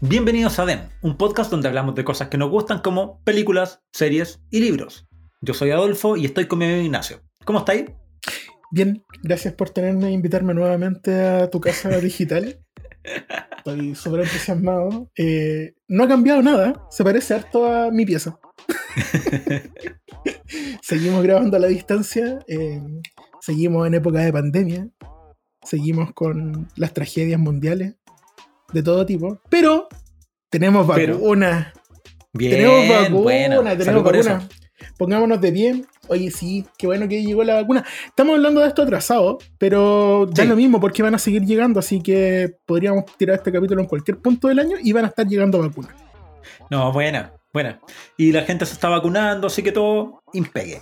[0.00, 4.40] Bienvenidos a DEM, un podcast donde hablamos de cosas que nos gustan como películas, series
[4.48, 5.08] y libros.
[5.40, 7.20] Yo soy Adolfo y estoy con mi amigo Ignacio.
[7.44, 7.86] ¿Cómo estáis?
[8.70, 12.64] Bien, gracias por tenerme e invitarme nuevamente a tu casa digital.
[13.56, 15.10] Estoy súper entusiasmado.
[15.16, 18.38] Eh, no ha cambiado nada, se parece harto a mi pieza.
[20.80, 22.80] seguimos grabando a la distancia, eh,
[23.40, 24.88] seguimos en época de pandemia,
[25.64, 27.96] seguimos con las tragedias mundiales
[28.72, 29.88] de todo tipo, pero
[30.50, 31.72] tenemos vacuna.
[32.32, 33.56] Bien, tenemos vacuna, buena.
[33.56, 34.36] tenemos Salud por vacuna.
[34.38, 34.48] eso.
[34.96, 35.84] Pongámonos de pie.
[36.08, 37.84] Oye, sí, qué bueno que llegó la vacuna.
[38.06, 40.48] Estamos hablando de esto atrasado, pero da Sí.
[40.48, 44.18] lo mismo porque van a seguir llegando, así que podríamos tirar este capítulo en cualquier
[44.18, 45.92] punto del año y van a estar llegando vacunas.
[46.70, 47.80] No, buena, buena.
[48.16, 50.80] Y la gente se está vacunando, así que todo impegue.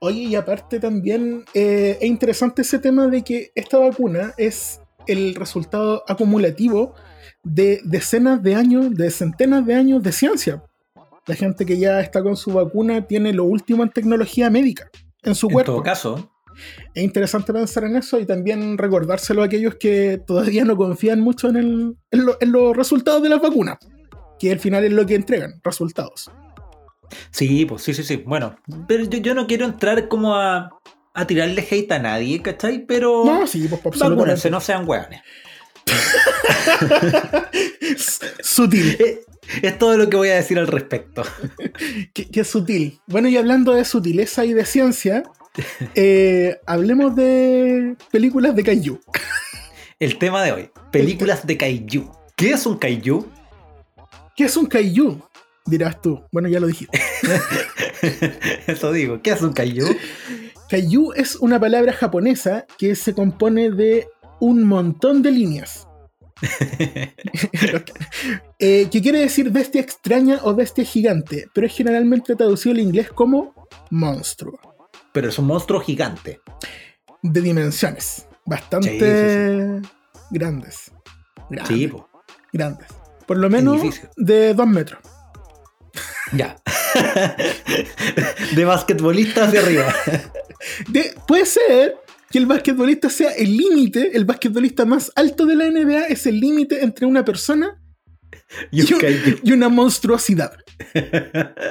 [0.00, 5.34] Oye, y aparte también eh, es interesante ese tema de que esta vacuna es el
[5.34, 6.94] resultado acumulativo
[7.44, 10.62] de decenas de años, de centenas de años de ciencia.
[11.26, 14.90] La gente que ya está con su vacuna tiene lo último en tecnología médica
[15.22, 15.72] en su En cuerpo.
[15.72, 16.32] todo caso,
[16.94, 21.48] Es interesante pensar en eso y también recordárselo a aquellos que todavía no confían mucho
[21.50, 23.78] en, el- en lo- en los resultados de las vacunas,
[24.40, 26.30] que al final es lo que entregan, resultados.
[27.30, 28.16] sí, pues sí, sí, sí.
[28.26, 28.56] Bueno,
[28.88, 30.70] pero yo, yo no quiero entrar como a,
[31.14, 32.84] a tirarle hate a nadie, ¿cachai?
[32.86, 35.20] Pero No, sí, pues vacúnense, no sean hueones.
[38.40, 38.96] Sutil.
[39.62, 41.22] Es todo lo que voy a decir al respecto.
[42.12, 43.00] Qué, qué sutil.
[43.06, 45.22] Bueno, y hablando de sutileza y de ciencia,
[45.94, 49.00] eh, hablemos de películas de Kaiju.
[49.98, 52.10] El tema de hoy, películas de Kaiju.
[52.36, 53.26] ¿Qué es un Kaiju?
[54.36, 55.20] ¿Qué es un Kaiju?
[55.66, 56.22] Dirás tú.
[56.30, 57.00] Bueno, ya lo dijiste.
[58.66, 59.96] Eso digo, ¿qué es un Kaiju?
[60.68, 64.06] Kaiju es una palabra japonesa que se compone de
[64.40, 65.87] un montón de líneas.
[68.60, 73.10] Eh, que quiere decir bestia extraña o bestia gigante, pero es generalmente traducido al inglés
[73.12, 73.54] como
[73.90, 74.58] monstruo.
[75.12, 76.40] Pero es un monstruo gigante.
[77.22, 78.26] De dimensiones.
[78.44, 79.88] Bastante Sí,
[80.30, 80.90] grandes.
[81.50, 81.92] Grandes.
[82.52, 82.88] Grandes.
[83.26, 83.80] Por lo menos
[84.16, 85.00] de dos metros.
[86.32, 86.56] Ya.
[88.54, 89.94] De basquetbolista hacia arriba.
[90.88, 91.96] De- puede ser
[92.30, 96.38] que el basquetbolista sea el límite, el basquetbolista más alto de la NBA es el
[96.40, 97.80] límite entre una persona
[98.70, 99.38] Y un Kaiju.
[99.42, 100.52] y una monstruosidad.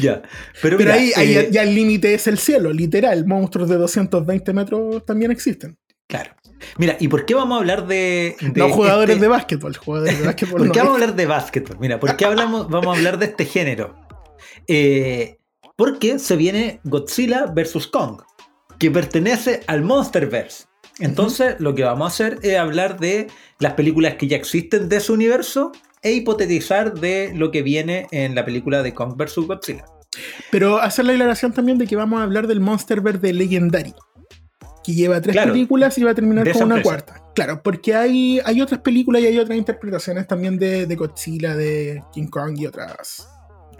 [0.00, 0.22] Ya.
[0.62, 3.26] Pero, Pero mira, ahí, ahí eh, ya el límite es el cielo, literal.
[3.26, 5.76] Monstruos de 220 metros también existen.
[6.06, 6.30] Claro.
[6.78, 8.36] Mira, ¿y por qué vamos a hablar de.
[8.40, 10.58] de no jugadores este- de básquetbol, jugadores de básquetbol.
[10.58, 10.72] ¿Por no.
[10.72, 11.76] qué vamos a hablar de básquetbol?
[11.78, 13.94] Mira, ¿por qué hablamos, vamos a hablar de este género?
[14.66, 15.38] Eh,
[15.76, 17.86] porque se viene Godzilla vs.
[17.88, 18.22] Kong,
[18.78, 20.64] que pertenece al Monsterverse.
[21.00, 23.28] Entonces, lo que vamos a hacer es hablar de
[23.60, 25.72] las películas que ya existen de ese universo
[26.02, 29.36] e hipotetizar de lo que viene en la película de Kong vs.
[29.46, 29.84] Godzilla.
[30.50, 33.94] Pero hacer la aclaración también de que vamos a hablar del Monsterverse de Legendary.
[34.82, 36.82] Que lleva tres Claro, películas y va a terminar con una empresa.
[37.04, 37.22] cuarta.
[37.34, 42.02] Claro, porque hay, hay otras películas y hay otras interpretaciones también de, de Godzilla, de
[42.12, 43.28] King Kong y otras.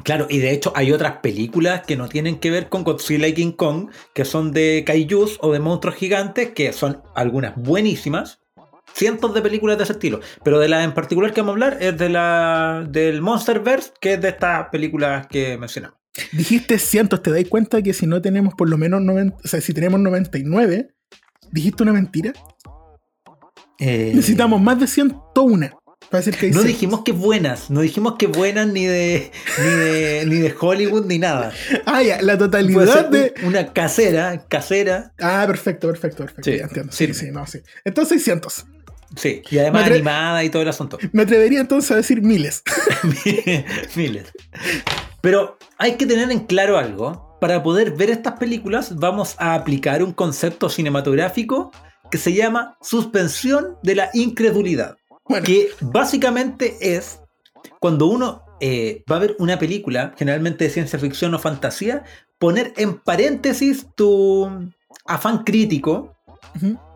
[0.04, 3.34] Claro, y de hecho hay otras películas que no tienen que ver con Godzilla y
[3.34, 8.40] King Kong, que son de kaijus o de monstruos gigantes, que son algunas buenísimas.
[8.94, 10.20] Cientos de películas de ese estilo.
[10.42, 14.14] Pero de la en particular que vamos a hablar es de la del Monsterverse, que
[14.14, 15.98] es de estas películas que mencionamos.
[16.32, 19.60] Dijiste cientos, ¿te dais cuenta que si no tenemos por lo menos 90, o sea,
[19.60, 20.88] si tenemos 99,
[21.52, 22.32] dijiste una mentira?
[23.78, 26.66] Eh, Necesitamos más de 101 para decir que No 100.
[26.66, 31.18] dijimos que buenas, no dijimos que buenas ni de, ni de, ni de Hollywood ni
[31.18, 31.52] nada.
[31.86, 33.34] Ah, ya, la totalidad de.
[33.42, 36.50] un- una casera, casera, Ah, perfecto, perfecto, perfecto.
[36.50, 36.92] Sí, ya entiendo.
[36.92, 37.12] sí.
[37.14, 37.60] Sí, no, sí.
[37.84, 38.64] Entonces 600.
[39.16, 40.98] sí, y además atre- animada y todo el asunto.
[41.12, 42.62] Me atrevería entonces a decir miles.
[43.96, 44.26] Miles.
[45.20, 47.26] Pero hay que tener en claro algo.
[47.40, 51.70] Para poder ver estas películas vamos a aplicar un concepto cinematográfico
[52.10, 54.96] que se llama suspensión de la incredulidad.
[55.28, 57.20] Bueno, Que básicamente es
[57.80, 62.04] cuando uno eh, va a ver una película, generalmente de ciencia ficción o fantasía,
[62.38, 64.50] poner en paréntesis tu
[65.06, 66.16] afán crítico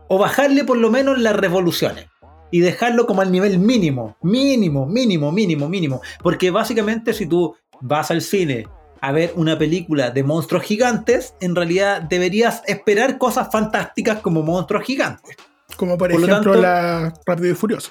[0.09, 2.07] o bajarle por lo menos las revoluciones
[2.51, 6.01] y dejarlo como al nivel mínimo, mínimo, mínimo, mínimo, mínimo.
[6.23, 8.67] Porque básicamente si tú vas al cine
[9.01, 14.85] a ver una película de monstruos gigantes, en realidad deberías esperar cosas fantásticas como monstruos
[14.85, 15.37] gigantes.
[15.77, 17.91] como por, por lo ejemplo tanto- la Rápido y Furioso.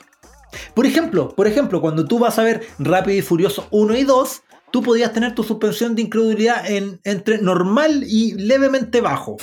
[0.73, 4.43] Por ejemplo, por ejemplo, cuando tú vas a ver Rápido y Furioso 1 y 2,
[4.71, 9.37] tú podías tener tu suspensión de incredulidad en, entre normal y levemente bajo.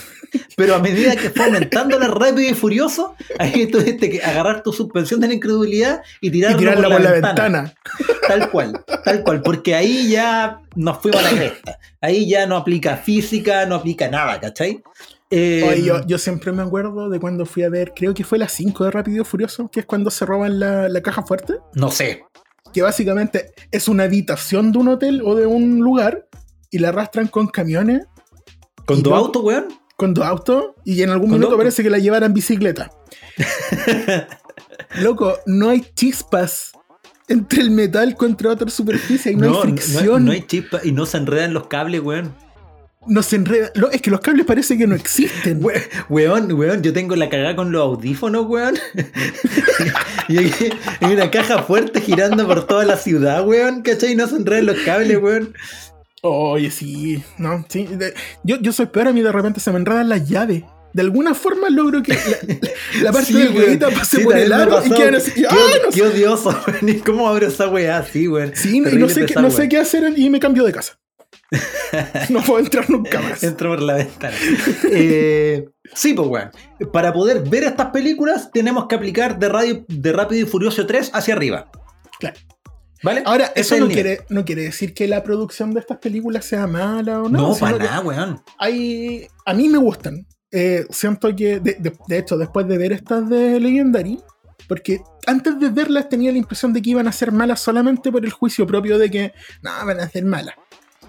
[0.56, 4.72] Pero a medida que fue aumentando la rápido y furioso, ahí tuviste que agarrar tu
[4.72, 7.74] suspensión de la incredulidad y tirarla, por, la, ventana.
[8.26, 11.78] Tal cual, tal cual, porque ahí ya nos fuimos a la cresta.
[12.00, 14.82] Ahí ya no aplica física, no aplica nada, ¿cachai?
[15.30, 18.84] Eh, yo, siempre me acuerdo de cuando fui a ver, creo que fue la 5
[18.84, 21.54] de Rápido y Furioso, que es cuando se roban la, la caja fuerte.
[21.74, 22.24] No sé,
[22.72, 26.28] que básicamente es una habitación de un hotel o de un lugar
[26.70, 28.06] y la arrastran con camiones.
[28.86, 29.66] ¿Con dos autos, weón?
[29.96, 32.90] Con dos autos y en algún minuto parece que la llevaran bicicleta.
[35.00, 36.72] Loco, no hay chispas
[37.26, 40.24] entre el metal contra otra superficie y no, hay fricción.
[40.24, 42.47] No, hay chispas y no se enredan los cables, weón
[43.06, 43.70] no se enreda.
[43.92, 45.60] Es que los cables parece que no existen.
[46.08, 48.76] weón, weón, yo tengo la cagada con los audífonos, weón.
[50.28, 50.52] y hay,
[51.00, 54.12] una caja fuerte girando por toda la ciudad, weón, ¿cachai?
[54.12, 55.54] Y no se enredan los cables, weón.
[56.22, 57.88] Oye, sí, no, sí.
[58.42, 60.64] yo, yo soy peor, a mí de repente se me enredan las llaves.
[60.92, 62.16] De alguna forma logro que
[63.02, 65.32] la, parte de ruedita pase por el aro y quedan así.
[65.32, 65.54] Qué, ¡Ah,
[65.84, 66.98] no qué odioso, weón.
[67.04, 68.52] ¿Cómo abro esa weá así, weón?
[68.54, 70.98] Sí, y no sé, qué, no sé qué hacer y me cambio de casa.
[72.28, 73.42] no puedo entrar nunca más.
[73.42, 74.36] Entro por la ventana.
[74.92, 76.50] Eh, sí, pues, weón.
[76.92, 81.10] Para poder ver estas películas, tenemos que aplicar de, radio, de Rápido y Furioso 3
[81.14, 81.70] hacia arriba.
[82.18, 82.36] Claro.
[83.02, 83.22] ¿Vale?
[83.24, 87.22] Ahora, eso no quiere, no quiere decir que la producción de estas películas sea mala
[87.22, 87.48] o no.
[87.48, 88.42] No, para nada, weón.
[88.58, 90.26] Hay, a mí me gustan.
[90.50, 94.18] Eh, siento que, de, de, hecho, después de ver estas de Legendary,
[94.66, 98.24] porque antes de verlas tenía la impresión de que iban a ser malas solamente por
[98.24, 100.56] el juicio propio de que, no, van a ser malas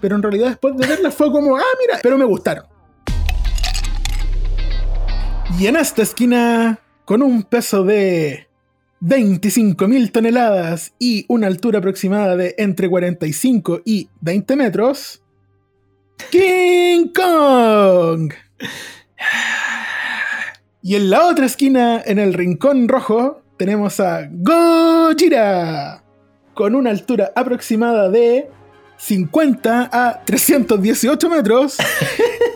[0.00, 2.64] pero en realidad después de verla fue como, ah, mira, pero me gustaron.
[5.58, 8.48] Y en esta esquina, con un peso de
[9.02, 15.22] 25.000 toneladas y una altura aproximada de entre 45 y 20 metros,
[16.30, 18.32] King Kong.
[20.82, 26.02] Y en la otra esquina, en el rincón rojo, tenemos a Gojira,
[26.54, 28.48] con una altura aproximada de
[29.00, 31.78] 50 a 318 metros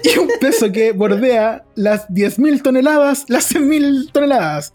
[0.05, 4.75] y un peso que bordea las 10.000 toneladas, las 100.000 toneladas.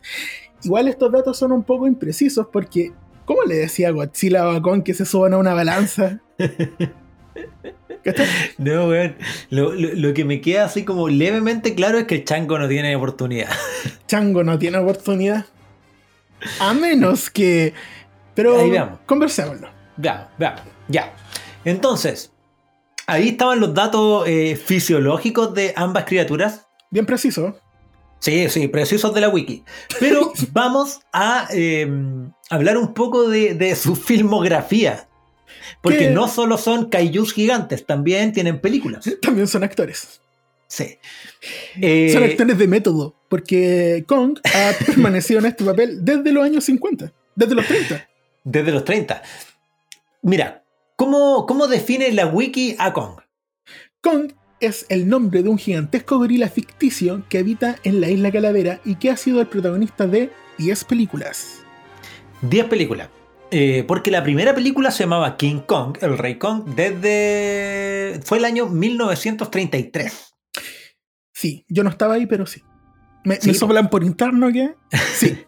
[0.64, 2.92] Igual estos datos son un poco imprecisos porque,
[3.26, 6.22] ¿cómo le decía Godzilla a Bacon que se suban a una balanza?
[8.58, 9.16] No, weón.
[9.50, 13.50] Lo, lo, que me queda así como levemente claro es que Chango no tiene oportunidad.
[14.08, 15.46] Chango no tiene oportunidad.
[16.60, 17.74] A menos que.
[18.34, 18.60] Pero.
[18.60, 19.00] Ahí veamos.
[19.06, 19.70] Conversémoslo.
[19.98, 20.62] Veamos, veamos.
[20.88, 21.14] Ya.
[21.66, 22.32] Entonces,
[23.08, 26.68] ahí estaban los datos eh, fisiológicos de ambas criaturas.
[26.92, 27.60] Bien preciso.
[28.20, 29.64] Sí, sí, precisos de la wiki.
[30.00, 35.08] Pero vamos a em, hablar un poco de, su filmografía.
[35.82, 39.10] Porque no solo son kaijus gigantes, también tienen películas.
[39.22, 40.20] También son actores.
[40.68, 41.00] Sí.
[41.74, 46.66] son eh, actores de método, porque Kong ha permanecido en este papel desde los años
[46.66, 48.10] 50, desde los 30.
[48.44, 49.24] Desde los 30.
[50.22, 50.64] Mira,
[51.00, 53.22] ¿Cómo, define la wiki a Kong?
[54.02, 58.82] Kong es el nombre de un gigantesco gorila ficticio que habita en la isla Calavera
[58.84, 61.64] y que ha sido el protagonista de 10 películas.
[62.42, 63.08] 10 películas.
[63.50, 68.20] Eh, porque la primera película se llamaba King Kong, el Rey Kong, desde.
[68.26, 70.36] fue el año 1933.
[71.34, 72.62] Sí, yo no estaba ahí, pero sí.
[73.24, 74.76] ¿Me, ¿me soplan por interno que?
[75.14, 75.46] Sí.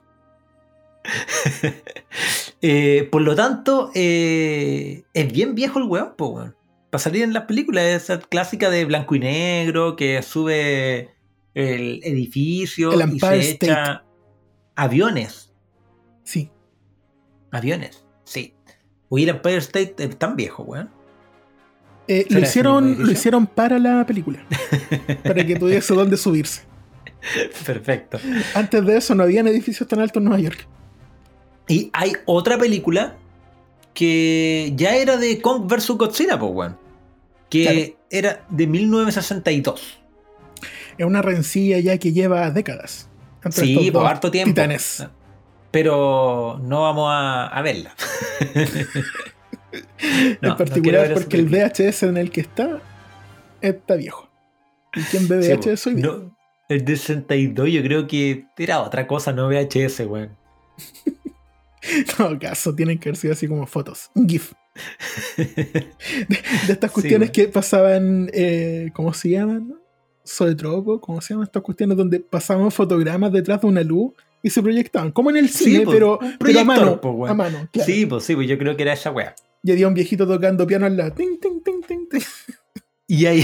[2.62, 7.86] Eh, por lo tanto, eh, es bien viejo el weón, Para salir en las películas,
[7.86, 11.10] esa clásica de blanco y negro que sube
[11.54, 14.04] el edificio y se echa
[14.76, 15.54] aviones.
[16.24, 16.52] Sí.
[17.52, 18.54] Aviones, sí.
[19.10, 20.90] Uy, el Empire State es tan viejo, weón.
[22.08, 24.46] Eh, lo, hicieron, lo hicieron para la película.
[25.24, 26.64] para que tuviese dónde subirse.
[27.66, 28.20] Perfecto.
[28.56, 30.68] Antes de eso no habían edificios tan altos en Nueva York.
[31.68, 33.18] Y hay otra película
[33.94, 35.92] que ya era de Kong vs.
[35.92, 36.78] Godzilla, pues, weón.
[37.50, 40.00] Que era de 1962.
[40.98, 43.10] Es una rencilla ya que lleva décadas.
[43.50, 44.52] Sí, por harto tiempo.
[44.52, 45.06] Titanes.
[45.72, 47.96] Pero no vamos a, verla.
[50.02, 52.82] en particular porque el VHS en el que está
[53.62, 54.30] está viejo.
[54.94, 56.36] ¿Y quién ve VHS hoy no,
[56.68, 60.38] El de 62 yo creo que era otra cosa, no VHS, weón.
[62.18, 64.10] Todo caso, tienen que haber sido así como fotos.
[64.16, 64.54] Un GIF.
[65.38, 65.88] de,
[66.70, 69.76] estas cuestiones que pasaban, eh, ¿cómo se llaman?
[70.24, 74.62] Soletropo, ¿cómo se llaman estas cuestiones donde pasaban fotogramas detrás de una luz y se
[74.62, 75.12] proyectaban?
[75.12, 77.70] Como en el cine, pero, a mano.
[77.86, 79.36] Sí, pues sí, pues yo creo que era esa weá.
[79.64, 81.14] Y había un viejito tocando piano al lado.
[81.14, 82.22] Ting, ting, ting, ting, ting.
[83.12, 83.44] Y hay,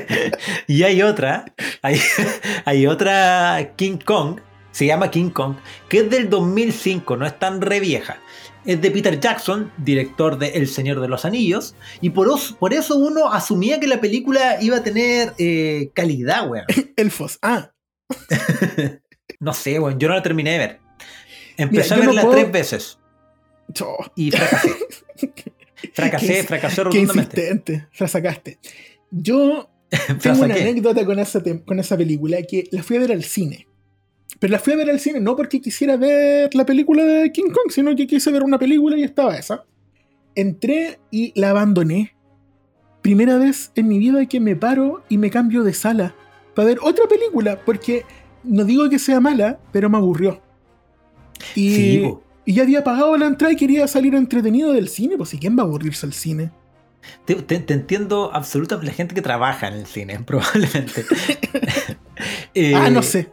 [0.68, 1.44] y hay otra,
[1.82, 1.98] hay,
[2.64, 4.38] hay otra King Kong,
[4.72, 5.54] se llama King Kong,
[5.88, 8.18] que es del 2005, no es tan re vieja.
[8.64, 12.72] Es de Peter Jackson, director de El Señor de los Anillos, y por, os- por
[12.74, 16.66] eso uno asumía que la película iba a tener eh, calidad, weón.
[16.96, 17.38] Elfos.
[17.42, 17.72] Ah,
[19.40, 20.80] No sé, weón, yo no la terminé de ver.
[21.56, 22.98] Empecé Mira, a no verla puedo- tres veces
[24.16, 24.68] y fracasé.
[25.94, 27.88] Fracasé, Qué- fracasé qué insistente.
[27.98, 28.58] La sacaste.
[29.10, 29.68] Yo
[30.22, 33.66] tengo una anécdota con esa, con esa película que la fui a ver al cine.
[34.38, 37.50] Pero la fui a ver al cine no porque quisiera ver la película de King
[37.52, 39.64] Kong, sino que quise ver una película y estaba esa.
[40.34, 42.14] Entré y la abandoné.
[43.02, 46.14] Primera vez en mi vida que me paro y me cambio de sala
[46.54, 48.04] para ver otra película, porque
[48.44, 50.40] no digo que sea mala, pero me aburrió.
[51.54, 52.22] Y, Sí, po.
[52.44, 55.56] y ya había pagado la entrada y quería salir entretenido del cine, pues ¿y quién
[55.58, 56.50] va a aburrirse al cine?
[57.24, 58.86] Te, te- te entiendo absolutamente.
[58.90, 61.04] La gente que trabaja en el cine, probablemente.
[62.54, 63.30] Eh, ah, no sé.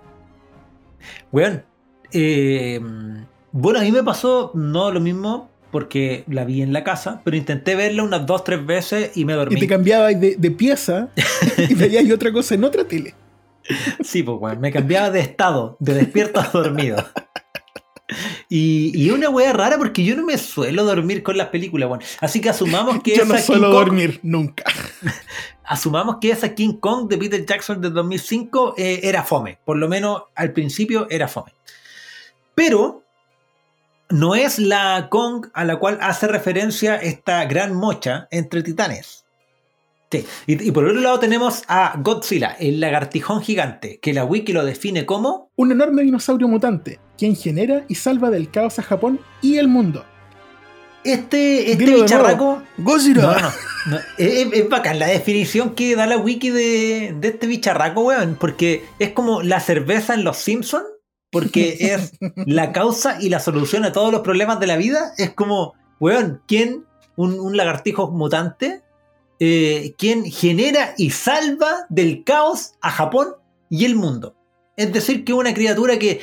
[1.31, 1.63] Weón.
[2.11, 2.79] eh,
[3.51, 7.37] bueno, a mí me pasó no lo mismo porque la vi en la casa, pero
[7.37, 9.59] intenté verla unas dos, tres veces y me Y dormí.
[9.59, 11.09] te cambiabas de, de pieza
[11.69, 13.13] y veías otra cosa en otra tele.
[14.03, 14.59] Sí, pues, weón.
[14.61, 16.97] Me cambiaba de estado, de despierto a dormido.
[18.47, 22.01] Y, y una wea rara porque yo no me suelo dormir con las películas, weón.
[22.19, 24.63] Así que asumamos que Yo esa no King suelo Kong- dormir nunca.
[25.69, 29.59] asumamos que esa King Kong de Peter Jackson de 2005 eh, era fome.
[29.63, 31.53] Por lo menos al principio era fome.
[32.55, 33.03] Pero
[34.09, 39.25] no es la Kong a la cual hace referencia esta gran mocha entre titanes.
[40.11, 40.25] Sí.
[40.47, 44.65] Y, y por otro lado tenemos a Godzilla, el lagartijón gigante, que la wiki lo
[44.65, 49.57] define como Un enorme dinosaurio mutante, quien genera y salva del caos a Japón y
[49.57, 50.03] el mundo.
[51.03, 52.63] Este, este Dilo bicharraco.
[52.77, 53.21] Gojira.
[53.21, 53.51] No, no,
[53.87, 53.97] no.
[54.17, 58.35] Es, es bacán la definición que da la wiki de, de este bicharraco, weón.
[58.39, 60.85] Porque es como la cerveza en los Simpsons.
[61.31, 62.11] Porque es
[62.45, 65.13] la causa y la solución a todos los problemas de la vida.
[65.17, 66.85] Es como, weón, ¿quién?
[67.15, 68.81] Un, un lagartijo mutante.
[69.39, 73.35] eh, quien genera y salva del caos a Japón
[73.69, 74.35] y el mundo.
[74.75, 76.21] Es decir, que una criatura que,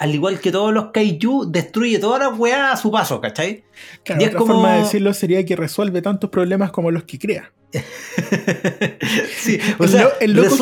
[0.00, 3.62] al igual que todos los kaiju, destruye todas las weas a su paso, ¿cachai?
[4.04, 7.04] Claro, y es otra como- forma de decirlo sería que resuelve tantos problemas como los
[7.04, 7.52] que crea.
[9.38, 10.56] sí, o el, sea, lo- el loco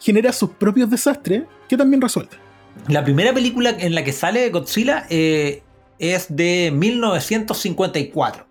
[0.00, 2.30] genera sus propios desastres que también resuelve.
[2.88, 5.62] La primera película en la que sale Godzilla eh,
[5.98, 8.46] es de 1954.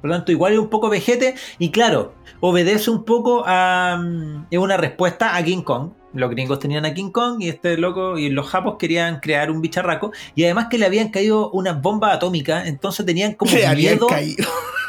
[0.00, 1.34] Por lo tanto, igual es un poco vejete.
[1.58, 3.98] Y claro, obedece un poco a.
[4.02, 5.90] mm, Es una respuesta a King Kong.
[6.12, 9.60] Los gringos tenían a King Kong y este loco y los japos querían crear un
[9.60, 10.12] bicharraco.
[10.34, 12.66] Y además que le habían caído unas bombas atómicas.
[12.66, 14.06] Entonces tenían como Le miedo.
[14.08, 14.48] caído.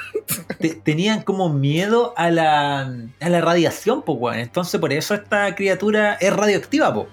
[0.60, 2.82] te- tenían como miedo a la,
[3.20, 4.40] a la radiación, pues, weón.
[4.40, 7.08] Entonces por eso esta criatura es radioactiva, pues.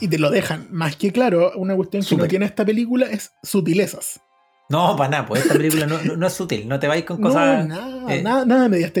[0.00, 1.52] Y te lo dejan más que claro.
[1.56, 4.20] Una cuestión que no tiene esta película es sutilezas.
[4.68, 7.20] No, para nada, pues esta película no, no- no es sutil, no te vais con
[7.20, 7.66] No, cosas.
[7.66, 8.92] nada, eh, nada, nada medias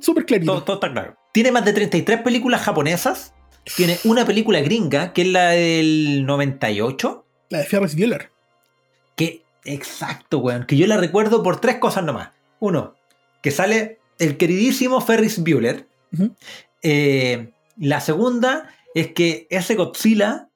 [0.00, 0.52] Súper clarito.
[0.52, 1.14] todo, todo está claro.
[1.32, 3.32] Tiene más de 33 películas japonesas.
[3.74, 7.24] Tiene una película gringa, que es la del 98.
[7.50, 8.30] La de Ferris Bueller.
[9.16, 10.66] Que, exacto, weón.
[10.66, 12.30] Que yo la recuerdo por tres cosas nomás.
[12.60, 12.94] Uno,
[13.42, 15.86] que sale el queridísimo Ferris Bueller.
[16.82, 20.48] Eh, la segunda es que ese Godzilla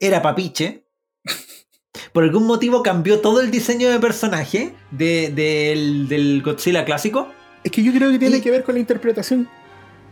[0.00, 0.84] era papiche.
[2.12, 7.28] Por algún motivo cambió todo el diseño de personaje de- del, del Godzilla clásico.
[7.64, 9.48] Es que yo creo que tiene Y- que ver con la interpretación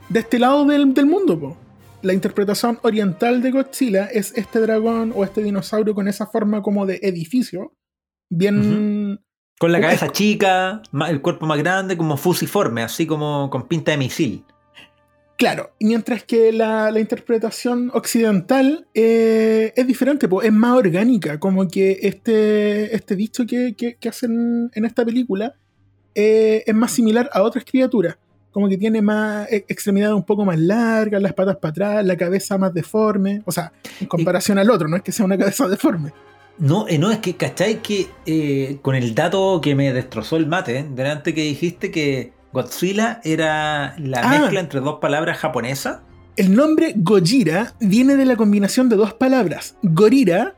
[0.08, 1.56] de este lado del, del mundo, po.
[2.02, 6.86] La interpretación oriental de Godzilla es este dragón o este dinosaurio con esa forma como
[6.86, 7.74] de edificio.
[8.30, 9.20] Bien.
[9.58, 13.98] Con la cabeza chica, el cuerpo más grande, como fusiforme, así como con pinta de
[13.98, 14.44] misil.
[15.36, 15.72] Claro.
[15.80, 20.40] Mientras que la, la interpretación occidental eh, es diferente, po.
[20.42, 21.38] es más orgánica.
[21.38, 25.54] Como que este, este bicho que, que- que hacen en esta película
[26.14, 28.16] eh, es más similar a otras criaturas.
[28.52, 32.16] Como que tiene más e- extremidades un poco más largas, las patas para atrás, la
[32.16, 33.42] cabeza más deforme.
[33.44, 36.12] O sea, en comparación al otro, no es que sea una cabeza deforme.
[36.58, 37.80] No, eh, no, es que, ¿cachai?
[37.80, 40.86] Que eh, con el dato que me destrozó el mate, ¿eh?
[40.90, 44.38] delante que dijiste que Godzilla era la Ah.
[44.40, 46.00] mezcla entre dos palabras japonesas.
[46.36, 50.56] El nombre Gojira viene de la combinación de dos palabras: Gorira,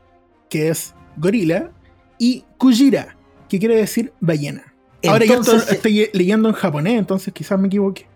[0.49, 1.71] que es gorila,
[2.17, 3.15] y Kujira,
[3.47, 4.72] que quiere decir ballena.
[5.09, 8.07] Ahora yo Entonces, estoy leyendo en japonés, entonces quizás me equivoqué.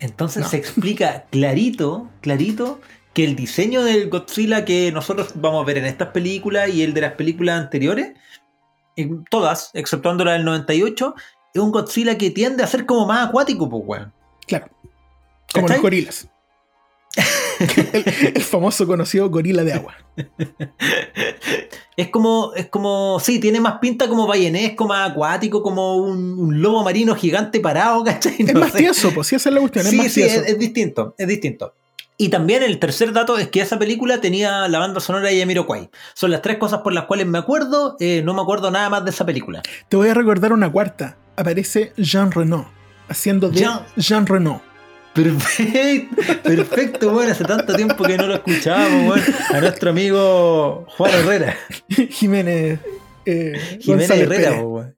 [0.00, 0.48] Entonces No.
[0.48, 2.80] se explica clarito, clarito,
[3.14, 6.94] que el diseño del Godzilla que nosotros vamos a ver en estas películas y el
[6.94, 8.12] de las películas anteriores,
[8.96, 11.14] en todas, exceptuando la del 98,
[11.54, 14.12] es un Godzilla que tiende a ser como más acuático, pues, weón.
[14.46, 14.66] Claro.
[15.52, 15.76] Como ¿Cachai?
[15.76, 16.28] los gorilas.
[17.92, 19.94] el, el famoso conocido gorila de agua.
[21.94, 26.62] Es como, es como, sí, tiene más pinta como ballenesco, más acuático, como un, un
[26.62, 28.36] lobo marino gigante parado, ¿cachai?
[28.38, 28.78] Es No más sé.
[28.78, 30.40] tieso, pues si esa es la cuestión, es Sí, más sí, tieso.
[30.40, 31.74] es, es distinto, es distinto.
[32.16, 35.90] Y también el tercer dato es que esa película tenía la banda sonora de Yamiroquai.
[36.14, 39.04] Son las tres cosas por las cuales me acuerdo, eh, no me acuerdo nada más
[39.04, 39.60] de esa película.
[39.88, 41.18] Te voy a recordar una cuarta.
[41.36, 42.70] Aparece Jean Reno
[43.08, 44.62] haciendo de Jean- Jean, Reno.
[45.14, 51.12] Perfecto, perfecto, bueno, hace tanto tiempo que no lo escuchábamos, bueno, a nuestro amigo Juan
[51.12, 51.56] Herrera.
[52.10, 52.80] Jiménez.
[53.26, 54.96] Eh, Jiménez González Herrera, weón.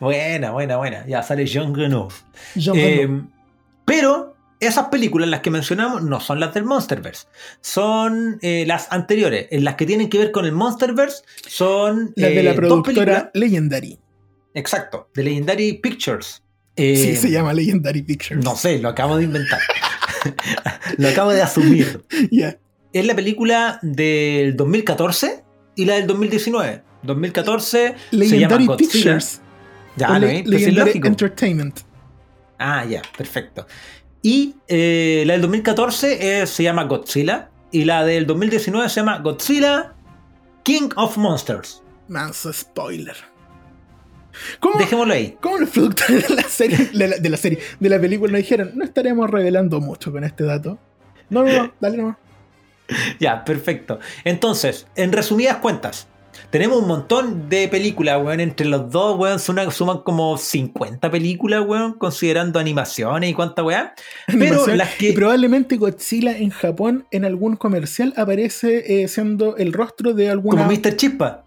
[0.00, 1.06] buena, buena, buena.
[1.06, 2.08] Ya sale Reno.
[2.54, 3.22] Jean Eh,
[3.84, 7.26] pero esas películas, las que mencionamos, no son las del Monsterverse.
[7.60, 9.48] Son eh, las anteriores.
[9.50, 12.12] En las que tienen que ver con el Monsterverse son.
[12.16, 13.98] La de eh, la dos productora Legendary.
[14.54, 16.41] Exacto, de Legendary Pictures.
[16.76, 18.42] Eh, sí, se llama Legendary Pictures.
[18.44, 19.60] No sé, lo acabo de inventar.
[20.98, 22.02] lo acabo de asumir.
[22.30, 22.56] Ya.
[22.92, 25.42] Es la película del 2014
[25.76, 26.82] y la del 2019.
[27.02, 28.92] 2014 se llama Legendary Godzilla.
[28.92, 29.40] Pictures.
[29.96, 30.26] Ya, ¿no?
[30.26, 30.42] ¿eh?
[30.44, 31.06] Pues Legendary lógico.
[31.08, 31.80] Entertainment.
[32.58, 33.66] Ah, ya, perfecto.
[34.22, 37.50] Y eh, la del 2014 es- se llama Godzilla.
[37.70, 39.94] Y la del 2019 se llama Godzilla
[40.62, 41.82] King of Monsters.
[42.08, 43.16] Manso spoiler.
[44.60, 45.36] ¿Cómo, Dejémoslo ahí.
[45.40, 48.40] cómo los productores de la serie, de la, de la serie, de la película nos
[48.40, 50.78] dijeron, no estaremos revelando mucho con este dato?
[51.30, 52.16] No, no, no, dale nomás.
[53.18, 54.00] Ya, perfecto.
[54.24, 56.08] Entonces, en resumidas cuentas,
[56.50, 58.40] tenemos un montón de películas, weón.
[58.40, 63.94] Entre los dos, weón, suman, suman como 50 películas, weón, considerando animaciones y cuánta weá.
[64.26, 65.12] Pero las Y que.
[65.12, 70.76] probablemente Godzilla en Japón en algún comercial aparece eh, siendo el rostro de alguna Como
[70.76, 70.96] Mr.
[70.96, 71.41] Chispa.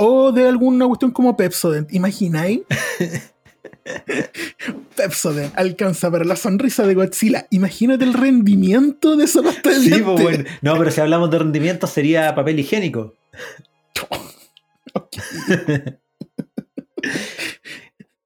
[0.00, 1.92] O de alguna cuestión como Pepsodent.
[1.92, 2.60] ¿Imagináis?
[4.96, 7.48] Pepsodent alcanza para la sonrisa de Godzilla.
[7.50, 10.44] Imagínate el rendimiento de esa pasta de Sí, pues, bueno.
[10.62, 13.14] No, pero si hablamos de rendimiento sería papel higiénico.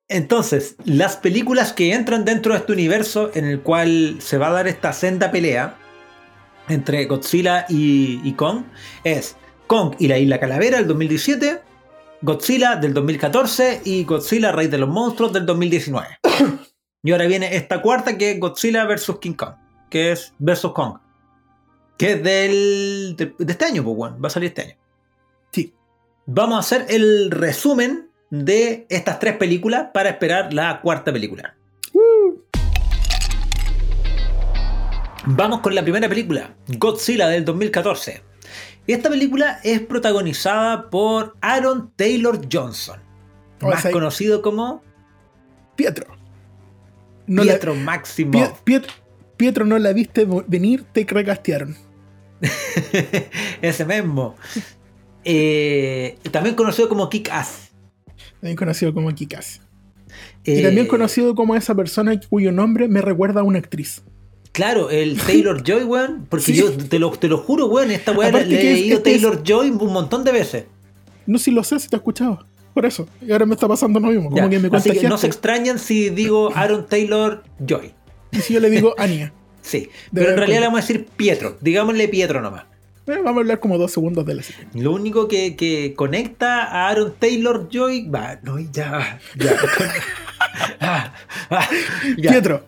[0.08, 4.52] Entonces, las películas que entran dentro de este universo en el cual se va a
[4.52, 5.78] dar esta senda pelea
[6.68, 8.64] entre Godzilla y, y Kong
[9.04, 9.36] es
[9.72, 11.62] Kong y la Isla Calavera del 2017,
[12.20, 16.08] Godzilla del 2014 y Godzilla Rey de los Monstruos del 2019.
[17.02, 19.54] y ahora viene esta cuarta que es Godzilla vs King Kong,
[19.88, 20.98] que es versus Kong,
[21.96, 24.76] que es del, de, de este año, pues, bueno, va a salir este año.
[25.52, 25.72] Sí.
[26.26, 31.56] Vamos a hacer el resumen de estas tres películas para esperar la cuarta película.
[31.94, 32.34] Uh,
[35.28, 38.31] Vamos con la primera película, Godzilla del 2014.
[38.92, 43.00] Esta película es protagonizada por Aaron Taylor Johnson,
[43.60, 44.82] más conocido como
[45.76, 46.06] Pietro.
[47.26, 48.32] No la- Pietro Máximo.
[48.32, 48.86] Pie- Piet-
[49.36, 51.76] Pietro no la viste venir, te recastearon.
[53.62, 54.36] Ese mismo.
[55.24, 57.70] Eh, también conocido como Kick Ass.
[58.40, 59.60] También conocido como Kikas.
[60.44, 64.02] Eh, Y también conocido como esa persona cuyo nombre me recuerda a una actriz.
[64.52, 66.26] Claro, el Taylor Joy, weón.
[66.28, 66.54] Porque Sí.
[66.54, 67.90] yo te lo, te lo juro, weón.
[67.90, 70.64] Esta weón le he leído este es- Taylor Joy un montón de veces.
[71.26, 72.44] No si lo sé, si te he escuchado.
[72.74, 73.06] Por eso.
[73.20, 74.30] Y ahora me está pasando lo mismo.
[74.30, 77.92] Como que me Así que no se extrañan si digo Aaron Taylor Joy.
[78.30, 79.32] Y si yo le digo Ania.
[79.62, 81.56] Sí, pero en realidad le vamos a decir Pietro.
[81.60, 82.64] Digámosle Pietro nomás.
[83.06, 84.66] Eh, vamos a hablar como dos segundos de la serie.
[84.74, 88.08] Lo único que, que conecta a Aaron Taylor Joy.
[88.08, 89.56] Va, no, ya, ya.
[90.80, 91.14] Ah,
[91.50, 91.68] ah,
[92.18, 92.30] ya.
[92.32, 92.64] Pietro.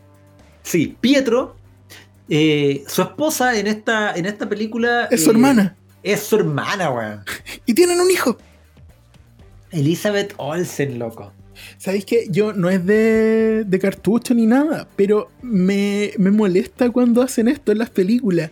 [0.63, 1.57] Sí, Pietro.
[2.29, 5.09] Eh, su esposa en esta, en esta película.
[5.11, 5.77] Es su eh, hermana.
[6.03, 7.25] Es su hermana, weón.
[7.67, 8.37] Y tienen un hijo.
[9.71, 11.33] Elizabeth Olsen, loco.
[11.79, 14.89] ¿Sabéis que yo no es de, de cartucho ni nada?
[14.97, 18.51] Pero me, me molesta cuando hacen esto en las películas.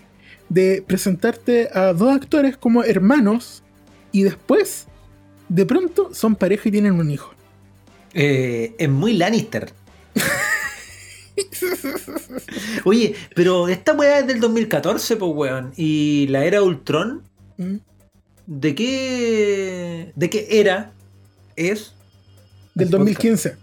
[0.49, 3.63] De presentarte a dos actores como hermanos
[4.13, 4.87] y después,
[5.49, 7.33] de pronto, son pareja y tienen un hijo.
[8.13, 9.73] Eh, es muy Lannister.
[12.85, 15.73] Oye, pero esta weá es del 2014, pues weón.
[15.77, 17.23] Y la era Ultron,
[17.57, 17.77] ¿Mm?
[18.47, 20.13] ¿de qué.
[20.17, 20.93] ¿De qué era?
[21.57, 21.95] Es.
[22.75, 23.57] Del El 2015.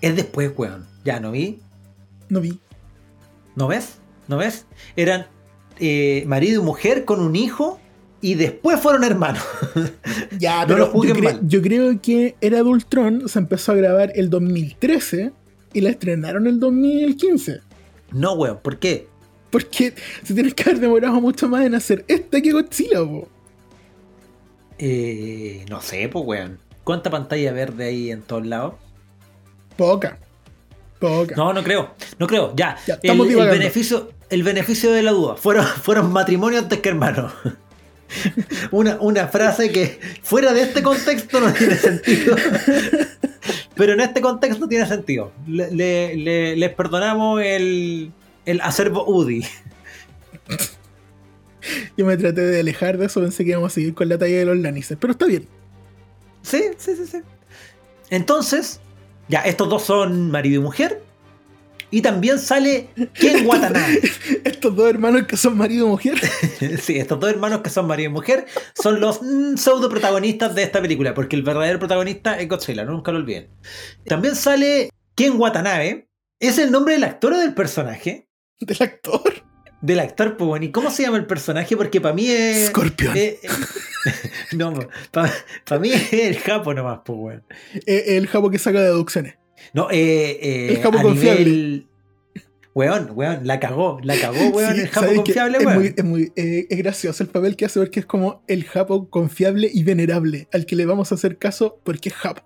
[0.00, 0.86] Es después, weón.
[1.04, 1.60] Ya, ¿no vi?
[2.28, 2.58] No vi.
[3.54, 3.98] ¿No ves?
[4.28, 4.66] ¿No ves?
[4.96, 5.26] Eran
[5.78, 7.80] eh, marido y mujer con un hijo
[8.20, 9.42] y después fueron hermanos.
[10.38, 11.40] Ya, No pero lo yo, cre- mal.
[11.48, 15.32] yo creo que Era de Ultron se empezó a grabar el 2013
[15.76, 17.60] y la estrenaron el 2015.
[18.12, 19.08] no, weón, ¿por qué?
[19.50, 23.28] Porque se tiene que haber demorado mucho más en hacer esta que Godzilla, po.
[24.78, 26.58] Eh, no sé, pues weón.
[26.82, 28.74] ¿Cuánta pantalla verde hay en todos lados?
[29.76, 30.18] Poca.
[30.98, 31.36] Poca.
[31.36, 31.90] No, no creo.
[32.18, 32.54] No creo.
[32.56, 32.78] Ya.
[32.86, 35.36] Ya, el, estamos el beneficio, el beneficio de la duda.
[35.36, 37.34] Fueron, fueron matrimonio antes que hermanos.
[38.70, 42.36] Una, una frase que fuera de este contexto no tiene sentido.
[43.74, 45.32] Pero en este contexto tiene sentido.
[45.46, 48.12] Le- le- le- les perdonamos el,
[48.46, 49.44] el acervo UDI.
[51.96, 54.38] Yo me traté de alejar de eso, pensé que íbamos a seguir con la talla
[54.38, 54.96] de los Lannister.
[54.98, 55.46] Pero está bien.
[56.42, 57.18] Sí, sí, sí, sí.
[58.10, 58.80] Entonces,
[59.28, 61.02] ya, estos dos son marido y mujer.
[61.90, 64.00] Y también sale Ken Watanabe.
[64.44, 66.14] Estos dos hermanos que son marido y mujer.
[66.80, 70.62] Sí, estos dos hermanos que son marido y mujer son los mm, pseudo protagonistas de
[70.62, 73.48] esta película, porque el verdadero protagonista es Godzilla, nunca lo olviden.
[74.06, 76.08] También sale Ken Watanabe,
[76.40, 78.28] es el nombre del actor o del personaje.
[78.58, 79.44] Del actor.
[79.82, 81.76] Del actor, pues ¿y cómo se llama el personaje?
[81.76, 82.68] Porque para mí es.
[82.68, 83.16] Scorpion.
[83.16, 83.48] eh, eh,
[84.56, 84.72] no,
[85.12, 87.42] para mí es el Japo nomás, pues bueno.
[87.86, 89.36] Eh, el jabo que saca deducciones.
[89.72, 91.44] No, eh, eh, El Japo a confiable.
[91.44, 91.86] nivel-
[92.74, 95.78] Weón, weón, la cagó, la cagó, weón, Sí, el Japo confiable, es weón.
[95.78, 99.08] muy, es, muy, eh, es gracioso el papel que hace porque es como el Japo
[99.08, 102.42] confiable y venerable al que le vamos a hacer caso porque es Japo.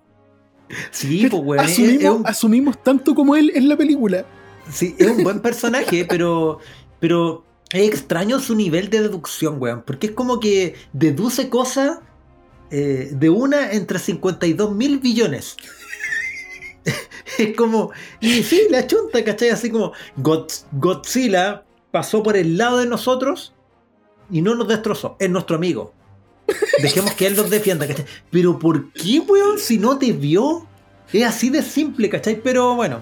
[0.91, 4.25] Sí, pues weón, es- es un- asumimos tanto como él en la película.
[4.71, 6.59] Sí, es un buen personaje, pero,
[7.01, 9.83] pero es extraño su nivel de deducción, weón.
[9.85, 11.99] Porque es como que deduce cosas
[12.69, 15.57] eh, de una entre 52 mil billones.
[17.37, 17.91] es como.
[18.19, 19.49] Y sí, la chunta, ¿cachai?
[19.49, 23.53] Así como God- Godzilla pasó por el lado de nosotros
[24.29, 25.15] y no nos destrozó.
[25.19, 25.93] Es nuestro amigo.
[26.81, 28.05] Dejemos que él nos defienda, ¿cachai?
[28.29, 29.57] Pero ¿por qué, weón?
[29.59, 30.67] Si no te vio.
[31.13, 32.41] Es así de simple, ¿cachai?
[32.41, 33.01] Pero bueno,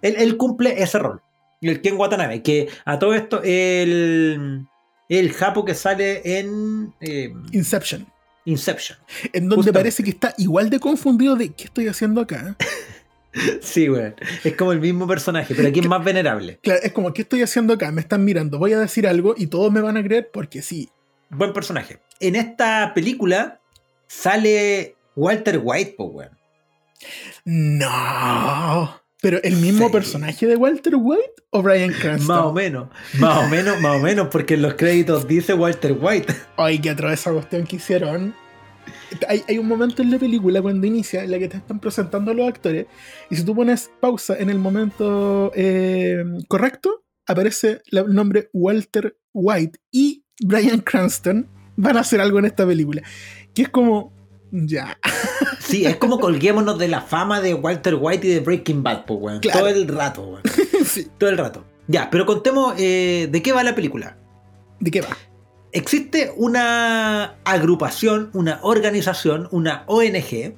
[0.00, 1.20] él, él cumple ese rol.
[1.60, 4.66] El Ken Watanabe, que a todo esto, el,
[5.08, 8.06] el Japo que sale en eh, Inception.
[8.44, 8.98] Inception.
[9.32, 9.72] En donde Justamente.
[9.78, 12.56] parece que está igual de confundido de qué estoy haciendo acá.
[13.62, 14.14] Sí, weón.
[14.44, 16.58] Es como el mismo personaje, pero aquí es más venerable.
[16.62, 17.90] Claro, es como, ¿qué estoy haciendo acá?
[17.90, 20.90] Me están mirando, voy a decir algo y todos me van a creer porque sí.
[21.30, 22.00] Buen personaje.
[22.20, 23.60] En esta película
[24.06, 26.30] sale Walter White, po, weón.
[27.44, 29.00] No.
[29.20, 29.92] Pero el mismo Sí.
[29.92, 32.26] personaje de Walter White o Brian Cranston.
[32.36, 35.96] Más o menos, más o menos, más o menos, porque en los créditos dice Walter
[35.98, 36.34] White.
[36.56, 38.34] Ay, que atroz esa cuestión que hicieron.
[39.28, 42.30] Hay, hay un momento en la película cuando inicia en la que te están presentando
[42.30, 42.86] a los actores
[43.30, 49.78] y si tú pones pausa en el momento eh, correcto, aparece el nombre Walter White
[49.90, 53.02] y Brian Cranston van a hacer algo en esta película.
[53.54, 54.12] Que es como,
[54.50, 54.98] ya.
[55.60, 59.38] Sí, es como colguémonos de la fama de Walter White y de Breaking Bad, weón.
[59.38, 59.60] Claro.
[59.60, 60.42] Todo el rato, weón.
[60.84, 61.08] Sí.
[61.16, 61.64] Todo el rato.
[61.86, 64.18] Ya, pero contemos eh, de qué va la película.
[64.80, 65.16] ¿De qué va?
[65.72, 70.54] Existe una agrupación, una organización, una ONG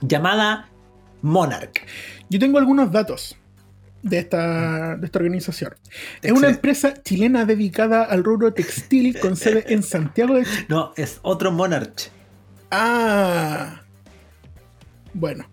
[0.00, 0.70] llamada
[1.22, 1.84] Monarch.
[2.28, 3.36] Yo tengo algunos datos
[4.02, 5.74] de esta, de esta organización.
[6.22, 10.66] Es una empresa chilena dedicada al rubro textil con sede en Santiago de Chile.
[10.68, 12.10] No, es otro Monarch.
[12.70, 13.82] Ah.
[15.14, 15.46] Bueno.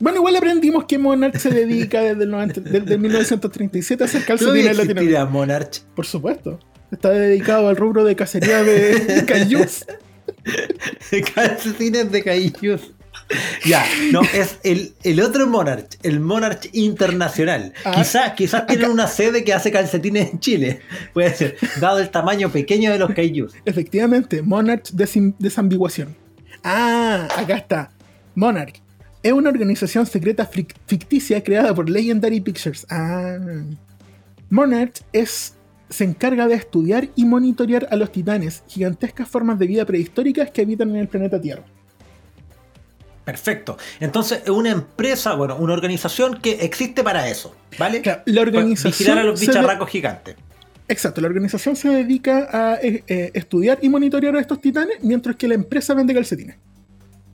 [0.00, 4.66] Bueno, igual aprendimos que Monarch se dedica desde, el 90 desde 1937 a hacer ¿Todavía
[4.66, 5.80] calcetines existirá Monarch?
[5.96, 6.60] Por supuesto.
[6.90, 9.84] Está dedicado al rubro de cacería de cayús.
[11.34, 12.92] Calcetines de caillos.
[13.64, 17.72] Ya, no, es el, el otro Monarch, el Monarch Internacional.
[17.84, 20.80] Ah, quizás quizás tienen una sede que hace calcetines en Chile.
[21.12, 23.54] Puede ser, dado el tamaño pequeño de los kaijus.
[23.64, 26.16] Efectivamente, Monarch desambiguación.
[26.64, 27.90] Ah, acá está.
[28.34, 28.80] Monarch.
[29.22, 30.48] Es una organización secreta
[30.86, 32.86] ficticia creada por Legendary Pictures.
[32.88, 33.36] Ah.
[34.48, 35.54] Monarch es,
[35.90, 40.62] se encarga de estudiar y monitorear a los titanes, gigantescas formas de vida prehistóricas que
[40.62, 41.64] habitan en el planeta Tierra.
[43.24, 43.76] Perfecto.
[44.00, 48.00] Entonces, es una empresa, bueno, una organización que existe para eso, ¿vale?
[48.00, 50.36] Claro, la Para organización Vigilar a los bicharracos gigantes.
[50.88, 55.36] Exacto, la organización se dedica a eh, eh, estudiar y monitorear a estos titanes, mientras
[55.36, 56.56] que la empresa vende calcetines.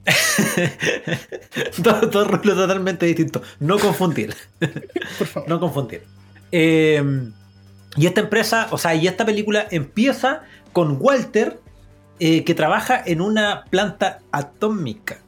[1.79, 3.43] dos, dos totalmente distintos.
[3.61, 4.35] No confundir.
[5.19, 5.49] Por favor.
[5.49, 6.03] No confundir.
[6.51, 7.01] Eh,
[7.97, 11.61] y esta empresa, o sea, y esta película empieza con Walter,
[12.21, 15.19] eh, que trabaja en una planta atómica.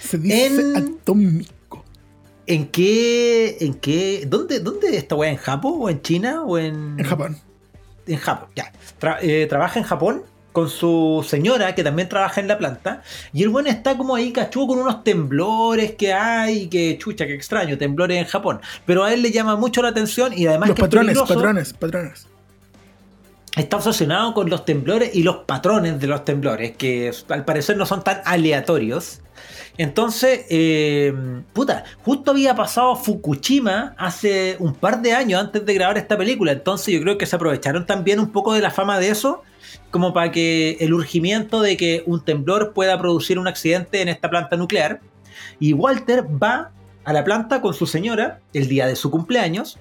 [0.00, 1.84] Se dice en- atómico.
[2.46, 3.56] ¿En qué?
[3.60, 4.24] ¿En qué?
[4.26, 5.30] ¿Dónde, dónde está weá?
[5.30, 5.74] ¿En Japón?
[5.78, 6.42] ¿O en China?
[6.44, 6.96] ¿O en.
[6.98, 7.36] En Japón.
[8.06, 8.72] En Japón, ya.
[9.00, 13.02] Tra- eh, trabaja en Japón con su señora, que también trabaja en la planta.
[13.32, 17.34] Y el bueno está como ahí cachudo con unos temblores que hay, que chucha, que
[17.34, 18.60] extraño, temblores en Japón.
[18.86, 22.26] Pero a él le llama mucho la atención y además Los que patrones, patrones, patrones.
[23.56, 27.86] está obsesionado con los temblores y los patrones de los temblores, que al parecer no
[27.86, 29.20] son tan aleatorios.
[29.78, 31.14] Entonces, eh,
[31.54, 36.52] puta, justo había pasado Fukushima hace un par de años antes de grabar esta película.
[36.52, 39.42] Entonces yo creo que se aprovecharon también un poco de la fama de eso,
[39.90, 44.30] como para que el urgimiento de que un temblor pueda producir un accidente en esta
[44.30, 45.00] planta nuclear.
[45.58, 46.72] Y Walter va
[47.04, 49.78] a la planta con su señora el día de su cumpleaños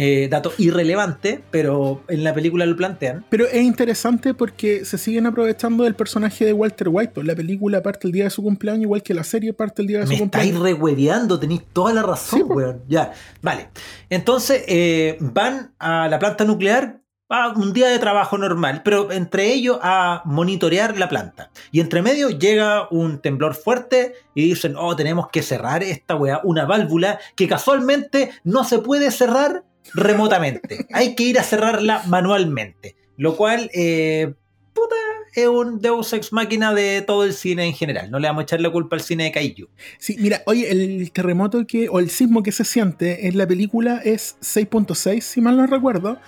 [0.00, 3.24] eh, dato irrelevante, pero en la película lo plantean.
[3.30, 7.12] Pero es interesante porque se siguen aprovechando del personaje de Walter White.
[7.16, 9.88] Pues la película parte el día de su cumpleaños, igual que la serie parte el
[9.88, 10.52] día de su cumpleaños.
[10.52, 12.56] Me estáis rehueveando, tenéis toda la razón, pues.
[12.56, 12.82] weón.
[12.86, 13.70] Ya, vale.
[14.08, 19.52] Entonces eh, van a la planta nuclear a un día de trabajo normal, pero entre
[19.52, 21.50] ellos a monitorear la planta.
[21.70, 26.40] Y entre medio llega un temblor fuerte y dicen, oh, tenemos que cerrar esta weá,
[26.44, 29.64] una válvula que casualmente no se puede cerrar
[29.94, 30.86] remotamente.
[30.92, 32.96] Hay que ir a cerrarla manualmente.
[33.16, 34.32] Lo cual, eh,
[34.72, 34.94] puta,
[35.34, 38.10] es un Deus Ex Máquina de todo el cine en general.
[38.10, 39.68] No le vamos a echar la culpa al cine de Kaiju.
[39.98, 44.00] Sí, mira, oye, el terremoto que, o el sismo que se siente en la película
[44.04, 46.18] es 6.6, si mal no recuerdo.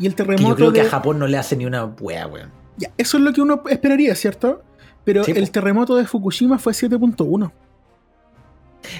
[0.00, 0.48] Y el terremoto.
[0.48, 2.50] yo creo que a Japón no le hace ni una wea, weón.
[2.78, 4.62] Ya, eso es lo que uno esperaría, ¿cierto?
[5.04, 7.52] Pero el terremoto de Fukushima fue 7.1.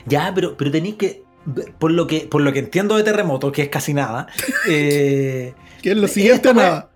[0.07, 1.23] Ya, pero, pero tenéis que
[1.79, 4.27] por lo que, por lo que entiendo de terremoto, que es casi nada.
[4.69, 6.91] Eh, que es lo siguiente nada.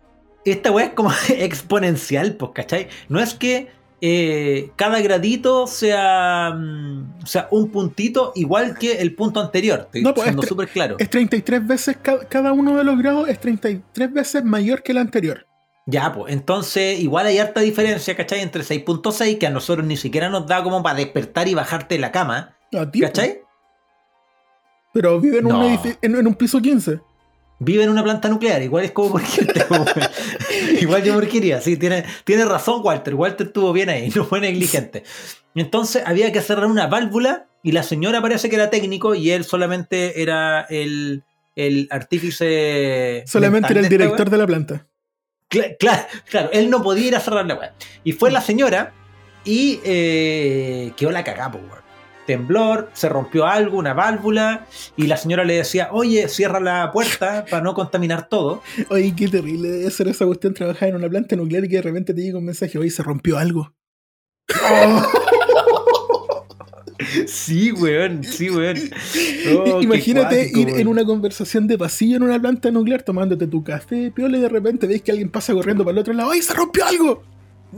[0.44, 2.88] esta weá es como exponencial, pues, ¿cachai?
[3.08, 3.70] No es que
[4.06, 9.84] eh, cada gradito sea, mm, sea un puntito igual que el punto anterior.
[9.86, 10.96] Estoy no, pues siendo súper claro.
[10.98, 11.96] Es 33 veces,
[12.28, 15.46] cada uno de los grados es 33 veces mayor que el anterior.
[15.86, 18.42] Ya, pues, entonces igual hay harta diferencia, ¿cachai?
[18.42, 22.02] Entre 6.6, que a nosotros ni siquiera nos da como para despertar y bajarte de
[22.02, 22.58] la cama.
[23.00, 23.40] ¿Cachai?
[24.92, 27.00] Pero vive en, un, en, un piso 15
[27.58, 29.20] vive en una planta nuclear, igual es como
[30.80, 35.04] igual yo porquería, sí, tiene, tiene razón Walter, Walter estuvo bien ahí, no fue negligente.
[35.54, 39.44] Entonces había que cerrar una válvula y la señora parece que era técnico y él
[39.44, 41.22] solamente era el,
[41.54, 43.22] el artífice.
[43.26, 44.86] Solamente era el director de la planta.
[45.78, 47.74] Claro, claro, él no podía ir a cerrar la válvula.
[48.02, 48.92] Y fue la señora
[49.44, 51.52] y eh, quedó la cagada,
[52.26, 57.44] temblor, se rompió algo, una válvula, y la señora le decía, oye, cierra la puerta
[57.50, 58.62] para no contaminar todo.
[58.90, 61.82] Oye, qué terrible debe ser esa cuestión trabajar en una planta nuclear y que de
[61.82, 63.74] repente te llega un mensaje, oye, se rompió algo.
[67.26, 68.76] Sí, weón, sí, weón.
[69.66, 74.10] Oh, Imagínate ir en una conversación de pasillo en una planta nuclear tomándote tu café,
[74.10, 76.54] piola, y de repente ves que alguien pasa corriendo para el otro lado, ¡ay, se
[76.54, 77.22] rompió algo!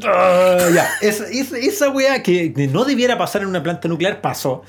[0.05, 4.63] Ah, ya, esa, esa, weá que no debiera pasar en una planta nuclear pasó.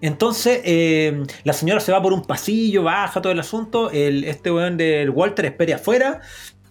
[0.00, 3.90] Entonces, eh, la señora se va por un pasillo, baja todo el asunto.
[3.90, 6.20] El, este weón del Walter espera afuera.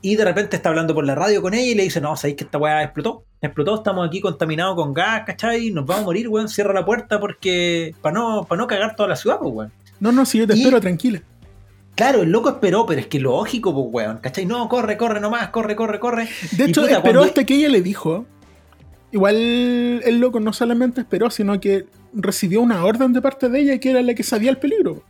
[0.01, 2.37] Y de repente está hablando por la radio con ella y le dice: No, sabéis
[2.37, 3.25] que esta weá explotó.
[3.41, 5.71] Explotó, estamos aquí contaminados con gas, ¿cachai?
[5.71, 6.49] Nos vamos a morir, weón.
[6.49, 7.95] Cierra la puerta porque.
[8.01, 9.71] Para no, para no cagar toda la ciudad, pues, weón.
[9.99, 11.23] No, no, si yo te espero, tranquila.
[11.95, 14.45] Claro, el loco esperó, pero es que lógico, pues, weón, ¿cachai?
[14.45, 16.27] No, corre, corre nomás, corre, corre, corre.
[16.51, 18.25] De hecho, esperó hasta que ella le dijo.
[19.11, 23.77] Igual el loco no solamente esperó, sino que recibió una orden de parte de ella
[23.77, 25.03] que era la que sabía el peligro.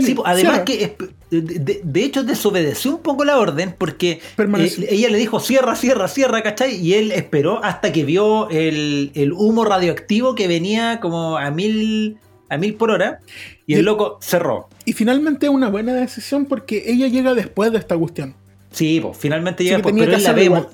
[0.00, 0.96] sí, pues, además que
[1.30, 6.40] de, hecho desobedeció un poco la orden porque eh, ella le dijo cierra, cierra, cierra,
[6.44, 6.76] ¿cachai?
[6.76, 12.18] Y él esperó hasta que vio el, el humo radioactivo que venía como a mil
[12.52, 13.20] a mil por hora
[13.66, 14.68] y, el loco cerró.
[14.84, 18.34] Y finalmente es una buena decisión porque ella llega después de esta cuestión.
[18.70, 20.66] Sí, pues finalmente llega después, pero él la ve,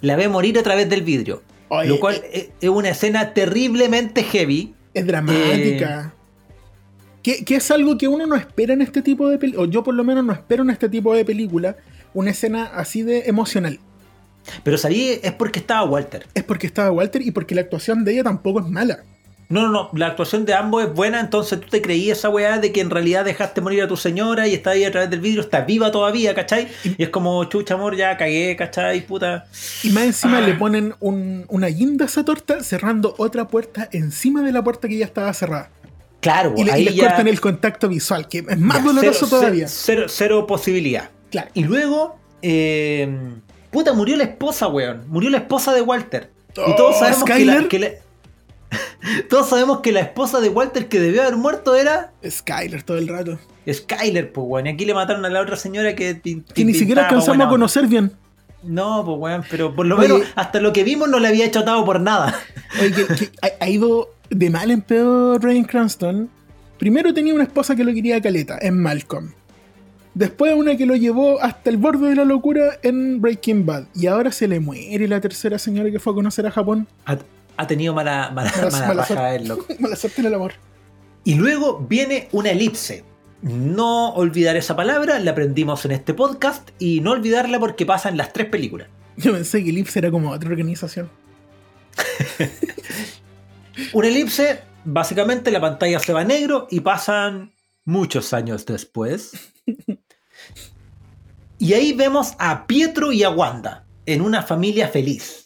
[0.00, 1.42] la ve, morir a través del vidrio.
[1.70, 4.74] lo cual eh, es una escena terriblemente heavy.
[4.92, 6.12] Es dramática.
[7.22, 9.84] Eh, que, es algo que uno no espera en este tipo de película, o yo
[9.84, 11.76] por lo menos no espero en este tipo de película,
[12.12, 13.78] una escena así de emocional.
[14.64, 16.26] Pero salí es porque estaba Walter.
[16.34, 19.04] Es porque estaba Walter y porque la actuación de ella tampoco es mala.
[19.50, 22.58] No, no, no, la actuación de ambos es buena, entonces tú te creías esa weá
[22.58, 25.18] de que en realidad dejaste morir a tu señora y está ahí a través del
[25.18, 26.68] vidrio, está viva todavía, ¿cachai?
[26.84, 29.04] Y es como, chucha amor, ya cagué, ¿cachai?
[29.04, 29.46] Puta.
[29.82, 30.56] Y más encima le ah.
[30.56, 35.04] ponen una guinda a esa torta cerrando otra puerta encima de la puerta que ya
[35.04, 35.68] estaba cerrada.
[36.20, 39.66] Claro, y, ahí le, cortan el contacto visual, que es más doloroso todavía.
[39.66, 41.10] Cero, cero, posibilidad.
[41.28, 41.48] Claro.
[41.54, 43.12] Y luego, eh,
[43.72, 45.02] puta, murió la esposa, weón.
[45.08, 46.30] Murió la esposa de Walter.
[46.50, 47.24] y todos oh, sabemos
[47.68, 47.90] que la
[49.28, 52.12] Todos sabemos que la esposa de Walter que debió haber muerto era.
[52.28, 53.38] Skyler todo el rato.
[53.70, 54.66] Skyler, pues, weón.
[54.66, 56.20] Y aquí le mataron a la otra señora que.
[56.20, 58.12] Que ni siquiera alcanzamos a conocer bien.
[58.62, 61.60] No, pues, weón, pero por lo menos hasta lo que vimos no le había hecho
[61.60, 62.38] atado por nada.
[62.80, 63.30] Oye, que,
[63.60, 66.28] ha, ido de mal en peor Rain Cranston.
[66.78, 69.32] Primero tenía una esposa que lo quería caleta, en Malcolm.
[70.14, 73.84] Después una que lo llevó hasta el borde de la locura en Breaking Bad.
[73.94, 76.88] Y ahora se le muere la tercera señora que fue a conocer a Japón.
[77.60, 79.36] Ha tenido mala, mala, Mala- mala mala raja suerte.
[79.36, 79.66] el loco.
[79.80, 80.52] Mala suerte en el amor.
[81.24, 83.04] Y luego viene una elipse.
[83.42, 88.16] No olvidar esa palabra, la aprendimos en este podcast y no olvidarla porque pasa en
[88.16, 88.88] las tres películas.
[89.16, 91.10] Yo pensé que Lips era como otra organización.
[93.92, 97.52] Una elipse, básicamente la pantalla se va a negro y pasan
[97.84, 99.32] muchos años después.
[101.62, 105.39] Y ahí vemos a Pietro y a Wanda en una familia feliz.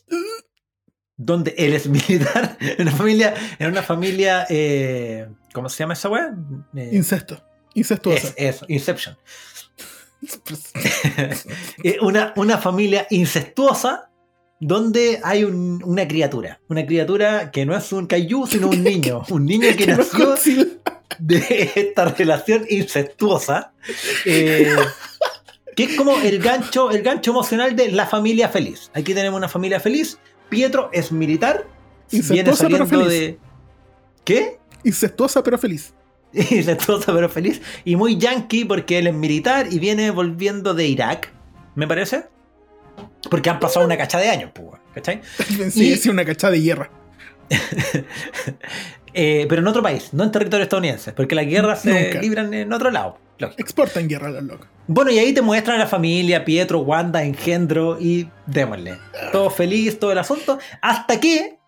[1.16, 6.08] Donde él es militar, en una familia, en una familia, eh, ¿cómo se llama esa
[6.08, 6.34] weá?
[6.76, 7.42] Eh, Incesto.
[7.74, 8.28] Incestuosa.
[8.28, 9.16] es, eso, Inception.
[11.82, 14.10] Eh, una, una familia incestuosa
[14.60, 16.60] donde hay un- una criatura.
[16.68, 19.22] Una criatura que no es un kaiju, sino un niño.
[19.28, 20.34] Un niño que nació
[21.18, 23.72] de esta relación incestuosa.
[24.24, 24.74] eh,
[25.76, 28.90] que es como el gancho, el gancho emocional de la familia feliz.
[28.94, 30.18] Aquí tenemos una familia feliz.
[30.48, 31.66] Pietro es militar.
[32.10, 33.08] Viene Incestuosa pero saliendo feliz.
[33.08, 33.38] de.
[34.24, 34.58] ¿Qué?
[34.84, 35.94] Incestuosa pero feliz.
[36.32, 37.60] incestuosa pero feliz.
[37.84, 41.32] Y muy yankee porque él es militar y viene volviendo de Irak,
[41.74, 42.24] me parece.
[43.30, 45.20] Porque han pasado una cacha de años, pues, weón, ¿cachai?
[45.70, 46.90] Sí, Y- es una cachada de hierra.
[49.16, 52.72] Eh, pero en otro país, no en territorio estadounidense, porque las guerras se libran en
[52.72, 53.16] otro lado.
[53.38, 53.60] Lógico.
[53.60, 54.68] Exportan guerra a los locos.
[54.86, 58.98] Bueno, y ahí te muestran a la familia, Pietro, Wanda, Engendro y démosle.
[59.32, 60.58] Todo feliz, todo el asunto.
[60.82, 61.58] Hasta que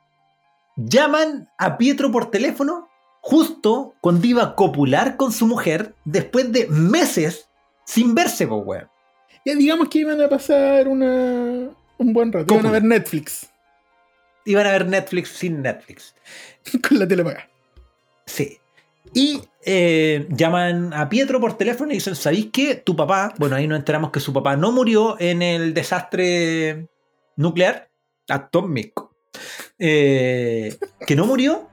[0.76, 2.88] llaman a Pietro por teléfono
[3.20, 7.48] justo cuando iba a copular con su mujer después de meses
[7.85, 8.88] sin verse, po, weón.
[9.44, 12.52] Ya digamos que iban a pasar una, un buen rato.
[12.52, 13.48] Iban a ver Netflix
[14.46, 16.14] Iban a ver Netflix sin Netflix.
[16.88, 17.48] con la telepaga.
[18.24, 18.59] Sí.
[19.18, 22.74] Y eh, llaman a Pietro por teléfono y dicen, ¿sabéis qué?
[22.74, 26.88] Tu papá, bueno, ahí nos enteramos que su papá no murió en el desastre
[27.37, 27.88] nuclear
[28.29, 29.16] atómico.
[29.79, 30.76] Eh,
[31.07, 31.66] que no murió.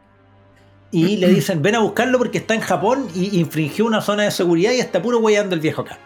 [0.91, 4.31] Y le dicen, ven a buscarlo porque está en Japón y infringió una zona de
[4.31, 5.99] seguridad y está puro weyando el viejo acá.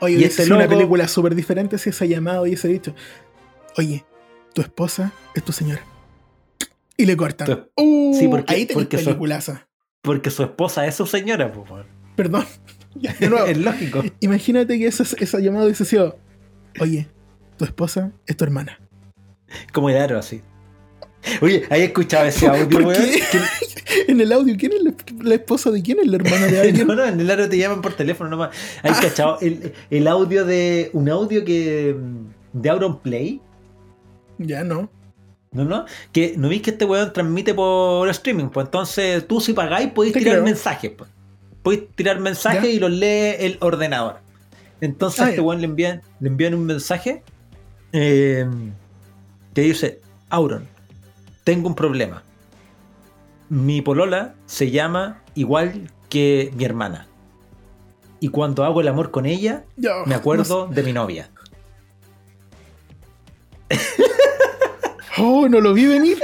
[0.00, 2.94] Oye, Y este sido una película súper diferente si ese llamado y ese dicho.
[3.76, 4.04] Oye,
[4.54, 5.82] tu esposa es tu señora.
[6.96, 7.66] Y le cortan.
[7.76, 9.66] Uh, Sí, porque- ahí tenés porque peliculaza.
[10.06, 11.86] Porque su esposa es su señora, po, weón.
[12.16, 12.46] Perdón.
[12.98, 14.02] Ya, de es lógico.
[14.20, 16.18] Imagínate que esa, esa llamada hubiese sido:
[16.80, 17.06] Oye,
[17.58, 18.80] tu esposa es tu hermana.
[19.70, 20.40] Como el aro, así.
[21.42, 23.04] Oye, ¿hay escuchado ese audio, ¿Por weón?
[24.08, 26.86] En el audio, ¿quién es la, la esposa de quién es la hermana de alguien?
[26.86, 28.56] No, no, en el aro te llaman por teléfono nomás.
[28.82, 30.88] ¿Hay cachado el, el audio de.
[30.94, 31.94] Un audio que.
[32.54, 33.42] de Auron Play?
[34.38, 34.88] Ya no.
[35.56, 35.86] ¿No, no?
[36.12, 38.48] Que no veis que este weón transmite por streaming.
[38.50, 40.44] Pues entonces tú si pagáis podéis Te tirar creo.
[40.44, 40.90] mensajes.
[40.96, 41.08] Pues.
[41.62, 42.68] Podéis tirar mensajes Ya.
[42.68, 44.18] y los lee el ordenador.
[44.82, 45.42] Entonces Ah, a este ya.
[45.46, 47.22] weón le envían, le envían un mensaje
[47.92, 48.46] eh,
[49.54, 50.68] que dice: Auron,
[51.44, 52.22] tengo un problema.
[53.48, 57.06] Mi polola se llama igual que mi hermana.
[58.20, 59.64] Y cuando hago el amor con ella,
[60.04, 61.30] me acuerdo de mi novia.
[65.18, 66.18] Oh, no lo vi venir.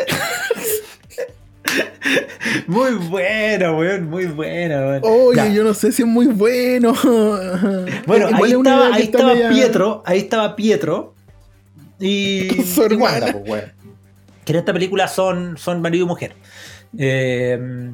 [2.66, 5.00] Muy buena, weón, muy buena, weón.
[5.04, 5.48] Oye, Ya.
[5.48, 6.92] yo no sé si es muy bueno.
[8.06, 11.14] Bueno, ahí estaba, ahí media- Pietro, ahí estaba Pietro
[11.98, 13.32] y, su hermana.
[13.32, 13.72] pues, weón.
[14.44, 16.34] Que en esta película son, son marido y mujer.
[16.98, 17.90] Eh,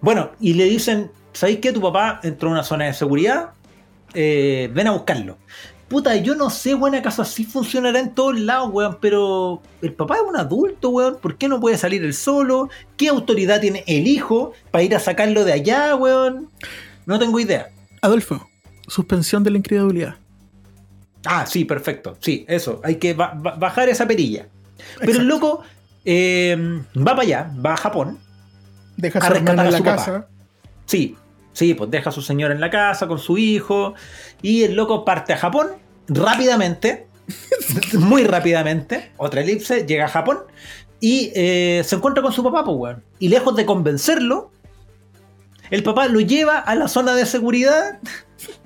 [0.00, 1.72] bueno, y le dicen, ¿sabéis qué?
[1.72, 3.50] Tu papá entró a una zona de seguridad,
[4.12, 5.38] eh, ven a buscarlo.
[5.88, 10.16] Puta, yo no sé, weón, acaso así funcionará en todos lados, weón, pero el papá
[10.16, 12.68] es un adulto, weón, ¿por qué no puede salir él solo?
[12.98, 16.50] ¿Qué autoridad tiene el hijo para ir a sacarlo de allá, weón?
[17.06, 17.70] No tengo idea.
[18.02, 18.46] Adolfo,
[18.86, 20.16] suspensión de la incredulidad.
[21.24, 22.16] Ah, sí, perfecto.
[22.20, 22.80] Sí, eso.
[22.84, 24.46] Hay que ba- ba- bajar esa perilla.
[25.00, 25.62] Pero el loco
[26.04, 26.56] eh,
[26.96, 28.18] va para allá, va a Japón.
[28.96, 29.96] Deja a a a la su papá.
[29.96, 30.26] casa.
[30.86, 31.16] Sí,
[31.58, 33.94] sí, pues deja a su señora en la casa con su hijo.
[34.40, 35.68] Y el loco parte a Japón
[36.06, 37.06] rápidamente.
[37.98, 39.12] muy rápidamente.
[39.16, 40.38] Otra elipse, llega a Japón.
[41.00, 43.04] Y eh, se encuentra con su papá, pues, weón.
[43.18, 44.50] Y lejos de convencerlo,
[45.70, 47.98] el papá lo lleva a la zona de seguridad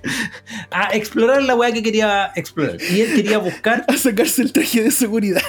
[0.70, 2.76] a explorar la weá que quería explorar.
[2.90, 5.42] Y él quería buscar A sacarse el traje de seguridad.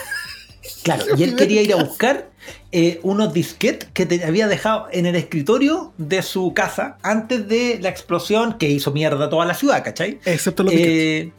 [0.83, 2.29] Claro, y él quería ir a buscar
[2.71, 7.79] eh, unos disquetes que te había dejado en el escritorio de su casa antes de
[7.81, 10.19] la explosión que hizo mierda toda la ciudad, ¿cachai?
[10.25, 11.27] Excepto los disquetes.
[11.27, 11.31] Eh,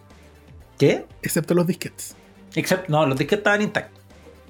[0.78, 1.04] ¿Qué?
[1.22, 2.16] Excepto los disquetes.
[2.54, 4.00] Excepto, no, los disquetes estaban intactos.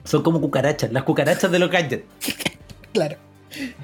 [0.04, 2.04] Son como cucarachas, las cucarachas de los gadgets.
[2.92, 3.16] Claro.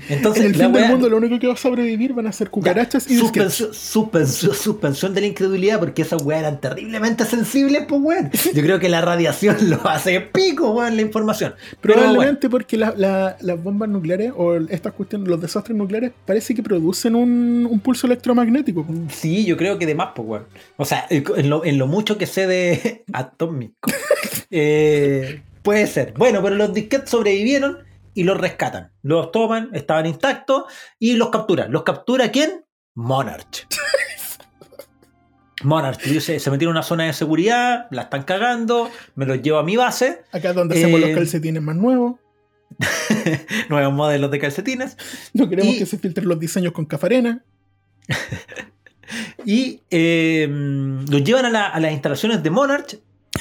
[0.08, 2.50] Entonces, en el fin del mundo lo único que va a sobrevivir van a ser
[2.50, 3.54] cucarachas y disquetes.
[3.54, 8.30] suspensión, suspensión, suspensión de la incredulidad porque esas weas eran terriblemente sensibles, pues weón.
[8.54, 11.54] Yo creo que la radiación lo hace pico, weón, la información.
[11.80, 16.12] Pero bueno, Probablemente porque la- la- las bombas nucleares o estas cuestiones, los desastres nucleares,
[16.26, 18.84] parece que producen un, un pulso electromagnético.
[18.84, 18.94] po.
[19.10, 20.44] sí, yo creo que de más, pues weón.
[20.76, 23.90] O sea, en lo, en lo mucho que sé de atómico.
[24.50, 26.14] eh, puede ser.
[26.16, 27.78] Bueno, pero los disquetes sobrevivieron
[28.20, 28.92] y los rescatan.
[29.02, 30.64] Los toman, estaban intactos
[30.98, 31.72] y los capturan.
[31.72, 32.66] ¿Los captura quién?
[32.94, 33.66] Monarch.
[35.62, 39.58] Monarch dice, se metieron en una zona de seguridad, la están cagando, me los llevo
[39.58, 42.16] a mi base, Acá es donde hacemos Eh, los calcetines más nuevos.
[43.68, 44.96] nuevos modelos de calcetines,
[45.34, 47.42] No queremos y- que se filtren los diseños con cafarena.
[49.44, 52.98] y eh, los llevan a, la- a las instalaciones de Monarch,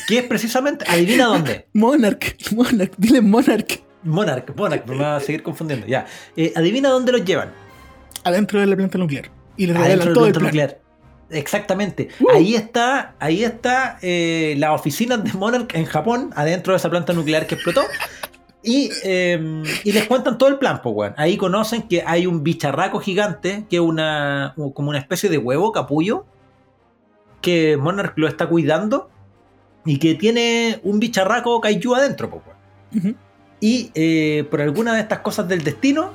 [0.08, 1.68] que es precisamente, adivina dónde.
[1.74, 3.82] Monarch, Monarch, dile Monarch.
[4.04, 6.06] Monarch, Monarch, me va a seguir confundiendo, ya.
[6.36, 7.52] Eh, adivina dónde los llevan.
[8.24, 9.30] Adentro de la planta nuclear.
[9.58, 10.68] Y le Adentro revelan del todo el planta plan.
[10.68, 10.82] nuclear.
[11.32, 12.10] Exactamente.
[12.20, 12.32] Uh.
[12.32, 17.14] Ahí está, ahí está eh, la oficina de Monarch en Japón, adentro de esa planta
[17.14, 17.82] nuclear que explotó.
[18.64, 21.14] Y, eh, y les cuentan todo el plan, pues, weón.
[21.18, 25.72] Ahí conocen que hay un bicharraco gigante, que es una, como una especie de huevo
[25.72, 26.26] capullo,
[27.42, 29.10] que Monarch lo está cuidando
[29.86, 33.18] y que tiene un bicharraco kaiju adentro, pues, weón.
[33.62, 36.14] Y eh, por alguna de estas cosas del destino,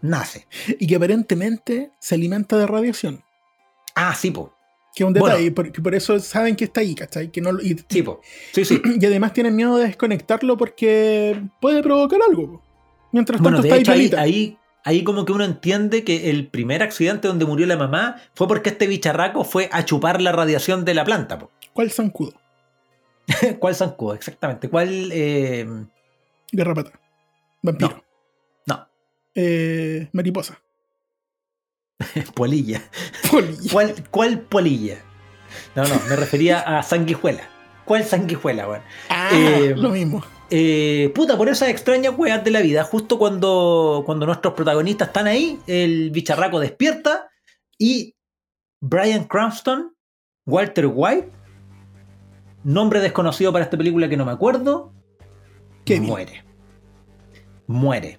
[0.00, 0.46] nace.
[0.78, 3.22] Y que aparentemente se alimenta de radiación.
[3.94, 4.52] Ah, sí, po.
[4.94, 5.26] Que es un Bueno.
[5.34, 7.30] detalle, porque por eso saben que está ahí, ¿cachai?
[7.30, 8.20] Que no, lo- y, Sí, po.
[8.52, 8.80] Sí, sí.
[9.00, 12.52] y además tienen miedo de desconectarlo porque puede provocar algo.
[12.54, 12.62] po.
[13.12, 16.30] Mientras Bueno, tanto de está ahí hecho, ahí, ahí, ahí como que uno entiende que
[16.30, 20.32] el primer accidente donde murió la mamá fue porque este bicharraco fue a chupar la
[20.32, 21.38] radiación de la planta.
[21.38, 21.50] po.
[21.74, 22.32] ¿Cuál zancudo?
[23.58, 24.14] ¿Cuál zancudo?
[24.14, 24.68] Exactamente.
[24.70, 25.10] ¿Cuál?
[25.12, 25.66] eh,
[26.52, 26.92] Garrapata.
[27.62, 28.04] Vampiro.
[28.66, 28.88] no,
[29.34, 30.60] Eh, mariposa.
[32.34, 32.82] polilla.
[33.30, 33.72] Polilla.
[33.72, 34.98] ¿Cuál, ¿Cuál polilla?
[35.74, 37.42] No, no, me refería a sanguijuela.
[37.84, 38.82] ¿Cuál sanguijuela, weón?
[39.08, 40.24] Ah, Eh, lo mismo.
[40.50, 45.26] Eh, puta, por esas extrañas weas de la vida, justo cuando, cuando nuestros protagonistas están
[45.26, 47.28] ahí, el bicharraco despierta
[47.78, 48.14] y
[48.80, 49.92] Brian Cranston,
[50.46, 51.32] Walter White,
[52.62, 54.92] nombre desconocido para esta película que no me acuerdo,
[55.86, 56.04] Kevin.
[56.08, 56.44] muere.
[57.66, 58.18] Muere.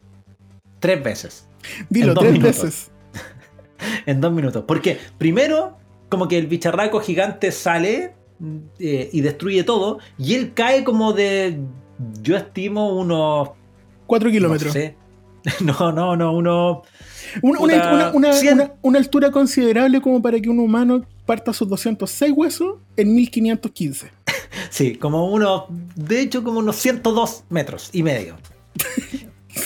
[0.80, 1.48] Tres veces.
[1.90, 2.64] Dilo en dos tres minutos.
[2.64, 2.92] veces.
[4.08, 4.64] En dos minutos.
[4.68, 5.78] Porque primero,
[6.10, 8.16] como que el bicharraco gigante sale
[8.80, 11.60] eh, y destruye todo, y él cae como de,
[12.24, 13.50] yo estimo, unos
[14.08, 14.74] Cuatro kilómetros.
[14.74, 14.96] No, sé.
[15.64, 16.82] no, no, no, uno.
[17.44, 18.54] Una, una- Puta, una- una- 100.
[18.54, 24.10] una- una altura considerable como para que un humano parta sus 206 huesos en 1515.
[24.70, 25.68] Sí, como uno.
[25.96, 28.38] De hecho, como unos 102 metros y medio.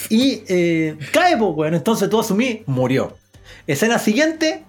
[0.09, 1.77] y eh, cae, pues, bueno.
[1.77, 3.17] Entonces tú asumí, murió.
[3.67, 4.63] Escena siguiente,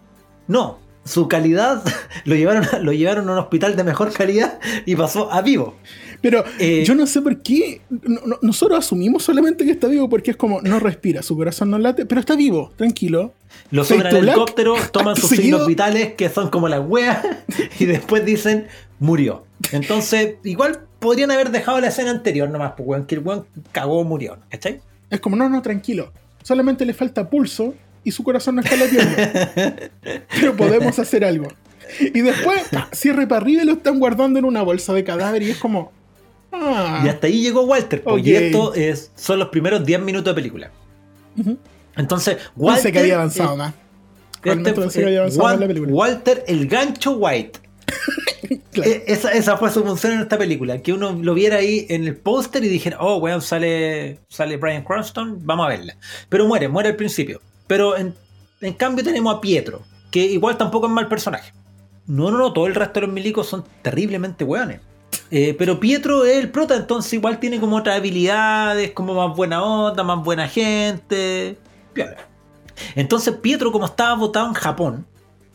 [0.49, 0.79] no.
[1.05, 1.83] Su calidad
[2.25, 5.77] lo llevaron, a- lo llevaron a un hospital de mejor calidad y pasó a vivo.
[6.20, 7.81] Pero Eh, yo no sé por qué.
[7.91, 11.70] no- no- nosotros asumimos solamente que está vivo porque es como no respira, su corazón
[11.70, 13.35] no late, pero está vivo, tranquilo.
[13.73, 15.43] Lo suben al helicóptero, toman sus seguido.
[15.59, 17.18] signos vitales que son como las weas
[17.81, 18.68] y después dicen
[19.03, 19.44] murió.
[19.72, 24.05] Entonces, igual podrían haber dejado la escena anterior nomás, pues weón, que el weón cagó,
[24.05, 24.80] murió, ¿cachai?
[25.11, 26.12] Es como, no, no, tranquilo.
[26.42, 27.74] Solamente le falta pulso
[28.05, 29.16] y su corazón no está latiendo.
[30.40, 31.48] pero podemos hacer algo.
[32.00, 35.42] Y después, pa, cierre para arriba y lo están guardando en una bolsa de cadáver
[35.42, 35.92] y es como.
[36.53, 37.03] Ah.
[37.05, 38.42] Y hasta ahí llegó Walter, pues, y Ok.
[38.42, 40.70] esto es, son los primeros 10 minutos de película.
[41.96, 42.82] Entonces, Walter.
[42.82, 43.74] Pensé que había avanzado eh, más.
[44.44, 45.92] este pensé que había eh, avanzado más Wal- la película.
[45.92, 47.59] Walter el gancho White.
[48.74, 50.78] Eh, Esa, esa fue su función en esta película.
[50.78, 54.84] Que uno lo viera ahí en el póster y dijera, oh, weón, sale, sale Brian
[54.84, 55.97] Cranston, vamos a verla.
[56.28, 57.40] Pero muere, muere al principio.
[57.66, 58.14] Pero en,
[58.76, 61.53] cambio tenemos a Pietro, que igual tampoco es mal personaje.
[62.07, 64.80] No, no, no, todo el resto de los milicos son terriblemente weones.
[65.30, 69.62] Eh, pero Pietro es el prota, entonces igual tiene como otras habilidades, como más buena
[69.62, 71.57] onda, más buena gente.
[72.95, 75.07] Entonces Pietro, como estaba votado en Japón,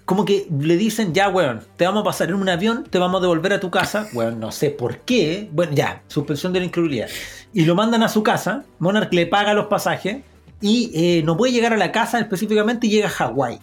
[0.07, 3.19] como que le dicen, ya, weón, te vamos a pasar en un avión, te vamos
[3.19, 4.07] a devolver a tu casa.
[4.13, 5.49] Weón, no sé por qué.
[5.51, 7.09] Bueno, ya, suspensión de la incredulidad.
[7.53, 10.23] Y lo mandan a su casa, Monarch le paga los pasajes
[10.61, 13.59] y eh, no puede llegar a la casa específicamente y llega a Hawái.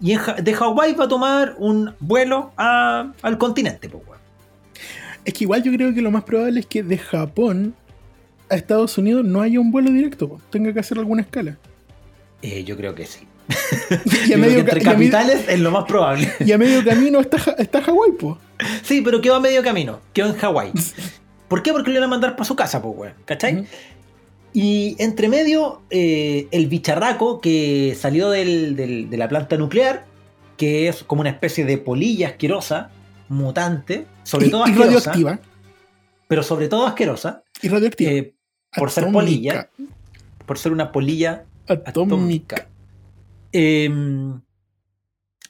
[0.00, 4.20] Y en de Hawái va a tomar un vuelo a- al continente, pues, weón.
[5.24, 7.74] Es que igual yo creo que lo más probable es que de Japón
[8.48, 10.40] a Estados Unidos no haya un vuelo directo, po.
[10.50, 11.56] tenga que hacer alguna escala.
[12.42, 13.26] Eh, yo creo que sí.
[14.28, 16.32] Y a, medio, entre y a capitales es lo más probable.
[16.40, 18.38] y a medio camino está, está Hawái, po.
[18.82, 20.00] Sí, pero quedó a medio camino.
[20.12, 20.72] Quedó en Hawái.
[21.48, 21.72] ¿Por qué?
[21.72, 23.14] Porque le van a mandar para su casa, pues, weón.
[23.24, 23.66] ¿Cachai?
[24.52, 30.06] Y entre medio, eh, el bicharraco que salió del- del- de la planta nuclear,
[30.56, 32.90] que es como una especie de polilla asquerosa,
[33.28, 35.40] mutante, sobre y, todo y asquerosa, radioactiva.
[36.26, 38.10] pero sobre todo asquerosa, Y radioactiva.
[38.10, 38.34] eh,
[38.74, 39.68] por ser polilla,
[40.46, 41.90] por ser una polilla Atómica.
[41.90, 42.68] atómica.
[43.58, 44.40] Em,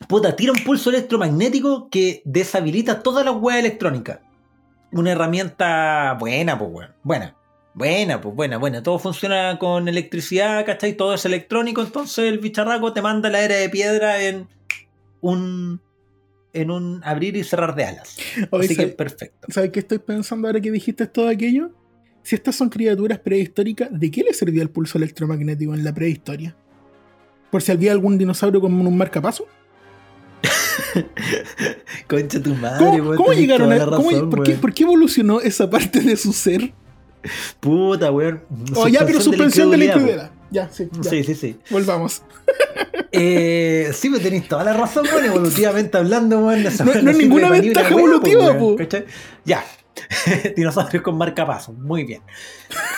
[0.08, 4.20] puta, tira un pulso electromagnético que deshabilita toda la web electrónica.
[4.92, 6.90] Una herramienta buena, pues, weón.
[7.02, 7.36] Buena.
[7.74, 8.82] Buena, pues buena, buena.
[8.82, 10.94] Todo funciona con electricidad, ¿cachai?
[10.96, 14.46] Todo es electrónico, entonces el bicharraco te manda la era de piedra en
[15.20, 15.80] un.
[16.54, 18.16] en un abrir y cerrar de alas.
[18.50, 19.48] Oye, Así que ¿sabes- perfecto.
[19.50, 21.72] ¿Sabes qué estoy pensando ahora que dijiste todo aquello?
[22.22, 26.56] Si estas son criaturas prehistóricas, ¿de qué le servía el pulso electromagnético en la prehistoria?
[27.56, 29.46] ¿Por si había algún dinosaurio con un marcapaso?
[32.06, 33.86] Concha tu madre, ¿Cómo, cómo llegaron a.?
[33.86, 36.74] cómo- por, qué, por qué evolucionó esa parte de su ser?
[37.58, 38.42] Puta, weón.
[38.74, 40.30] Oh, ya, pero suspensión de la incredulidad.
[40.50, 41.08] Ya, sí, ya.
[41.10, 41.56] Sí, sí, sí.
[41.70, 42.20] Volvamos.
[43.18, 46.62] Eh, sí, me tenéis toda la razón, weón, evolutivamente hablando, weón.
[46.62, 48.76] No- no es ninguna ventaja evolutiva, weón, po.
[49.46, 49.64] Ya.
[50.56, 52.22] Dinosaurios con marcapasos, muy bien.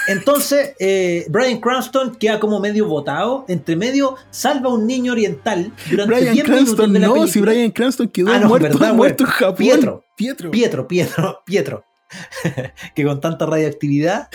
[0.07, 3.45] Entonces, eh, Brian Cranston queda como medio botado.
[3.49, 7.13] Entre medio, salva a un niño oriental durante Brian 10 minutos Cranston, de la no,
[7.15, 7.33] película.
[7.33, 9.31] si Brian Cranston quedó Ah, no, muerto, verdad, muerto en.
[9.31, 9.57] Japón.
[9.57, 10.05] Pietro.
[10.17, 10.51] Pietro.
[10.51, 11.85] Pietro, Pietro, Pietro.
[12.95, 14.29] que con tanta radioactividad,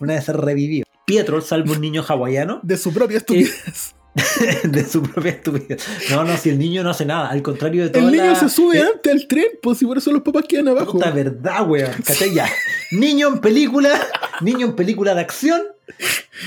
[0.00, 0.84] una vez se revivió.
[1.06, 3.94] Pietro salva a un niño hawaiano De su propia estupidez.
[4.64, 5.84] de su propia estupidez.
[6.10, 8.06] No, no, si el niño no hace nada, al contrario de todo.
[8.08, 10.92] El niño se sube antes al tren, pues si por eso los papás quedan abajo.
[10.92, 11.92] Puta verdad, weón.
[12.32, 12.48] Ya.
[12.92, 13.90] Niño en película,
[14.40, 15.62] niño en película de acción,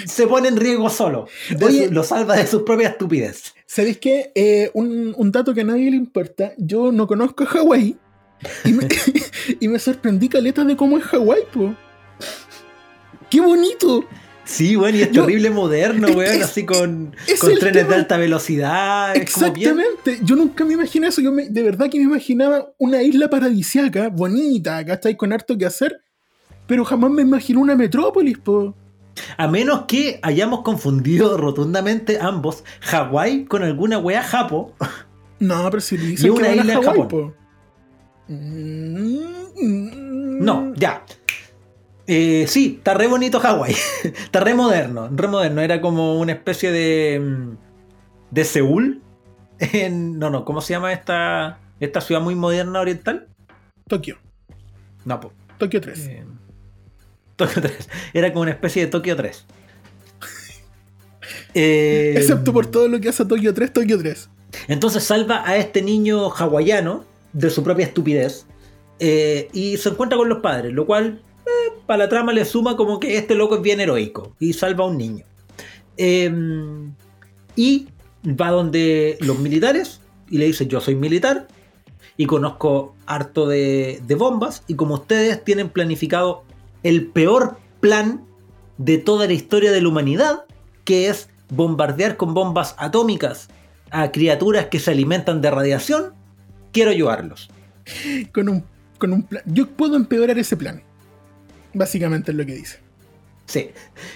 [0.05, 1.27] se pone en riesgo solo.
[1.49, 1.87] De Oye.
[1.87, 3.53] su- lo salva de su propia estupidez.
[3.65, 4.31] ¿Sabéis qué?
[4.33, 6.53] Eh, un, un dato que a nadie le importa.
[6.57, 7.95] Yo no conozco Hawái.
[8.65, 8.87] Y me,
[9.59, 11.75] y me sorprendí caleta de cómo es Hawái, po.
[13.29, 14.05] ¡Qué bonito!
[14.49, 17.15] Sí, weón, y es Yo- terrible moderno, es- weón, es- así con,
[17.59, 17.89] trenes tema.
[17.89, 19.15] de alta velocidad.
[19.15, 20.19] Exactamente.
[20.23, 21.21] Yo nunca me imaginé eso.
[21.21, 25.15] Yo me- de verdad que me imaginaba una isla paradisiaca, bonita, ¿cachai?
[25.15, 26.01] Con harto que hacer.
[26.65, 28.75] Pero jamás me imaginé una metrópolis, po.
[29.37, 34.73] A menos que hayamos confundido rotundamente ambos Hawái con alguna wea japo.
[35.39, 37.07] No, pero si le Y dicen una que a isla en Hawái, Japón.
[37.07, 37.33] po.
[39.61, 41.03] Mm, No, ya.
[42.11, 43.75] Eh, sí, está re bonito Hawái.
[44.03, 45.61] está re moderno, re moderno.
[45.61, 47.19] Era como una especie de.
[47.19, 47.57] mm,
[48.31, 49.03] de Seúl.
[49.59, 53.27] En, no, no, ¿cómo se llama esta, esta ciudad muy moderna oriental?
[53.87, 54.17] Tokio.
[55.05, 56.07] No, po, Tokio 3.
[56.07, 56.23] eh,
[57.35, 57.89] Tokio 3.
[58.13, 59.45] Era como una especie de Tokio 3.
[61.53, 64.29] Eh, Excepto por todo lo que hace Tokio 3, Tokio 3.
[64.67, 68.47] Entonces salva a este niño hawaiano de su propia estupidez
[68.97, 71.28] eh, y se encuentra con los padres, lo cual eh,
[71.85, 74.87] para la trama le suma como que este loco es bien heroico y salva a
[74.87, 75.25] un niño.
[75.97, 76.31] Eh,
[77.55, 77.87] y
[78.25, 81.47] va donde los militares y le dice yo soy militar
[82.15, 86.43] y conozco harto de, de bombas y como ustedes tienen planificado
[86.83, 88.25] el peor plan
[88.77, 90.45] de toda la historia de la humanidad,
[90.85, 93.49] que es bombardear con bombas atómicas
[93.91, 96.13] a criaturas que se alimentan de radiación,
[96.71, 97.49] quiero ayudarlos.
[98.33, 98.63] Con un,
[98.97, 99.43] con un plan.
[99.47, 100.83] Yo puedo empeorar ese plan.
[101.73, 102.79] Básicamente es lo que dice.
[103.45, 103.71] Sí.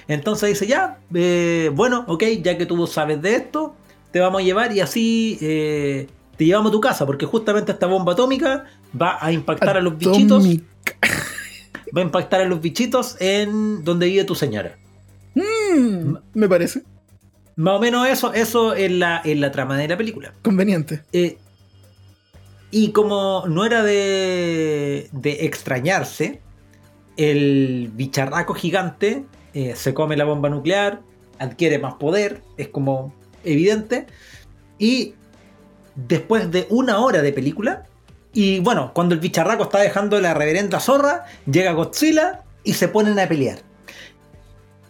[0.08, 3.76] Entonces dice, ya, eh, bueno, ok, ya que tú sabes de esto,
[4.12, 7.88] te vamos a llevar y así eh, te llevamos a tu casa, porque justamente esta
[7.88, 8.66] bomba atómica
[9.00, 14.24] va a impactar a los bichitos, va a impactar a los bichitos en donde vive
[14.24, 14.78] tu señora.
[15.34, 16.84] Mm, me parece
[17.56, 20.34] Más o menos eso, eso es la, es la trama de la película.
[20.44, 21.02] conveniente.
[21.12, 21.38] Eh,
[22.70, 26.40] y como no era de, de extrañarse,
[27.18, 31.02] el bicharraco gigante eh, se come la bomba nuclear,
[31.40, 34.08] adquiere más poder, es como evidente.
[34.80, 35.14] Y
[35.96, 37.86] después de una hora de película,
[38.34, 43.20] y bueno, cuando el bicharraco está dejando la reverenda zorra, llega Godzilla y se ponen
[43.20, 43.60] a pelear.